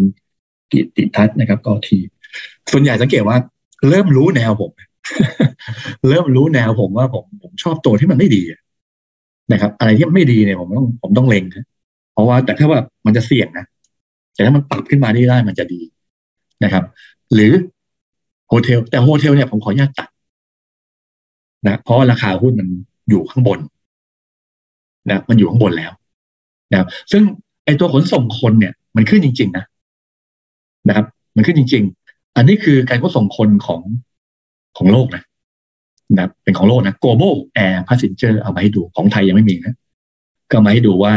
[0.72, 1.90] กิติทัศน์นะครับ ก็ T
[2.72, 3.38] ส่วนใหญ่สังเกตว่า
[3.90, 4.72] เริ่มรู้แนวผม
[6.10, 8.42] เริ่มรู้แนวผมว่าผมผมชอบตัวที่มันไม่ดี
[9.52, 11.44] นะครับ อะไรที่ไม่ดีเนี่ยผมต้องผมต้องเล็ง
[12.14, 13.66] เพราะว่าแต่ถ้าว่ามันจะเสี่ยงนะ
[14.34, 15.82] แต่ถ้ามันปรับขึ้นมาได้ได้มันจะดี
[16.64, 16.84] นะครับ
[17.34, 17.52] หรือ
[18.48, 20.10] โฮเทลแต่โฮเทลเนี่ยผมขออนุญาตตัด
[21.68, 22.68] นะเพราะราคาหุ้นมัน
[23.10, 23.60] อยู่ข้างบน
[25.10, 25.92] นะมันอยู่ข้างบนแล้ว
[26.72, 27.24] นะซึ่ง
[27.66, 29.66] ไอตัวขนส่งคนเนี่ย มันขึ้นจริง ๆ นะ
[30.88, 33.82] นะครับ มันขึ้นจริง ๆ อันนี้คือการขนส่งคนของ
[34.80, 35.24] ของโลกนะ
[36.18, 37.34] นะเป็นของโลกนะ global
[37.66, 39.76] air passenger เอามาให้ดูของไทยยังไม่มีนะ
[40.52, 41.14] ก็มาให้ดูว่า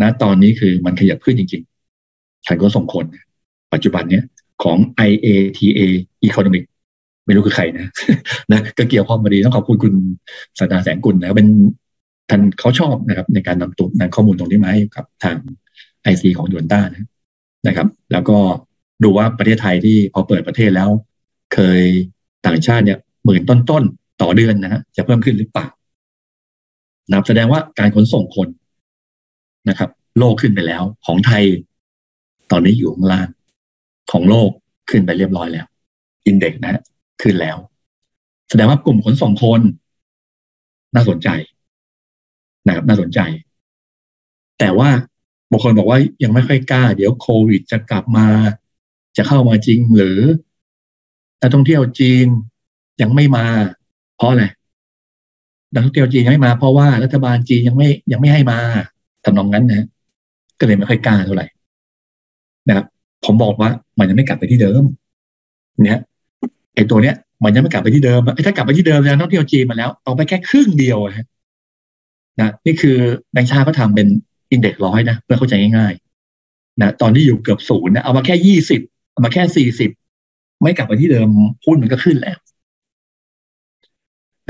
[0.00, 3.04] ณตอนนี้คือมันขยับขึ้นจริงๆการขนส่งคน
[3.72, 4.24] ปัจจุบันเนี้ย
[4.62, 4.76] ของ
[5.08, 5.80] IATA
[6.28, 6.64] Economic
[7.26, 7.86] ไม่รู้คือใครนะ
[8.50, 9.94] นะก็เกี่ยวข้องมาดีต้องขอบคุณคุณ
[10.58, 11.48] สตาแสงกุลนะเป็น
[12.30, 15.36] ท่านเขาชอบนะครับ ในการนำตัวนำข้อมูลตรงนี้มาให้กับทาง
[16.02, 17.06] ไอซีของยูนต้านะ
[17.66, 18.38] นะครับ แล้วก็
[19.02, 20.90] ดูว่าประเทศไทยที่พอเปิดประเทศแล้ว
[21.54, 21.82] เคย
[22.46, 25.68] ต่างชาติเนี่ยหมื่นต้นๆต่อเดือนนะฮะจะเพิ่มขึ้นหรือเปล่า
[27.12, 28.48] นับแสดงว่าการขนส่งคน
[29.68, 31.44] นะครับ โลกขึ้นไปแล้ว ของไทย
[32.50, 33.28] ตอนนี้อยู่ข้างล่าง
[34.10, 34.50] ของโลก
[34.90, 35.66] ขึ้นไปเรียบร้อยแล้ว
[36.26, 36.82] อินเด็กนะ
[37.22, 37.56] ขึ้นแล้ว
[38.50, 39.60] แสดงว่ากลุ่มขนส่งคน
[40.94, 41.28] น่าสนใจ
[42.66, 43.20] นะครับน่าสนใจ
[44.58, 44.90] แต่ว่า
[45.50, 48.26] บางคนบอกว่ายังไม่ค่อยกล้า เดี๋ยวโควิดจะกลับมา
[49.16, 50.18] จะเข้ามาจริงหรือ
[51.40, 52.26] นักท่องเที่ยวจีน
[53.00, 53.46] ยังไม่มา
[54.16, 54.44] เพราะอะไร
[55.72, 58.58] นักท่องเที่ยวจีนยังไม่มาเพราะว่ารัฐบาลจีนยังไม่ยังไม่ให้มา
[59.24, 59.86] ทำนองนั้นนะ
[60.58, 61.46] ก็เลยไม่ค่อยกล้าเท่าไหร่
[62.68, 62.86] นะครับ
[63.24, 64.82] ผมบอกว่ามันยังไม่กลับไปที่เดิม
[65.84, 66.00] เนี่ย
[66.74, 71.26] ไอ้ตัวเนี้ย มันยังไม่กลับไปที่เดิมไอถ้ากลับไปที่เดิมแล้วนักท่องเที่ยวจีนมาแล้วเอาไปแค่ครึ่งเดียวนะ
[72.40, 72.96] นะนี่คือ
[73.32, 74.08] แบงค์ชาติเขาทำเป็น
[74.50, 78.80] อินเด็กซ์ร้อยนะเพื่อเข้าใจง่ายๆนะตอนที่อยู่เกือบศูนย์นะเอามาแค่ยี่สิบ
[79.12, 79.90] เอามาแค่สี่สิบ
[80.62, 81.28] ไม่กลับไปที่เดิม
[81.64, 82.38] หุ้นมันก็ขึ้นแล้ว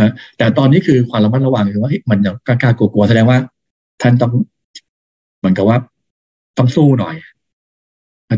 [0.00, 3.38] นะแต่ตอนนี้คือความระมัดระวังคือว่ามันจะกล้ากลัวๆแสดงว่า
[4.02, 4.32] ท่านต้อง
[5.38, 5.78] เหมือนกับว่า
[6.58, 7.14] ต้องสู้หน่อย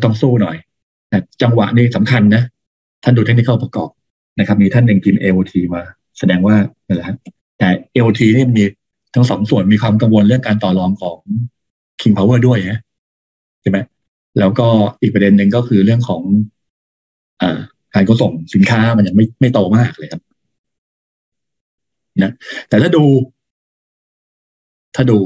[0.04, 0.56] ต้องสู้หน่อย
[1.12, 2.42] นะจังหวะนี้สำคัญนะ
[3.02, 3.90] ท่านดูเทคนิคประกอบ
[4.38, 5.82] นะครับ มีท่านหนึ่งพิมพ์ AOT มา
[6.18, 6.54] แสดงว่า
[6.86, 7.06] นั่นแหละ
[7.58, 8.64] แต่ AOT นี่มี
[9.14, 11.18] ทั้งสองส่วนมีความกังวลเรื่องการต่อรองของ
[12.00, 12.78] King Power ด้วยนะ
[13.62, 13.78] ใช่ไหม
[14.38, 14.66] แล้วก็
[15.00, 16.22] อีกประเด็นหนึ่งก็คือเรื่องของ
[17.94, 20.22] การขนส่งสินค้ามันยังไม่ไม่โตมากเลยครับ
[22.22, 22.32] นะ
[22.68, 23.04] แต่ถ้าดู
[24.94, 25.18] ถ้าดู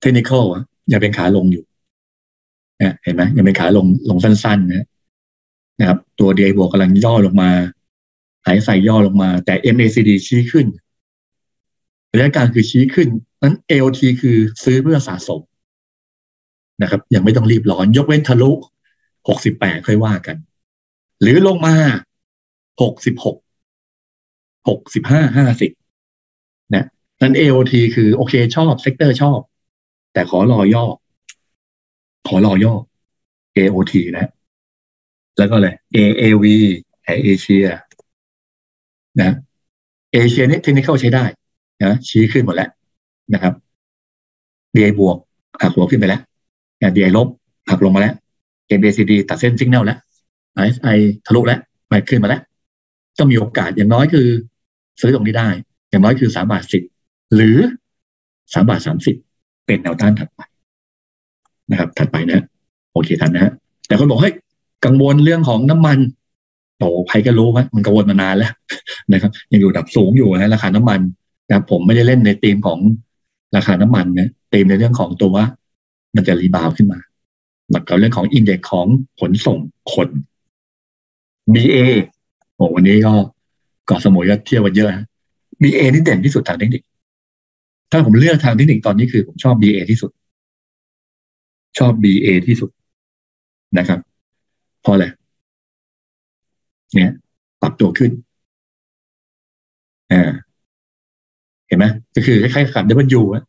[0.00, 1.64] เทคนิคอะยังเป็นขาลงอยู่
[2.82, 4.86] นะเห็นไหมยังเป็นขาลงลงสั้นๆนะ
[5.80, 7.50] นะครับ ตัว DI บวกกำลังย่อลงมา
[8.46, 10.66] หายใส่ย่อลงมา แต่ MACD ชี้ขึ้น
[12.12, 13.08] ระยะกลางคือชี้ขึ้น
[13.42, 15.40] นั้น AOT คือซื้อเพื่อสะสม
[16.82, 18.50] นะครับ ยังไม่ต้องรีบร้อน ยกเว้นทะลุ
[19.18, 20.36] 68 ค่อยว่ากัน
[21.20, 21.74] หรือลงมา
[22.80, 23.44] 66
[24.66, 26.84] 65 50นะ
[27.22, 29.38] นั้น AOT คือโอเคชอบ sector ชอบ
[30.12, 30.84] แต่ขอรอย่อ
[32.26, 32.74] ขอรอย่อ
[33.56, 34.28] AOT นะ
[35.38, 36.44] แล้วก็เลย AAV
[37.04, 37.66] แอเอเชีย
[39.20, 39.30] นะ
[40.12, 41.24] เอเชียนี่เทคนิคใช้ได้
[41.82, 42.70] นะชี้ขึ้นหมดแล้ว
[43.34, 43.52] นะครับ
[44.74, 45.16] DI บวก
[45.62, 46.20] หักหัวขึ้นไปแล้ว
[46.96, 47.28] DI ลบ
[47.70, 48.14] หักลงมาแล้ว
[48.78, 49.98] MACD ตัดเส้นซิงแนลแล้ว
[50.62, 52.40] RSI ทะลุแล้วไปขึ้นมาแล้ว
[53.18, 54.26] ก็มีโอกาสอย่างน้อยคือ
[55.00, 55.48] ซื้อตรงนี้ได้
[55.90, 56.82] อย่างน้อยคือสามบาทสิบ
[57.34, 57.56] หรือ
[58.52, 59.16] สามบาทสามสิบ
[59.66, 60.40] เป็นแนวต้านถัดไป
[61.70, 62.44] นะครับ ถัดไปนะ
[62.92, 63.52] โอเคทันนะฮะ
[63.86, 64.34] แต่คนบอกเฮ้ย
[64.84, 65.98] กังวลเรื่องของน้ำมัน
[66.78, 68.52] โอ้ใครก็รู้ว่ามันกังวลมานานแล้ว
[69.12, 71.00] นะครับ ยังอยู่ดับสูงอยู่นะราคาน้ำมัน
[71.48, 72.78] นะผมไม่ได้เล่นในธีมของ
[73.56, 75.46] ราคาน้ำมันนะธีมในเรื่องของตัวว่า
[76.14, 76.98] มันจะรีบาวขึ้นมา
[77.70, 78.86] หลักกับเรื่องของอินเด็กของ
[79.20, 79.58] ขนส่ง
[79.94, 80.08] คน
[81.52, 81.76] BA
[82.54, 83.12] โอ้วันนี้ก็
[83.86, 84.88] เกาะสมุยก็เที่ยวกันเยอะ
[85.62, 86.82] BA นี่เด่นที่สุดทางเทคนิค
[87.90, 90.10] ถ้าผมเลือกทางเทคนิคตอนนี้คือผมชอบ BA ที่สุด
[91.78, 92.70] ชอบ BA ที่สุด
[93.78, 93.98] นะครับ
[94.82, 95.06] เพราะอะไร
[96.94, 97.10] เนี่ย
[97.60, 98.10] ปรับตัวขึ้น
[100.12, 100.30] อ่า
[101.66, 101.84] เห็นไหม
[102.14, 102.84] ก็คือคล้ายๆกับ
[103.18, 103.42] W อะ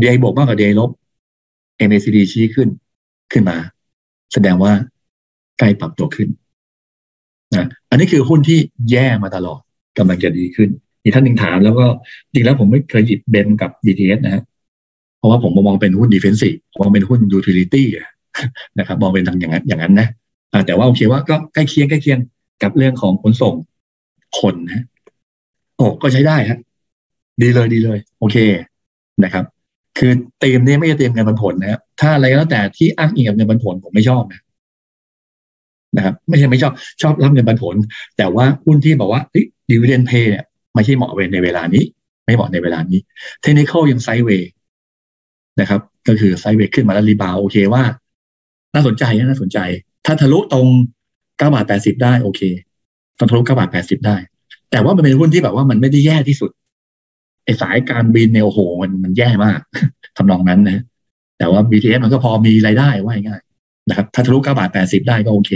[0.00, 0.90] DI บวกมากกว่า DI ลบ
[1.88, 2.68] MACD ชี้ขึ้น
[3.32, 3.56] ขึ้นมา
[4.32, 4.72] แสดงว่า
[5.58, 6.28] ใกล้ปรับตัวขึ้น
[7.54, 8.58] นะอันนี้คือหุ้นที่
[8.90, 9.60] แย่มาตลอด
[9.98, 10.68] กำลังจะดีขึ้น
[11.02, 11.86] อีกท่านหนึ่งถามแล้วก็
[12.32, 14.42] จริงแล้วผมไม่เคยหยิบ BEM กับ BTS นะฮะ
[15.18, 17.88] เพราะว่าผมมองเป็นหุ้น defensive มองเป็นหุ้น utility
[18.78, 20.08] นะครับมองเป็นทางอย่างนั้นอย่างนั้นนะ
[20.66, 22.18] แต่ว่าโอเคว่าก็ใกล้เคียงใกล้เคียง
[22.62, 23.54] กับเรื่องของขนส่ง
[24.40, 24.84] คนนะ
[25.76, 26.58] โอ้ก็ใช้ได้ฮะ
[27.42, 28.36] ดีเลยดีเลย โอเค
[29.24, 29.44] นะครับ
[29.98, 34.40] คือเตรียมนี้ไม่ใช่เตรียมเงินปันผลนะครับถ้าอะไรก็แล้วแต่ที่อ้างอิงกับเงินปันผลผมไม่ชอบนะ
[35.96, 36.72] นะครับไม่ใช่ไม่ชอบ
[37.02, 37.76] ชอบรับเงินปันผล
[38.16, 39.22] แต่ว่าหุ้นที่บอกว่า
[39.70, 41.84] ดิวเดนเพย์เนี่ยไม่ใช่เหมาะในเวลานี้
[42.24, 42.98] ไม่เหมาะในเวลานี้
[43.42, 44.50] เทคนิคยังไซด์เวย์
[45.60, 47.82] นะครับ ก็คือไซด์เวย์ขึ้นมาแล้วรีบาวโอเคว่า
[48.74, 49.58] น่าสนใจน่าสนใจ
[50.06, 50.66] ถ้าทะลุตรง
[51.38, 52.40] เก้าบาทแปดสิบได้โอเค
[53.18, 54.16] ตอนทะลุเก้าบาทแปดสิบได้
[54.70, 56.50] แต่ว่ามันเป็นหุ้นที่แบบว่ามันไม่ได้แย่ที่สุด
[57.44, 59.60] ไอสายการบินเนี่ยโอ้โหมันมันแย่มาก
[60.16, 60.82] ทำนองนั้นนะ
[61.38, 63.42] แต่ว่า BTS มันก็พอมีรายได้ว่าง่าย
[63.88, 65.52] นะครับถ้าทะลุเก้าบาทแปดสิบได้ก็โอเค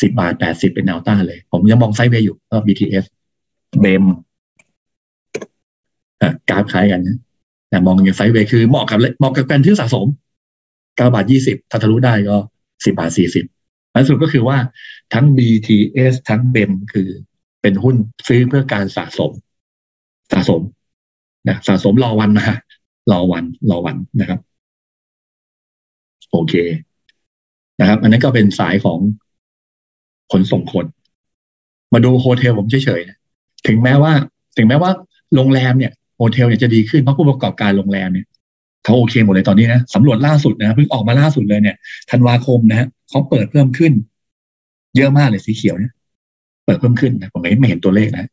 [0.00, 3.04] สิบาทแปดสิบเป็นแนวต้านเลย ผมยังมองไซด์เวย์อยู่ก็ BTS
[3.80, 4.04] เบม
[6.48, 7.18] กราฟคล้ายกันนะ
[7.68, 10.06] แต่มองอย่างไซด์เวย์คือเหมาะกับเหมาะกับการที่สะสม
[10.96, 12.36] เก้าบาทยี่สิบถ้าทะลุได้ก็
[12.84, 13.44] สิบาทสี่สิบ
[13.92, 14.58] อันสุดก็คือว่า
[15.14, 17.08] ทั้ง BTS ทั้ง BEM คือ
[17.62, 17.96] เป็นหุ้น
[18.28, 19.32] ซื้อเพื่อการสะสม
[20.32, 20.62] สะสม
[21.48, 22.56] นะสะสมรอวันนะ
[23.10, 24.40] รอวันรอวันนะครับ
[26.30, 26.54] โอเค
[27.80, 28.98] นะครับ อันนั้นก็เป็นสายของ
[30.32, 30.86] ขนส่งคน
[31.92, 34.12] มาดู hotel ผมเฉยๆถึงแม้ว่า
[34.56, 34.90] ถึงแม้ว่า
[35.34, 38.26] โรงแรมเนี่ย hotel เนี่ยจะดีขึ้นเพราะผู้ประกอบการโรงแรมเนี่ย
[38.84, 41.76] เขาโอเคหมดเลยตอนนี้นะสำรวจล่าสุดนะเพิ่งออกมาล่าสุดเลยเนี่ย
[42.10, 43.92] ธันวาคมนะฮะเขาเปิดเพิ่มขึ้น
[44.96, 45.92] เยอะมากเลยสีเขียวเนี่ย
[46.64, 48.30] เปิดเพิ่มขึ้นนะผมไม่เห็นตัวเลขนะ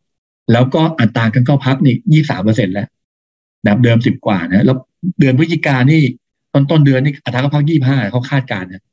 [0.52, 2.88] แล้วก็อัตราการเข้าพักนี่ยี่สามเปอร์เซ็นแล้ว
[3.64, 4.78] แบบเดิมสิบกว่านะแล้ว
[5.20, 6.02] เดือนพฤศจิกานี่
[6.54, 8.84] ต้นต้นเดือนนี่อัตราเข้าพักยี่ห้าเขาคาดการณ์นะ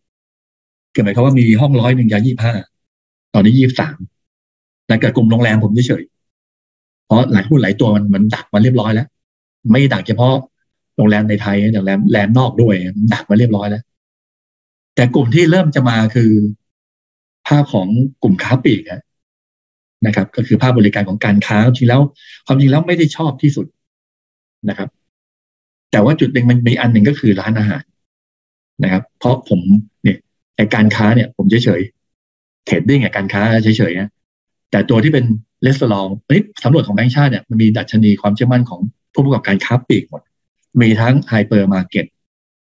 [0.93, 2.55] เกิดหมายความว่ามีห้องร้อยหนึ่งยายี่ห้า
[3.34, 3.99] ตอนนี้ยี่สาม
[4.86, 6.03] แต่เกิดกลุ่มโรงแรมผมเฉย
[7.07, 9.07] เพราะหลายหุ้นหลายตัวมันมันดักมาเรียบร้อยแล้ว
[9.70, 10.34] ไม่ดักเฉพาะ
[10.97, 12.74] โรงแรมในไทยโรงแรมแรมนอกด้วย
[13.14, 13.82] ดักมาเรียบร้อยแล้ว
[14.95, 16.30] แต่กลุ่มที่เริ่มจะมาคือ
[17.47, 17.88] ภาพของ
[18.22, 18.82] กลุ่มค้าปลีก
[20.07, 22.01] นะครับ ก็คือภาพบริการของการค้าจริงแล้ว
[22.47, 23.66] ความจริงแล้วไม่ได้ชอบที่สุด
[24.68, 24.88] นะครับ
[25.93, 27.82] แต่ว่าจุดหนึ่งมันมีอันหนึ่งก็คือร้านอาหาร
[28.82, 29.61] นะครับ เพราะผม
[30.03, 30.18] เนี่ย
[30.57, 34.11] ในการค้าเนี่ย ผมเฉยๆ trading กับการค้าเฉยๆนะ
[34.71, 35.25] แต่ตัวที่เป็น
[35.62, 38.81] restaurant เฮ้ยสำรวจของแบงค์ชาติเนี่ยมันมีดัชนีความเชื่อมั่นของ
[39.13, 40.23] ผู้ประกอบการค้าปลีกหมด
[40.81, 42.07] มีทั้งไฮเปอร์มาร์เก็ต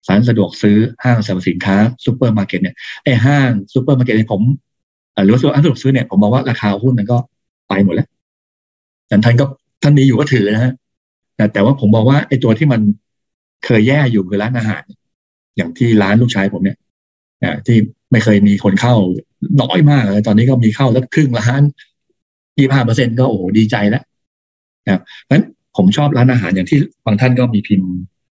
[0.07, 1.75] ร้านสะดวกซื้อห้างสรรพสินค้า
[2.05, 4.41] ซูเปอร์มาร์เก็ตเนี่ยไอห้างซูเปอร์มาร์เก็ตเนี่ยผม
[5.23, 7.17] หรือว่าส่วนอันสะดวกซื้อเนี่ยผมมองว่าราคาหุ้นมันก็
[7.69, 8.07] ไปหมดแล้ว
[9.07, 9.45] แต่ท่านก็
[9.81, 10.73] ท่านมีอยู่ก็ถือนะฮะ
[11.35, 12.81] แต่แต่ว่าผมบอกว่าไอ้ตัวที่มัน
[13.65, 14.83] เคยแย่อยู่คือร้านอาหาร
[15.57, 16.77] อย่างที่ร้านลูกชายผมเนี่ย
[17.65, 17.77] ที่
[18.11, 18.95] ไม่เคยมีคนเข้า
[19.61, 21.61] น้อยมากเลยตอนนี้ก็มีเข้าแล้วครึ่งร้าน
[22.57, 24.03] ยี่ห้าเปอร์เซ็นก็โอ้ดีใจแล้ว
[24.85, 25.45] นะครับเพราะฉะนั้น
[25.77, 27.89] ผมชอบร้านอาหารอย่างที่บางท่านก็มีพิมพ์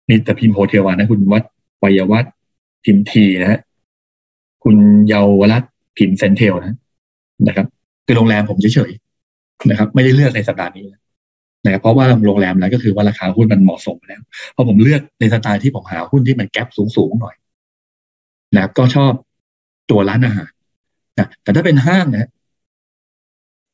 [0.07, 1.43] มีแต่พิมพ์โฮเทลวานะ คุณวัด
[1.83, 2.33] วัยวัฒน์
[2.85, 3.59] พิมพ์ทีนะฮะ
[4.63, 4.75] คุณ
[5.09, 5.63] เยาวรัต
[5.97, 6.75] พิมพ์เซนเทลนะ
[7.47, 7.67] นะครับ
[8.05, 10.85] คือโรงแรมผมเฉยๆนะครับ ไม่ได้เลือกในสัปดาห์นี้
[11.65, 14.21] นะเพราะว่าโรงแรมนั้นก็คือว่าราคาหุ้นมันเหมาะสมแล้ว
[14.53, 17.35] เพราะผมเลือกในสไตล์ที่ผมหาหุ้นที่มันแกลบสูงๆหน่อย
[18.55, 19.13] นะก็ชอบ
[19.91, 20.51] ตัวร้านอาหาร
[21.17, 22.29] นะแต่ถ้าเป็นห้างนะ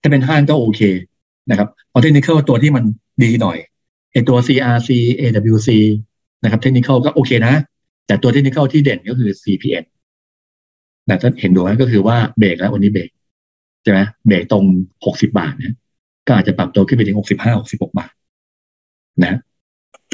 [0.02, 0.82] ถ้าเป็นห้างก็โอเค
[1.50, 2.84] นะครับเพราเทคนิคตัวที่มัน
[3.24, 3.58] ดีหน่อย
[4.12, 5.70] ไอตัว CRC AWC
[6.44, 7.54] นะครับเทคนิคก็โอเคนะ
[8.08, 9.86] แต่ตัวเทคนิคที่เด่นก็คือ CPN
[11.10, 13.10] นะถ้าเห็นดูนะก็คือว่าเบรกแล้ววันนี้เบรก
[13.84, 14.64] ใช่ไหมเบรกตรง
[15.06, 15.74] หกสิบาทเนี่ย
[16.28, 18.12] ก็อาจจะปรับตัวขึ้นไปถึงหกสิบห้าหกสิบหกบาท
[19.24, 19.40] นะ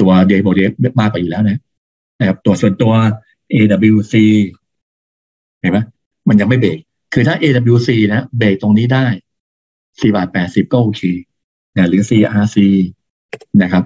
[0.00, 1.58] ตัวเดย์โบเดฟมากกว่าอยู่แล้วนะ
[2.20, 2.92] นะครับตัวส่วนตัว
[3.52, 4.14] AWC
[5.62, 5.78] เห็นไหม
[6.28, 6.78] มันยังไม่เบรก
[7.12, 9.06] คือถ้า AWC นะเบรกตรงนี้ได้
[10.00, 11.02] สี่บาทแปดสิบก็โอเค
[11.76, 12.56] นะหรือ CRC
[13.62, 13.84] นะครับ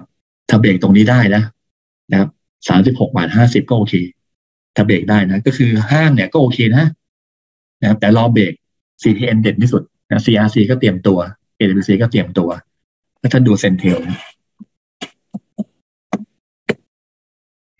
[0.49, 1.43] ถ้าเบรกตรงนี้ได้นะ
[2.11, 2.29] นะครับ
[2.67, 3.95] สามสิบหกบาทห้าสิบก็โอเค
[4.75, 6.85] ถ้าเบรกได้นะ ก็คือห้างเนี่ยก็โอเคนะ
[7.81, 8.53] นะครับแต่รอเบรก
[9.03, 11.19] CPN เด่นที่สุดนะ CRC ก็เตรียมตัว
[11.59, 12.49] AWC ก็เตรียมตัว
[13.21, 13.97] ถ้าท่านดูเซนเทล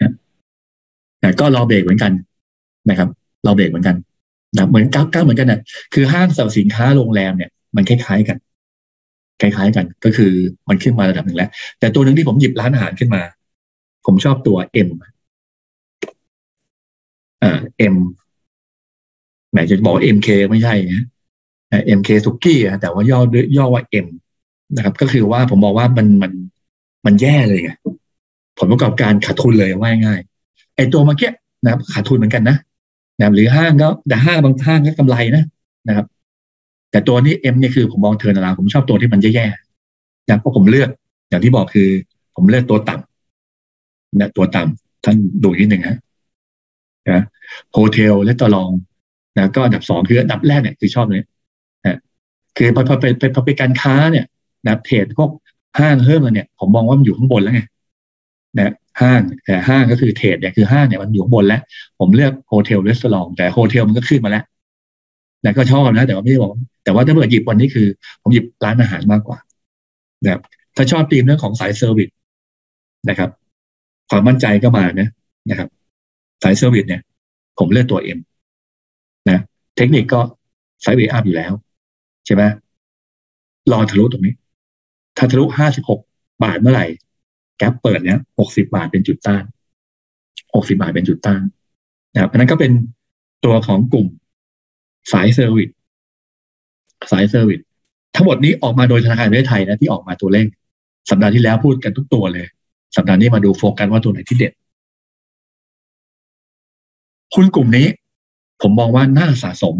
[0.01, 0.11] นะ
[1.19, 2.11] แต่ก็รอเบรกเหมือนกัน
[2.89, 3.09] นะครับ
[3.47, 3.95] รอเบรกเหมือนกัน
[4.55, 5.59] นะเหมือนก้าวก้าเหมือนกันนะ
[5.93, 8.37] คือห้างสรรพสินค้าโรงแรมเนี่ยมันคล้ายๆกัน
[9.41, 10.31] คล้ายๆกัน ก็คือ
[10.69, 11.49] มันขึ้นมาระดับหนึ่งแล้ว
[11.79, 13.21] แต่ตัวหนึ่งที่ผมหยิบร้านอาหารขึ้นมา
[14.05, 14.57] ผมชอบตัว
[14.87, 14.89] M
[17.43, 17.59] อ่า
[17.93, 17.95] M
[19.51, 21.01] แหมจะบอก MK ไม่ใช่นะ
[21.99, 23.19] MK สุกี้อะแต่ว่าย่อ
[23.57, 24.07] ย่อว่า M
[24.75, 26.31] นะครับ ก็คือว่าผมบอกว่ามันมัน
[27.05, 27.71] มันแย่เลยไง
[28.57, 30.19] ผลประกอบการขาดทุนเลยว่าง่าย
[30.75, 31.31] ไอ้ตัวเมื่อกี้
[31.63, 32.57] นะครับขาดทุนเหมือนกันนะ
[33.19, 35.43] นะหรือห้างก็แต่ห้างบางห้างก็กำไรนะ
[35.87, 36.05] นะครับ
[36.91, 40.89] แต่ตัวนี้ M นี่คือผมมอง turnaround ผมชอบตัวที่มันแย่ๆนะเพราะผมเลือก
[41.29, 41.89] อย่างที่บอกคือ
[42.35, 45.97] ผมเลือกตัวต่ำนะตัวต่ำท่านดูนิดหนึ่งฮะ
[47.09, 47.21] นะ
[47.71, 48.69] hotel restaurant
[49.37, 51.23] นะก็อันดับสองคืออันดับแรกเนี่ยคือชอบเลย
[51.85, 51.97] นะ
[52.57, 54.25] คือพอพอเป็นพอเป็นการค้าเนี่ย
[54.65, 55.29] นะ trade พวก
[55.79, 57.61] ห้างเพิ่มเนี่ย ผมมองว่ามันอยู่ข้างบนแล้วไง
[58.57, 61.61] นะ ห้างแต่ห้างก็คือ trade เนี่ยคือห้างเนี่ยมันอยู่บนแล้ว
[61.99, 64.43] ผมเลือก hotel resort แต่ hotel มันก็ขึ้นมาแล้ว
[65.43, 66.53] นะก็ชอบนะแต่ว่าไม่ได้บอก
[66.83, 67.87] แต่ว่าถ้าเกิดหยิบวันนี้คือ
[68.21, 69.37] ผมหยิบร้านอาหารมากกว่า
[70.23, 70.41] นะครับ
[70.75, 72.09] ถ้าชอบตีมเรื่องของสาย service
[73.09, 73.29] นะครับ
[74.09, 75.09] ความมั่นใจก็มานะ
[75.49, 75.69] นะครับ
[76.43, 77.01] สาย service เนี่ย
[77.59, 78.19] ผมเลือกตัว M
[79.29, 79.39] นะ
[79.77, 80.19] เทคนิคก็
[80.81, 81.51] sideway up อยู่แล้ว
[82.25, 82.43] ใช่ไหม
[83.71, 84.33] รอทะลุตรงนี้
[85.17, 85.99] ถ้าทะลุห้าสิบหก
[86.43, 86.85] บาทเมื่อไหร่
[87.57, 89.43] gap เปิดเนี้ยหกสิบาทเป็นจุดต้าน
[90.55, 91.41] หกสิบาทเป็นจุดต้าน
[92.13, 92.71] นะครับอันนั้นก็เป็น
[93.45, 94.07] ตัวของกลุ่ม
[95.11, 95.69] สาย service
[97.11, 97.59] สาย service
[98.15, 100.45] ทั้งหมดนี้ออกมาโดยธนาคารประเทศไทยนะที่ออกมาตัวเลข
[101.09, 102.47] สัปดาห์ที่แล้วพูดกันทุกตัวเลย
[102.95, 104.53] สัปดาห์นี้มาดูโฟกัสว่าตัวไหนที่เด็ด
[107.33, 107.87] หุ้นกลุ่มนี้
[108.61, 109.75] ผมมองว่าน่าสะสม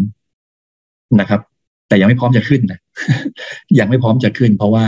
[1.20, 1.40] นะครับ
[1.88, 2.80] แต่ยังไม่พร้อมจะขึ้นนะ
[3.78, 4.86] ยังไม่พร้อมจะขึ้น เพราะว่า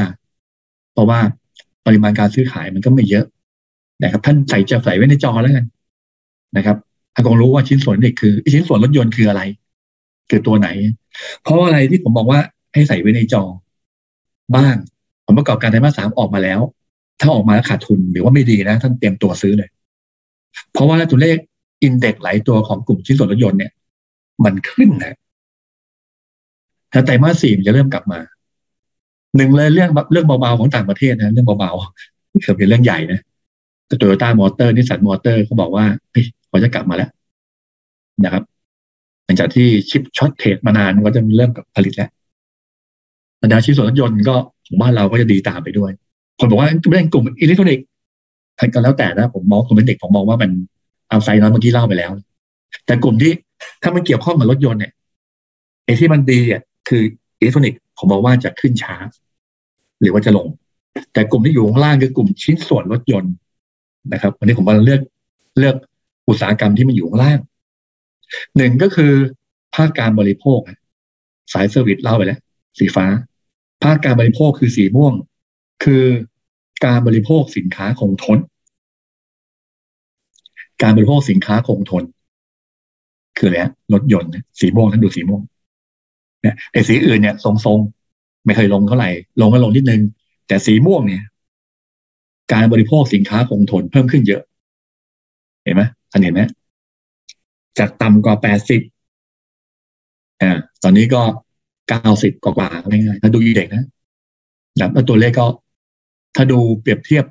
[0.93, 1.21] เพราะว่า
[1.95, 3.25] ริมาณการซื้อขายมันก็ไม่เยอะ
[4.03, 5.67] นะครับ ท่านใส่จะใส่ไว้ในจอแล้วกัน
[6.57, 6.77] นะครับ
[7.15, 9.43] ถ้าคงรู้ว่าชิ้นส่วนเด็กคือชิ้นส่วนรถยนต์คืออะไร
[10.31, 10.69] คือตัวไหน
[11.43, 12.41] เพราะอะไรที่ผมบอกว่า
[12.75, 13.43] ให้ใส่ไว้ในจอ
[14.57, 14.77] บ้าง
[15.25, 16.61] ผลประกอบการไตรมาสสามออกมาแล้ว
[17.21, 19.69] ถ้าออกมาแล้วขาดทุนหรือว่าไม่ดีนะ ท่านเตรียมตัวซื้อเลย
[20.73, 21.37] เพราะว่าตัวเลข
[21.83, 23.73] index หลายตัวของกลุ่มชิ้นส่วนรถยนต์เนี่ย
[24.45, 25.15] มันขึ้นนะ
[26.93, 28.21] ถ้าไตรมาสสี่มันจะเริ่มกลับมา
[29.37, 33.21] หนึ่งเลยเรื่องเรื่องเบาๆของต่างประเทศนะเรื่องเบาๆคือเป็นเรื่องใหญ่นะ
[33.87, 37.11] แต่โตโยต้ามอเตอร์นิสสันมอเตอร์เขาบอกว่าเฮ้ยเขาจะกลับมาแล้ว
[38.25, 38.43] นะครับ
[39.25, 42.11] หลังจากที่ chip shortage มานานก็จะเริ่มกลับผลิตแล้ว
[43.43, 44.35] บรรดาชิ้นส่วนรถยนต์ก็
[44.67, 45.91] ของบ้านเราก็จะดีตามไปด้วย
[46.39, 47.87] คนบอกว่าเรื่องกลุ่มอิเล็กทรอนิกส์
[48.75, 50.51] ก็แล้วแต่นะผมมองผมเป็นเด็กผมมองว่ามัน
[51.09, 52.11] เอาไซน์น้อยเมื่อกี้เล่าไปแล้ว
[52.87, 53.33] แต่กลุ่มที่
[53.83, 54.93] ถ้ามันเกี่ยวข้องกับรถยนต์เนี่ย
[55.85, 57.03] ไอ้ที่มันดีอะคือ
[57.39, 58.97] อิเล็กทรอนิกส์ ผมบอกว่าจะขึ้นช้า
[60.01, 60.49] หรือว่าจะลง
[61.13, 63.35] แต่กลุ่มที่อยู่ข้างล่างคือกลุ่มชิ้นส่วนรถยนต์
[64.13, 65.01] นะครับวันนี้ผมว่าเลือก
[65.59, 65.77] เลือก
[66.29, 67.39] อุตสาหกรรมที่มันอยู่ข้างล่าง
[68.57, 69.13] หนึ่งก็คือ
[69.75, 70.59] ภาคการบริโภค
[71.53, 72.41] สาย service เล่าไปแล้ว
[72.79, 73.07] สีฟ้า
[73.85, 75.15] ภาคการบริโภคคือสีม่วง
[75.85, 76.05] คือ
[76.85, 78.39] การบริโภคสินค้าคงทน
[80.83, 82.05] การบริโภคสินค้าคงทน
[83.39, 83.59] คืออะไร
[83.93, 85.43] รถยนต์ สีม่วงท่านดูสีม่วง
[86.43, 89.11] เนี่ยไอ้สีอื่นเนี่ยทรงๆไม่เคยลงเท่าไหร่
[89.41, 90.01] ลงก็ลงนิดนึง
[90.49, 91.23] แต่สีม่วงเนี่ย
[92.53, 94.43] การบริโภคสินค้าคงทนเพิ่มขึ้นเยอะ
[95.65, 96.41] เห็นไหมท่านเห็นไหม
[97.79, 98.81] จากต่ำกว่าแปดสิบ
[100.43, 100.51] อ่า
[100.83, 101.23] ตอนนี้ก็
[101.89, 103.85] เก้าสิบกว่าๆง่ายๆถ้าดูอีเด็กนะ
[104.77, 105.47] แล้วตัวเลขก็
[106.37, 107.25] ถ้าดูเปรียบเทียบ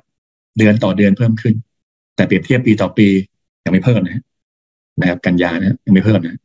[0.58, 1.54] เดือนต่อเดือนเพิ่มขึ้น
[2.16, 3.08] แต่เปรียบเทียบปีต่อปี
[3.64, 4.22] ยังไม่เพิ่มนะ
[5.00, 6.38] นะครับกันยานะยังไม่เพิ่มนะ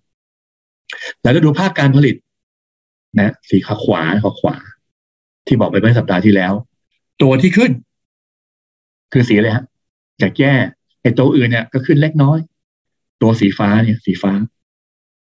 [1.24, 2.16] แล้วก็ดูภาคการผลิต
[3.20, 4.56] นะสีขาขวาขาขวา
[5.48, 6.54] ที่บอกไปเมื่อสัปดาห์ที่แล้ว
[7.22, 7.72] ตัวที่ขึ้น
[9.14, 9.66] คือสีอะไรฮะ
[10.22, 10.54] จากแย่
[11.02, 12.40] ไอ้ตัวอื่นเนี่ยก็ขึ้นเล็กน้อย
[13.22, 14.34] ตัวสีฟ้าเนี่ย สีฟ้า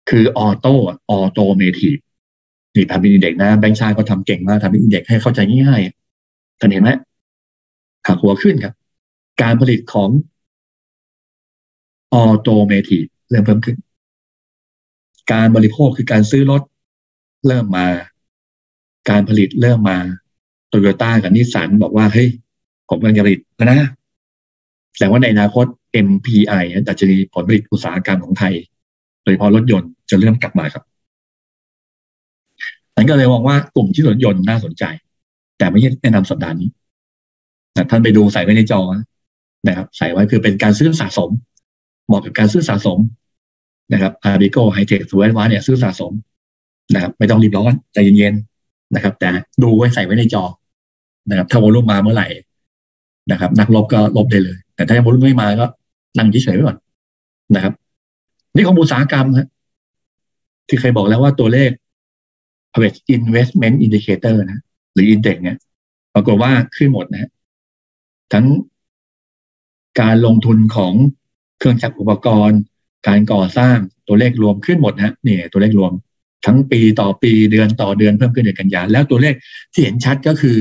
[0.10, 1.92] คือ auto automotive
[2.76, 6.92] นี่ทำเป็น index นะแบงค์ชาติก็ทำเก่งมากทำเป็น index ให้เข้าใจง่ายๆท่านเห็นไหม
[8.08, 8.74] หักหัวขึ้นครับ
[9.42, 10.10] การผลิตของ
[12.14, 13.00] automotive
[13.30, 13.78] เริ่มเพิ่มขึ้น
[15.32, 16.62] การบริโภคคือการซื้อรถ
[17.48, 17.86] เริ่มมา
[19.10, 19.98] การผลิตเริ่มมา
[20.70, 22.30] โตโยต้ากับนิสสันบอกว่าเฮ้ย
[22.90, 23.80] ผมกำลังจะผลิตนะ
[25.00, 25.66] แต่ว่าในอนาคต
[26.08, 28.54] MPI ดัชนีผลผลิตอุตสาหกรรมของไทย
[29.24, 30.84] โดยเฉพาะรถยนต์จะเริ่มกลับมาครับ
[32.96, 34.84] ฉันก็เลยมองว่ากลุ่มที่รถยนต์น่าสนใจ
[35.58, 36.70] แต่ไม่ใช่แนะนำสัปดาห์นี้
[37.76, 38.82] นะท่านไปดูใส่ไว้ในจอ
[39.68, 41.30] นะครับ ใส่ไว้คือเป็นการซื้อสะสม
[42.08, 43.00] เหมาะกับการซื้อสะสม
[43.94, 46.12] นะครับอาร์บิโกไฮเทคสวยว้าเนี่ยซื้อสะสม
[46.94, 49.30] นะครับไม่ต้องรีบร้อนใจเย็นๆนะครับ แต่
[49.64, 50.44] ดูไว้ใส่ไว้ในจอ
[51.30, 52.28] นะครับ ถ้า volume มาเมื่อไหร่
[53.32, 55.66] นะครับ นักรบก็รบได้เลย แต่ถ้ายัง volume ไม่มาก็
[56.18, 56.78] นั่งเฉยๆไว้ก่อน
[57.56, 57.74] นะครับ
[58.56, 59.48] นี่ของอุตสาหกรรมครับ
[60.68, 61.72] ที่เคยบอกแล้วว่าตัวเลข
[62.72, 64.62] private investment indicator นะ
[64.94, 65.58] หรือ index เนี่ย
[66.14, 67.30] ปรากฏว่าขึ้นหมดนะ
[68.34, 68.46] ทั้ง
[70.02, 70.94] การลงทุนของ
[71.58, 72.60] เครื่องจักรอุปกรณ์
[73.08, 73.78] การก่อสร้าง
[74.08, 75.92] ตัวเลขรวมขึ้นหมดนะนี่ตัวเลขรวม
[76.46, 79.36] ทั้งปีต่อปีเดือนต่อเดือนเพิ่มขึ้นเดือนกันยาแล้วตัวเลข
[79.74, 80.58] ที่เห็นชัดก็คือ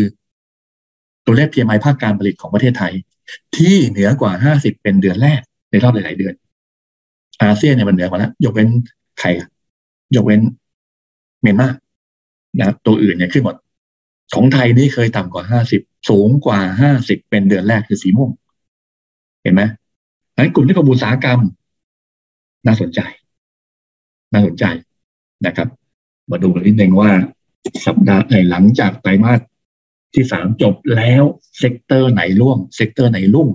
[1.27, 2.93] ตัวเลข PMI ภาคการผลิตของประเทศไทย
[3.57, 5.41] ที่เหนือกว่าห้าสิบเป็นเดือนแรก
[5.71, 6.35] ในรอบหลาย ๆ เดือน
[7.43, 8.69] อาเซียนเนี่ยมันเหนือกว่าแล้วยกเว้น
[9.19, 9.33] ไทย
[10.17, 10.41] ยกเว้น
[11.41, 11.69] เมียนมา
[12.59, 13.57] นะครับตัวอื่นเนี่ยขึ้นหมด
[14.35, 18.31] ของไทยนี่เคยต่ำกว่าห้าสิบสูงกว่าห้าสิบเป็นเดือนแรกคือสีม่วง
[19.43, 19.63] เห็นไหม
[20.37, 21.41] นั้นกลุ่มที่ประมูลอุตสาหกรรม
[22.67, 23.01] น่าสนใจ
[24.33, 24.65] น่าสนใจ
[25.47, 25.69] นะครับ
[26.31, 27.11] มาดูกันนิดนึงว่า
[27.87, 29.41] สัปดาห์หลังจากไตรมาส
[30.15, 31.23] ที่สามจบแล้ว
[31.59, 33.49] sector ไหนร่วง sector ไหนรุ่ง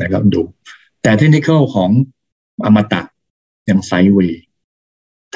[0.00, 0.42] นะครับดู
[1.02, 1.90] แต่เทคนิคของ
[2.64, 3.02] อมตะ
[3.68, 4.44] ยัง sideway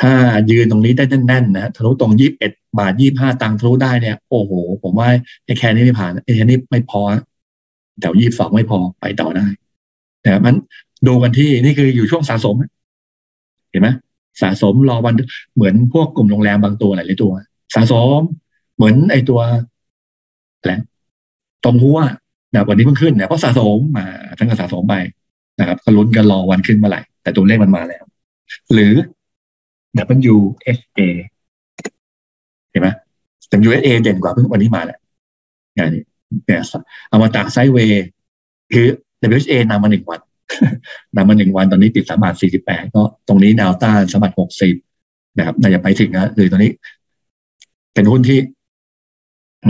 [0.00, 0.12] ถ้า
[0.50, 4.52] ยืนตรงนี้ได้แน่นๆนะทะลุตรงยี่สิบเอ็ดบาทยี่ห้าตังทะลุได้เนี่ย โอ้โห
[4.82, 5.08] ผมว่า
[5.44, 7.00] ไอ้แค่นี้ไม่ผ่านไอ้แค่นี้ไม่พอ
[8.00, 9.46] แถวยี่สองไม่พอไปต่อได้
[10.24, 10.54] นะมัน
[11.06, 12.56] ดูกันที่นี่คืออยู่ช่วงสะสม
[13.70, 13.88] เห็นไหม
[14.42, 15.14] สะสมรอวัน
[15.54, 17.32] เหมือนพวกกลุ่มโรงแรมบางตัวหลายตัว
[17.74, 18.20] สะสม
[18.76, 19.40] เหมือนไอตัว
[20.64, 20.80] แหละ
[21.64, 21.98] ตรงหัว
[22.52, 24.06] นะวันนี้เพิ่งขึ้นเนี่ยเพราะสะสมมา
[24.38, 24.94] ทั้งก็สะสมไป
[25.60, 28.04] นะครับก็ลุ้นกันรอวันขึ้นเมื่อไหร่ แต่ตัวเลขมันมาแล้ว
[28.72, 28.92] หรือ
[30.34, 31.00] WSA
[32.70, 32.88] เห็นไหม
[33.68, 34.98] WSA เด่นกว่าเพิ่งวันนี้มาแหละ
[35.76, 36.02] งานนี้
[36.46, 36.62] เนี่ย
[37.10, 38.04] อามาตากไซเวย์
[38.72, 38.86] คือ
[39.30, 40.20] WSA นำมาหนึ่งวัน
[41.16, 44.74] นำมาหนึ่งวันตอนนี้ติดสามบาทสี่สิบแปดก็ตรงนี้แนวต้านสามบาทหกสิบ
[45.36, 46.70] นะครับน่าจะไปถึงนะคือตอนนี้
[47.94, 48.38] เป็นหุ้นที่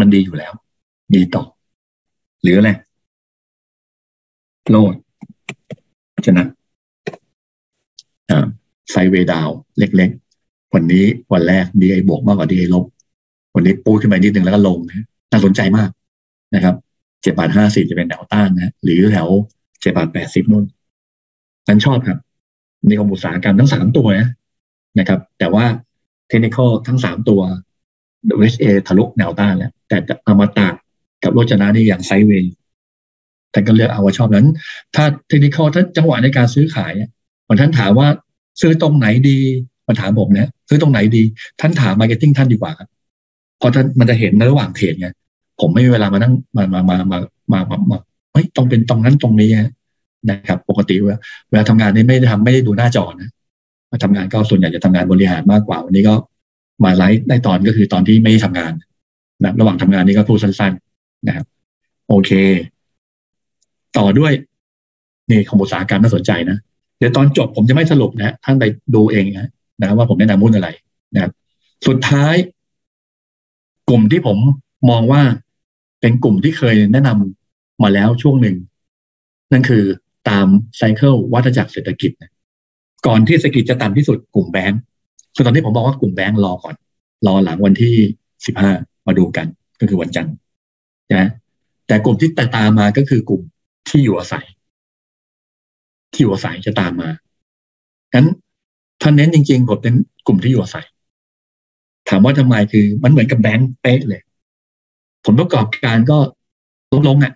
[0.01, 0.53] มันดีอยู่แล้ว
[1.15, 1.45] ดีต่อ
[2.43, 2.71] หรืออะไร
[4.71, 4.95] โลด
[6.27, 6.45] ชนะ
[8.91, 9.49] ไซเวดาว
[9.79, 12.85] เล็กๆ วันนี้วันแรกดีไอบวกมากกว่าดีไอลบ
[13.55, 14.79] วันนี้ปูขึ้นไปนิดนึงแล้วก็ลง
[15.31, 15.91] น่าสนใจมาก
[16.55, 16.75] นะครับ
[17.23, 19.29] เจ็ดบาทห้าสิบจะเป็นแนวต้านนะ หรือแถว
[19.85, 20.65] เจ็ดบาทแปดสิบนู่น
[21.67, 22.19] ฉันชอบครับ
[22.87, 24.29] ในี่ของอุตสาหกรรมทั้งสามตัวนะ
[24.99, 25.65] นะครับ แต่ว่า
[26.29, 26.59] เทคนิค
[26.89, 27.41] ทั้งสามตัว
[28.39, 29.97] WHA ทะลุแนวต้านแล้ว แต่
[30.27, 30.69] อมตะ
[31.23, 32.53] กับโรจนะนี่ยัง sideway
[33.53, 34.47] แต่ก็เลือกเอาว่าชอบนั้น
[34.95, 36.93] ถ้าเทคนิคถ้าจังหวะในการซื้อขาย
[37.49, 38.09] มันท่านถามว่า
[38.61, 39.39] ซื้อตรงไหนดี
[39.87, 41.23] มาถามผมเนี่ยซื้อตรงไหนดี
[41.61, 42.89] ท่านถาม marketing ท่านดีกว่าครับ
[43.59, 45.09] เพราะท่านมันจะเห็นในระหว่าง trade ไง
[45.61, 47.19] ผมไม่มีเวลามานั่งมามามามา
[47.53, 47.99] มามา
[48.35, 49.51] เฮ้ยต้องเป็นตรงนั้นตรงนี้
[50.31, 50.97] นะครับ ปกติ
[51.49, 53.31] เวลาทำงานนี่ไม่ได้ทำไม่ได้ดูหน้าจอนะ
[53.91, 56.15] มาทำงานก็ส่วนใหญ่จะทำงานบริหารมากกว่า วันนี้ก็
[56.85, 58.73] มาไลฟ์ได้ตอนก็คือตอนที่ไม่ได้ทำงาน
[59.43, 61.47] นะระหว่างทำงานนี่ก็พูดสั้นๆนะครับ
[62.09, 62.31] โอเค
[63.99, 64.33] ต่อด้วย
[65.31, 66.59] นี่ของอุตสาหกรรมน่าสนใจนะ
[66.99, 69.49] เดี๋ยวตอนจบผมจะไม่สรุปนะท่านไปดูเองนะ
[69.81, 70.69] นะว่าผมแนะนำหุ้นอะไร
[71.15, 71.33] นะครับ
[71.87, 72.35] สุดท้าย
[73.89, 74.39] กลุ่มที่ผม
[74.91, 75.23] มองว่า
[76.01, 77.44] เป็นกลุ่มที่เคยแนะนำ
[77.83, 78.57] มาแล้วช่วงหนึ่ง
[79.53, 79.85] นั่นคือ
[80.29, 80.47] ตาม
[80.77, 82.11] ไซเคิลวัฏจักรเศรษฐกิจ
[83.07, 84.81] ก่อนที่เศรษฐกิจจะต่ำที่สุดกลุ่มแบงก์
[85.35, 86.75] คือตอนนี้ผมบอกว่ากลุ่มแบงก์รอก่อน
[87.27, 87.95] รอหลังวันที่
[88.47, 88.73] สิบห้า
[89.07, 89.47] มาดูกัน
[89.81, 90.35] ก็คือวันจันทร์
[91.15, 91.29] นะ
[91.87, 93.43] แต่กลุ่มที่ตามมาก็คือกลุ่ม
[93.89, 94.47] ที่อยู่อาศัย
[96.13, 97.11] ที่อยู่อาศัยจะตามมา
[98.15, 98.27] งั้น
[99.03, 99.95] ท่านเน้นจริงๆผมเป็น
[100.27, 100.87] กลุ่มที่อยู่อาศัย
[102.09, 104.23] ถามว่าทำไมคือมันเหมือนกับแบงก์เป๊ะเลย
[105.25, 106.19] ผลประกอบการก็
[106.93, 107.33] ลดลงอะ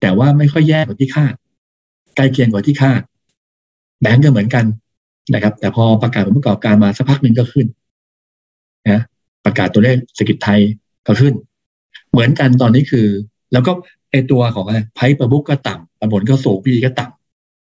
[0.00, 1.34] แต่ว่าไม่ค่อยแย่กว่าที่คาด
[2.16, 3.00] ใกล้เคียงกว่าที่คาด
[4.00, 4.64] แบงก์ก็เหมือนกัน
[5.34, 7.66] นะครับ แต่พอประกาศผลประกอบการมาสักพักหนึ่งก็ขึ้น
[8.90, 9.00] นะ
[9.44, 10.60] ประกาศตัวเลขเศรษฐกิจไทย
[11.06, 11.34] ก็ขึ้น
[12.10, 13.06] เหมือนกันตอนนี้คือ
[13.52, 13.72] แล้วก็
[14.10, 17.06] ไอตัวของอะไรไพ่ประบุกก็ต่ำผลก็สูงพีก็ต่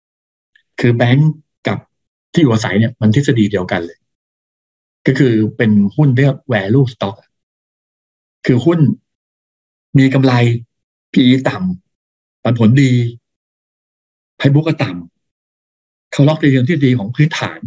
[0.07, 1.31] ำคือแบงก์
[1.67, 1.77] กับ
[2.33, 3.99] ที่อยู่อาศัยเนี่ยมันทฤษฎีเดียวกันเลย
[5.07, 7.15] ก็คือเป็นหุ้นเรียก value stock
[8.45, 8.79] คือหุ้น
[9.97, 10.33] มีกำไร
[11.13, 11.86] PE ต่ำ
[12.47, 12.91] ปันผลดี
[14.37, 17.59] ไพบุกก็ต่ำเขาล็อกในเรื่องที่ดีของพื้นฐาน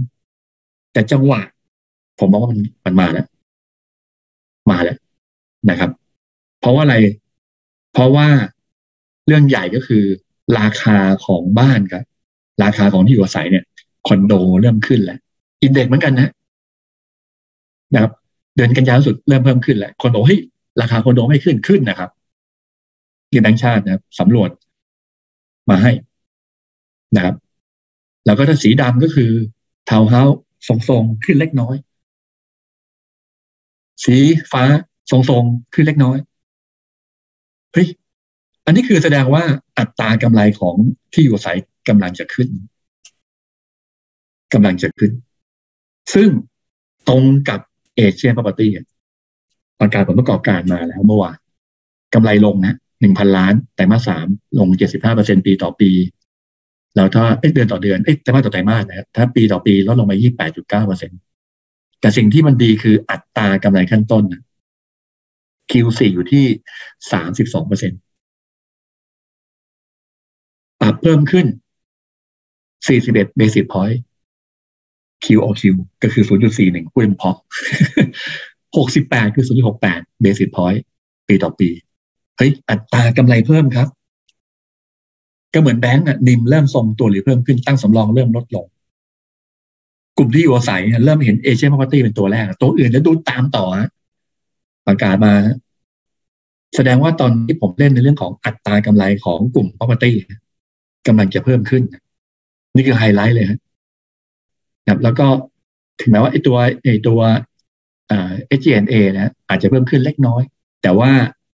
[0.93, 1.41] แต่จังหวะ
[2.19, 3.27] ผมมองว่ามันมันมาแล้ว
[4.71, 4.97] มาแล้ว
[5.71, 5.91] นะครับ
[6.61, 6.97] เพราะว่าอะไร
[7.93, 8.29] เพราะว่า
[9.27, 10.05] เรื่องใหญ่ก็คือ
[10.59, 12.05] ราคาของบ้านครับ
[12.63, 13.65] ราคาของที่อยู่อาศัยเนี่ย
[14.07, 15.19] คอนโดเริ่มขึ้นแล้ว
[15.63, 16.31] อินเด็กเหมือนกันนะ
[17.95, 18.13] นะครับ
[18.57, 20.41] เดือนกันยายนสุดเริ่มเพิ่มขึ้นแล้วคนบอกเฮ้ย
[20.81, 22.11] ราคาคอนโดไม่ขึ้นขึ้นนะครับ
[23.31, 24.51] ที่แบงค์ชาตินะครับสำรวจ
[25.71, 25.93] มาให้
[27.17, 27.35] นะครับ
[28.27, 29.31] แล้วก็ถ้าสีดำก็คือ
[29.87, 30.23] เทาวน์เฮา
[30.69, 31.77] ทรงๆขึ้นเล็กน้อย
[34.05, 34.17] สี
[34.53, 34.65] ฟ้า
[35.11, 36.19] ทรงๆขึ้นเล็กน้อย
[37.73, 37.89] เฮ้ย
[38.65, 39.45] อันนี้คือแสดงว่า
[39.79, 40.77] อัตรากำไรของ
[41.13, 42.49] ที่อยู่อาศัยกำลังจะขึ้น
[44.53, 45.13] กำลังจะขึ้น
[46.15, 46.29] ซึ่ง
[47.09, 47.61] ตรงกับ
[47.97, 48.71] เอเชียนพาร์ตี้
[49.81, 51.37] ประกาศผลประกอบการมาแล้วเมื่อวาน
[52.15, 54.27] กำไรลงนะ หนึ่งพันล้านแต่มาสาม
[54.59, 55.91] ลงเจ็ดสิบห้าเปอร์เซ็นปีต่อปี
[56.97, 57.25] แล้วถ้า
[57.55, 61.11] เดือนต่อเดือนเอ้แต่มาต่อไตรมาสนะถ้าปีต่อปีลดลงมายี่แปดจุดเก้าเปอร์เซ็น
[62.01, 64.43] แต่สิ่งที่มันดีคืออัตรากำไรขั้นต้นนะ
[65.71, 66.45] Q4 อยู่ที่
[67.13, 67.93] สามสิบสองเปอร์เซ็น
[70.81, 71.47] ปรับเพิ่มขึ้น
[72.87, 73.99] 41 basic point
[75.25, 75.63] QOQ
[76.03, 76.25] ก็คือ
[76.59, 77.37] 0.41พูดเพาะ
[78.71, 79.45] 68 คือ
[79.85, 80.81] 0.68 basic point
[81.29, 81.69] ปีต่อปี
[82.41, 83.89] เฮ้ยอัตรากำไรเพิ่มครับ
[85.55, 88.67] ก็เหมือนแบงก์อะนิมเริ่มทรงตัวหรือเพิ่มขึ้นตั้งสำรองเริ่มลดลง
[90.17, 93.65] กลุ่มที่อยู่อาศัยเริ่มเห็นเอเชียพาร์ตี้เป็นตัวแรก ตัวอื่นจะดูตามต่อ
[94.87, 95.33] ประกาศมา
[96.77, 100.11] แสดงว่าตอนที่ผมเล่นในเรื่องของอัตรากำไรของกลุ่ม property
[101.07, 101.83] กำลังจะเพิ่มขึ้น
[102.75, 103.47] นี่คือไฮไลท์เลย
[104.89, 105.27] ครับแล้วก็
[106.01, 107.21] ถึงแม้ว่าไอตัวไอตัว
[108.09, 110.43] เอ่อ SG&A นะอาจจะเพิ่มขึ้นเล็กน้อย
[110.83, 111.11] แต่ว่า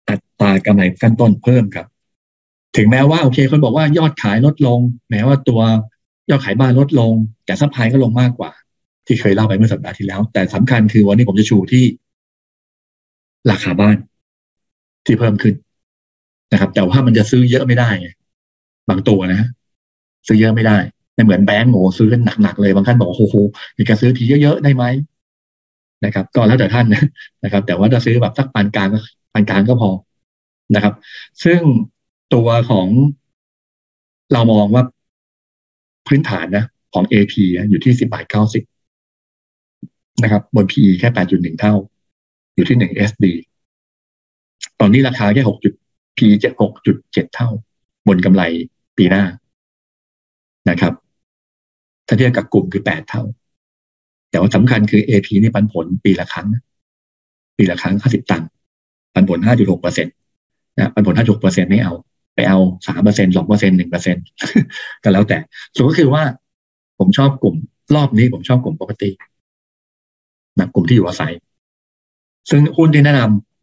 [0.09, 1.87] อัตรากำไรขั้นต้นเพิ่มครับ
[2.77, 4.81] ถึงแม้ว่าโอเคคนบอกว่ายอดขายลดลง
[5.11, 5.61] แม้ว่าตัว
[6.31, 7.13] ยอดขายบ้านลดลง
[7.45, 8.51] แต่ supply ก็ลงมากกว่า
[9.07, 11.85] ที่เคยเล่าไปเมื่อสัปดาห์ที่แล้ว แต่สำคัญคือวันนี้ผมจะชูที่
[13.51, 13.97] ราคาบ้าน
[15.07, 15.55] ที่เพิ่มขึ้น
[16.53, 18.09] นะครับ แต่ว่ามันจะซื้อเยอะไม่ได้ไง
[18.89, 19.49] บางตัวนะ
[20.27, 20.77] ซื้อเยอะไม่ได้
[21.15, 23.37] ไม่เหมือนแบงก์โง่ซื้อกันหนักๆเลยบางท่านบอกโอ้โห
[23.79, 24.85] มีการซื้อทีเยอะๆได้ไหม
[26.05, 26.87] นะครับ ก็แล้วแต่ท่าน
[27.45, 28.89] นะครับ แต่ว่าถ้าซื้อแบบสักปานกลาง
[29.37, 29.91] ปานกลางก็พอ
[30.75, 30.95] นะครับ
[31.45, 31.61] ซึ่ง
[32.35, 32.87] ตัวของ
[34.33, 34.85] เรามองว่า
[36.07, 36.65] พื้นฐานนะ
[36.95, 37.35] ของ AP
[37.71, 38.65] อยู่ที่สิบบาทเก้าสิบ
[40.23, 41.75] นะครับ บน PE แค่แปดจุดหนึ่งเท่า
[42.55, 43.25] อยู่ที่หนึ่ง SD
[44.81, 45.73] ตอนนี้ราคาแค่หกจุด
[46.17, 47.49] PE เจ็ดหกจุดเจ็ดเท่า
[48.09, 48.43] บนกำไร
[48.97, 49.25] ปีหน้า
[50.71, 50.93] นะครับ
[52.07, 53.23] ถ้าเทียบกับกลุ่มคือแปดเท่า
[54.31, 56.49] แต่ว่าสำคัญคือ AP นี่ปันผลปีละครั้ง
[57.57, 58.49] ปีละครั้งห้าสิบตังค์
[59.17, 60.13] ปันผลห้าจุดหกเปอร์เซ็นต์
[60.77, 61.95] นะปันผลห้าจุดเปอร์เซ็นต์ไม่เอา
[62.35, 64.25] ไปเอาสามเปอร์เซ็นสองเปอร์เซ็นหนึ่งเปอร์เซ็นต์
[65.03, 65.39] ก็แล้วแต่
[65.75, 66.23] ส่วนก็คือว่า
[66.99, 67.57] ผมชอบกลุ่ม
[67.95, 69.11] รอบนี้ผมชอบกลุ่ม property
[70.59, 71.33] นะกลุ่มที่อยู่อาศัย
[72.51, 73.21] ซึ่งหุ้นที่แนะน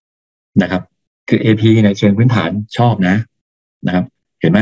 [0.10, 0.82] ำนะครับ
[1.30, 3.16] คือ AP ในเชิงพื้นฐานชอบนะ
[3.86, 4.06] นะครับ
[4.42, 4.60] เห็นไหม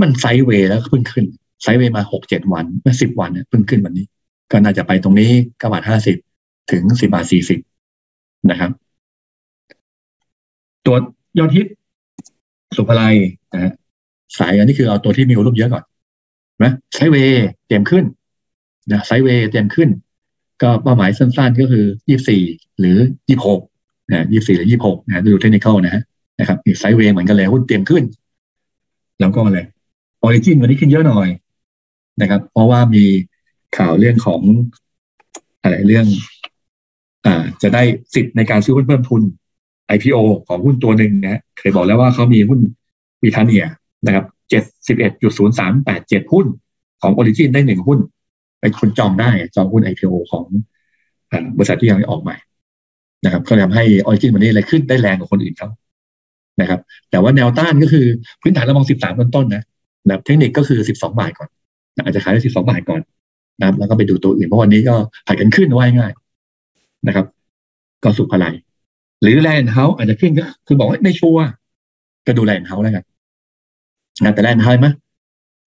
[0.00, 1.24] มันไซด์เวย์แล้วเพิ่งขึ้น
[1.62, 4.06] ไซด์เวย์มาหกเจ็ดวันเมื่อสิบวันเนี่ยเพิ่งขึ้นวันนี้
[4.50, 6.16] ก็น่าจะไปตรงนี้เก้าบาทห้าสิบ
[6.72, 7.60] ถึงสิบาทสี่สิบ
[8.50, 8.70] นะครับ
[10.86, 10.96] ตัว
[11.38, 11.66] ยอดฮิต
[12.76, 13.02] ศุภาลัย
[13.52, 13.72] นะฮะ
[14.38, 15.84] สายอันนี้คือเอาตัวที่มีรูปเยอะก่อน
[16.62, 17.16] นะไซเว
[17.66, 18.04] เตรียมขึ้น
[18.92, 19.88] นะไซเวเตรียมขึ้น
[20.62, 22.42] ก็เป้าหมายสั้นๆก็คือยี่สี่
[22.78, 22.96] หรือ
[23.28, 23.60] ยี่หก
[24.10, 26.02] นะยี่สี่หรือยี่หกนะดูเทคนิคนะฮะ
[26.40, 28.04] นะครับอีก sideway เหมือนกันเลยหุ้นเตรียมขึ้น
[29.20, 29.60] แล้วก็อะไร
[30.22, 31.28] ออริจินวันนี้ขึ้นเยอะหน่อย
[32.20, 33.04] นะครับ เพราะว่ามี
[33.76, 34.40] ข่าวเรื่องของ
[35.62, 36.06] อะไรเรื่อง
[37.26, 37.82] อ่า จะได้
[38.14, 39.22] สิทธิ์ในการซื้อหุ้นเพิ่มทุน
[39.94, 40.18] IPO
[40.48, 42.60] ของหุ้นตัวหนึ่งนะเคยบอกแล้วว่าเขามีหุ้น
[43.22, 43.64] บริทาเนีย
[44.06, 46.46] นะครับเจ็ดสิบเอ็ดจุดศูนย์สามแปดเจ็ดหุ้น
[47.02, 47.98] ของออริจินได้หนึ่งหุ้น
[48.60, 50.44] เป็นคนจองได้จองหุ้น IPO ของ
[51.56, 52.36] บริษัทที่ยังไม่ออกใหม่
[53.24, 55.68] นะครับก็ทำให้ออริจินวันนี้อะไรขึ้นได้แรงกว่าคนอื่นเขา
[56.60, 56.80] นะครับ
[57.10, 58.06] แต่ว่าแนวต้านก็คือ
[58.42, 59.62] พื้นฐานเรามองสิบสามต้นต้นนะ
[60.06, 61.48] นะเทคนิคก็คือสิบสองบาทก่อน
[62.04, 63.00] อาจจะขายได้สิบสองบาทก่อน
[63.58, 64.94] นะครับแล้วก็ไปดูตัวอื่นเพราะวันนี้ก็
[65.26, 66.12] ผลัดกันขึ้นว่าง่าย
[67.06, 67.26] นะครับ
[68.04, 68.46] ก็สุขอะไร
[69.26, 71.44] หรือแลนด์เฮาส์อาจจะขึ้นก็คือบอกว่าไม่ชัวร์
[72.26, 73.04] ก็ดูแลนด์เฮาส์แล้วกัน
[74.24, 74.88] นะแต่แลนด์เฮาส์ไหม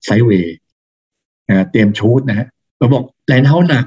[0.06, 0.56] sideway
[1.48, 3.86] นะเตรียม shoot นะฮะเราบอกแลนด์เฮาส์หนัก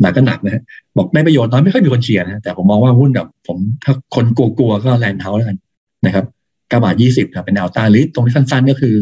[0.00, 0.62] หนักก็หนักนะฮะ
[0.96, 5.58] บอกได้ประโยชน์น้อยไม่ค่อยมีคนเชียร์นะแต่ผมมองว่าหุ้นแบบผมถ้าคนกลัวๆก็แลนด์เฮาส์แล้วกัน
[6.06, 6.24] นะครับ
[6.68, 8.94] เก้าบาทยี่สิบเป็นแนวต้านหรือตรงที่สั้น ๆ ก็คือ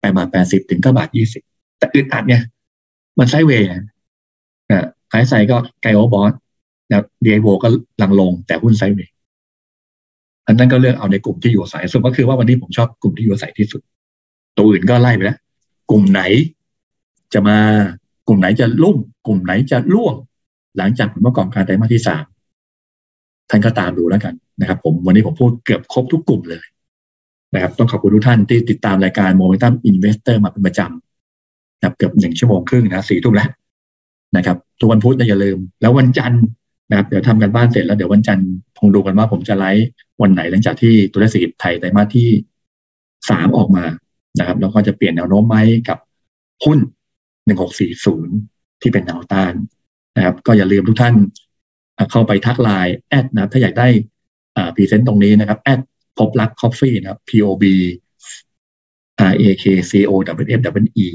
[0.00, 1.42] แปดบาทแปดสิบถึงเก้าบาทยี่สิบ
[1.78, 2.42] แต่อึดอัดเนี่ย
[3.18, 3.82] มันไซเวย์นะ
[5.12, 6.32] ขายใส่ก็ไกโอบอส
[6.88, 7.68] แล้วดีไอโวก็
[7.98, 9.12] หลังลงแต่หุ้นไซเวย์
[10.46, 13.80] อันนั้นก็เลือกเอาในกลุ่มที่อยู่อาศัยส่วนก็คือว่าวันนี้ผมชอบกลุ่มที่อยู่อาศัยที่สุด
[14.56, 15.38] ตัวอื่นก็ไล่ไปแล้ว
[15.90, 16.22] กลุ่มไหน
[17.32, 17.58] จะมา
[18.28, 18.96] กลุ่มไหนจะลุ่ม
[19.26, 20.14] กลุ่มไหนจะล่วง
[20.76, 22.24] หลังจากผลประกอบการไตรมาสที่สาม
[23.50, 26.64] ท่านก็ตามดูแล้วกันนะครับ ผมวันนี้ผมพูดเกือบครบทุกกลุ่มเลย
[27.54, 33.50] นะครับ ต้องขอบคุณทุกท่านที่ติดตามรายการ Momentum Investor มาเป็นประจำนะครับเกือบหนึ่งชั่วโมงครึ่งนะสี่ทุ่มแล้ว
[34.36, 36.44] นะครับทุกวันพุธอย่าลืม แล้ววันจันทร์
[36.90, 38.48] นะครับเดี๋ยวทำกันบ้านเสร็จแล้วเดี๋ยววันจันทร์
[38.78, 39.86] คงดูกันว่าผมจะไลฟ์
[40.22, 42.28] วันไหนหลังจากที่ตัวเลขเศรษฐกิจไทยไตรมาสที่
[43.30, 43.84] สามออกมา
[44.38, 45.56] นะครับ แล้วก็จะเปลี่ยนแนวโน้มไหม
[45.88, 45.98] กับ
[46.64, 46.78] หุ้น
[47.44, 48.34] หนึ่งหกสี่ศูนย์
[48.82, 49.54] ที่เป็นแนวต้าน
[50.16, 51.14] นะครับ ก็อย่าลืมทุกท่าน
[52.10, 53.88] เข้าไปทักไลน์แอดนะถ้าอยากได้
[54.74, 55.80] present ตรงนี้นะครับ add
[56.18, 57.64] พบรักคอฟฟี่นะครับ P O B
[59.30, 61.08] R A K C O F F E E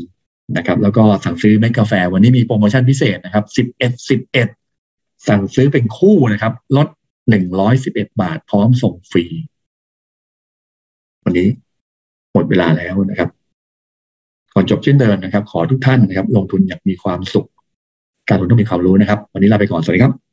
[0.58, 4.48] นะครับ แล้วก็สั่งซื้อเมล็ดกาแฟ วันนี้มีโปรโมชั่นพิเศษนะครับสิบเอ็ดสิบเอ็ด
[5.28, 6.88] สั่งซื้อเป็นคู่นะครับ ลด
[7.30, 9.26] หนึ่งร้อยสิบเอ็ดบาท พร้อมส่งฟรี
[11.26, 11.48] วันนี้
[12.34, 13.30] หมดเวลาแล้วนะครับ
[14.54, 17.48] ก่อนจบเช่นเดิมนะครับ ขอทุกท่านนะครับ ลงทุนอย่างมีความสุข
[18.30, 20.29] การลงทุนต้องมีความรู้นะครับ วันนี้ลาไปก่อน สวัสดีครับ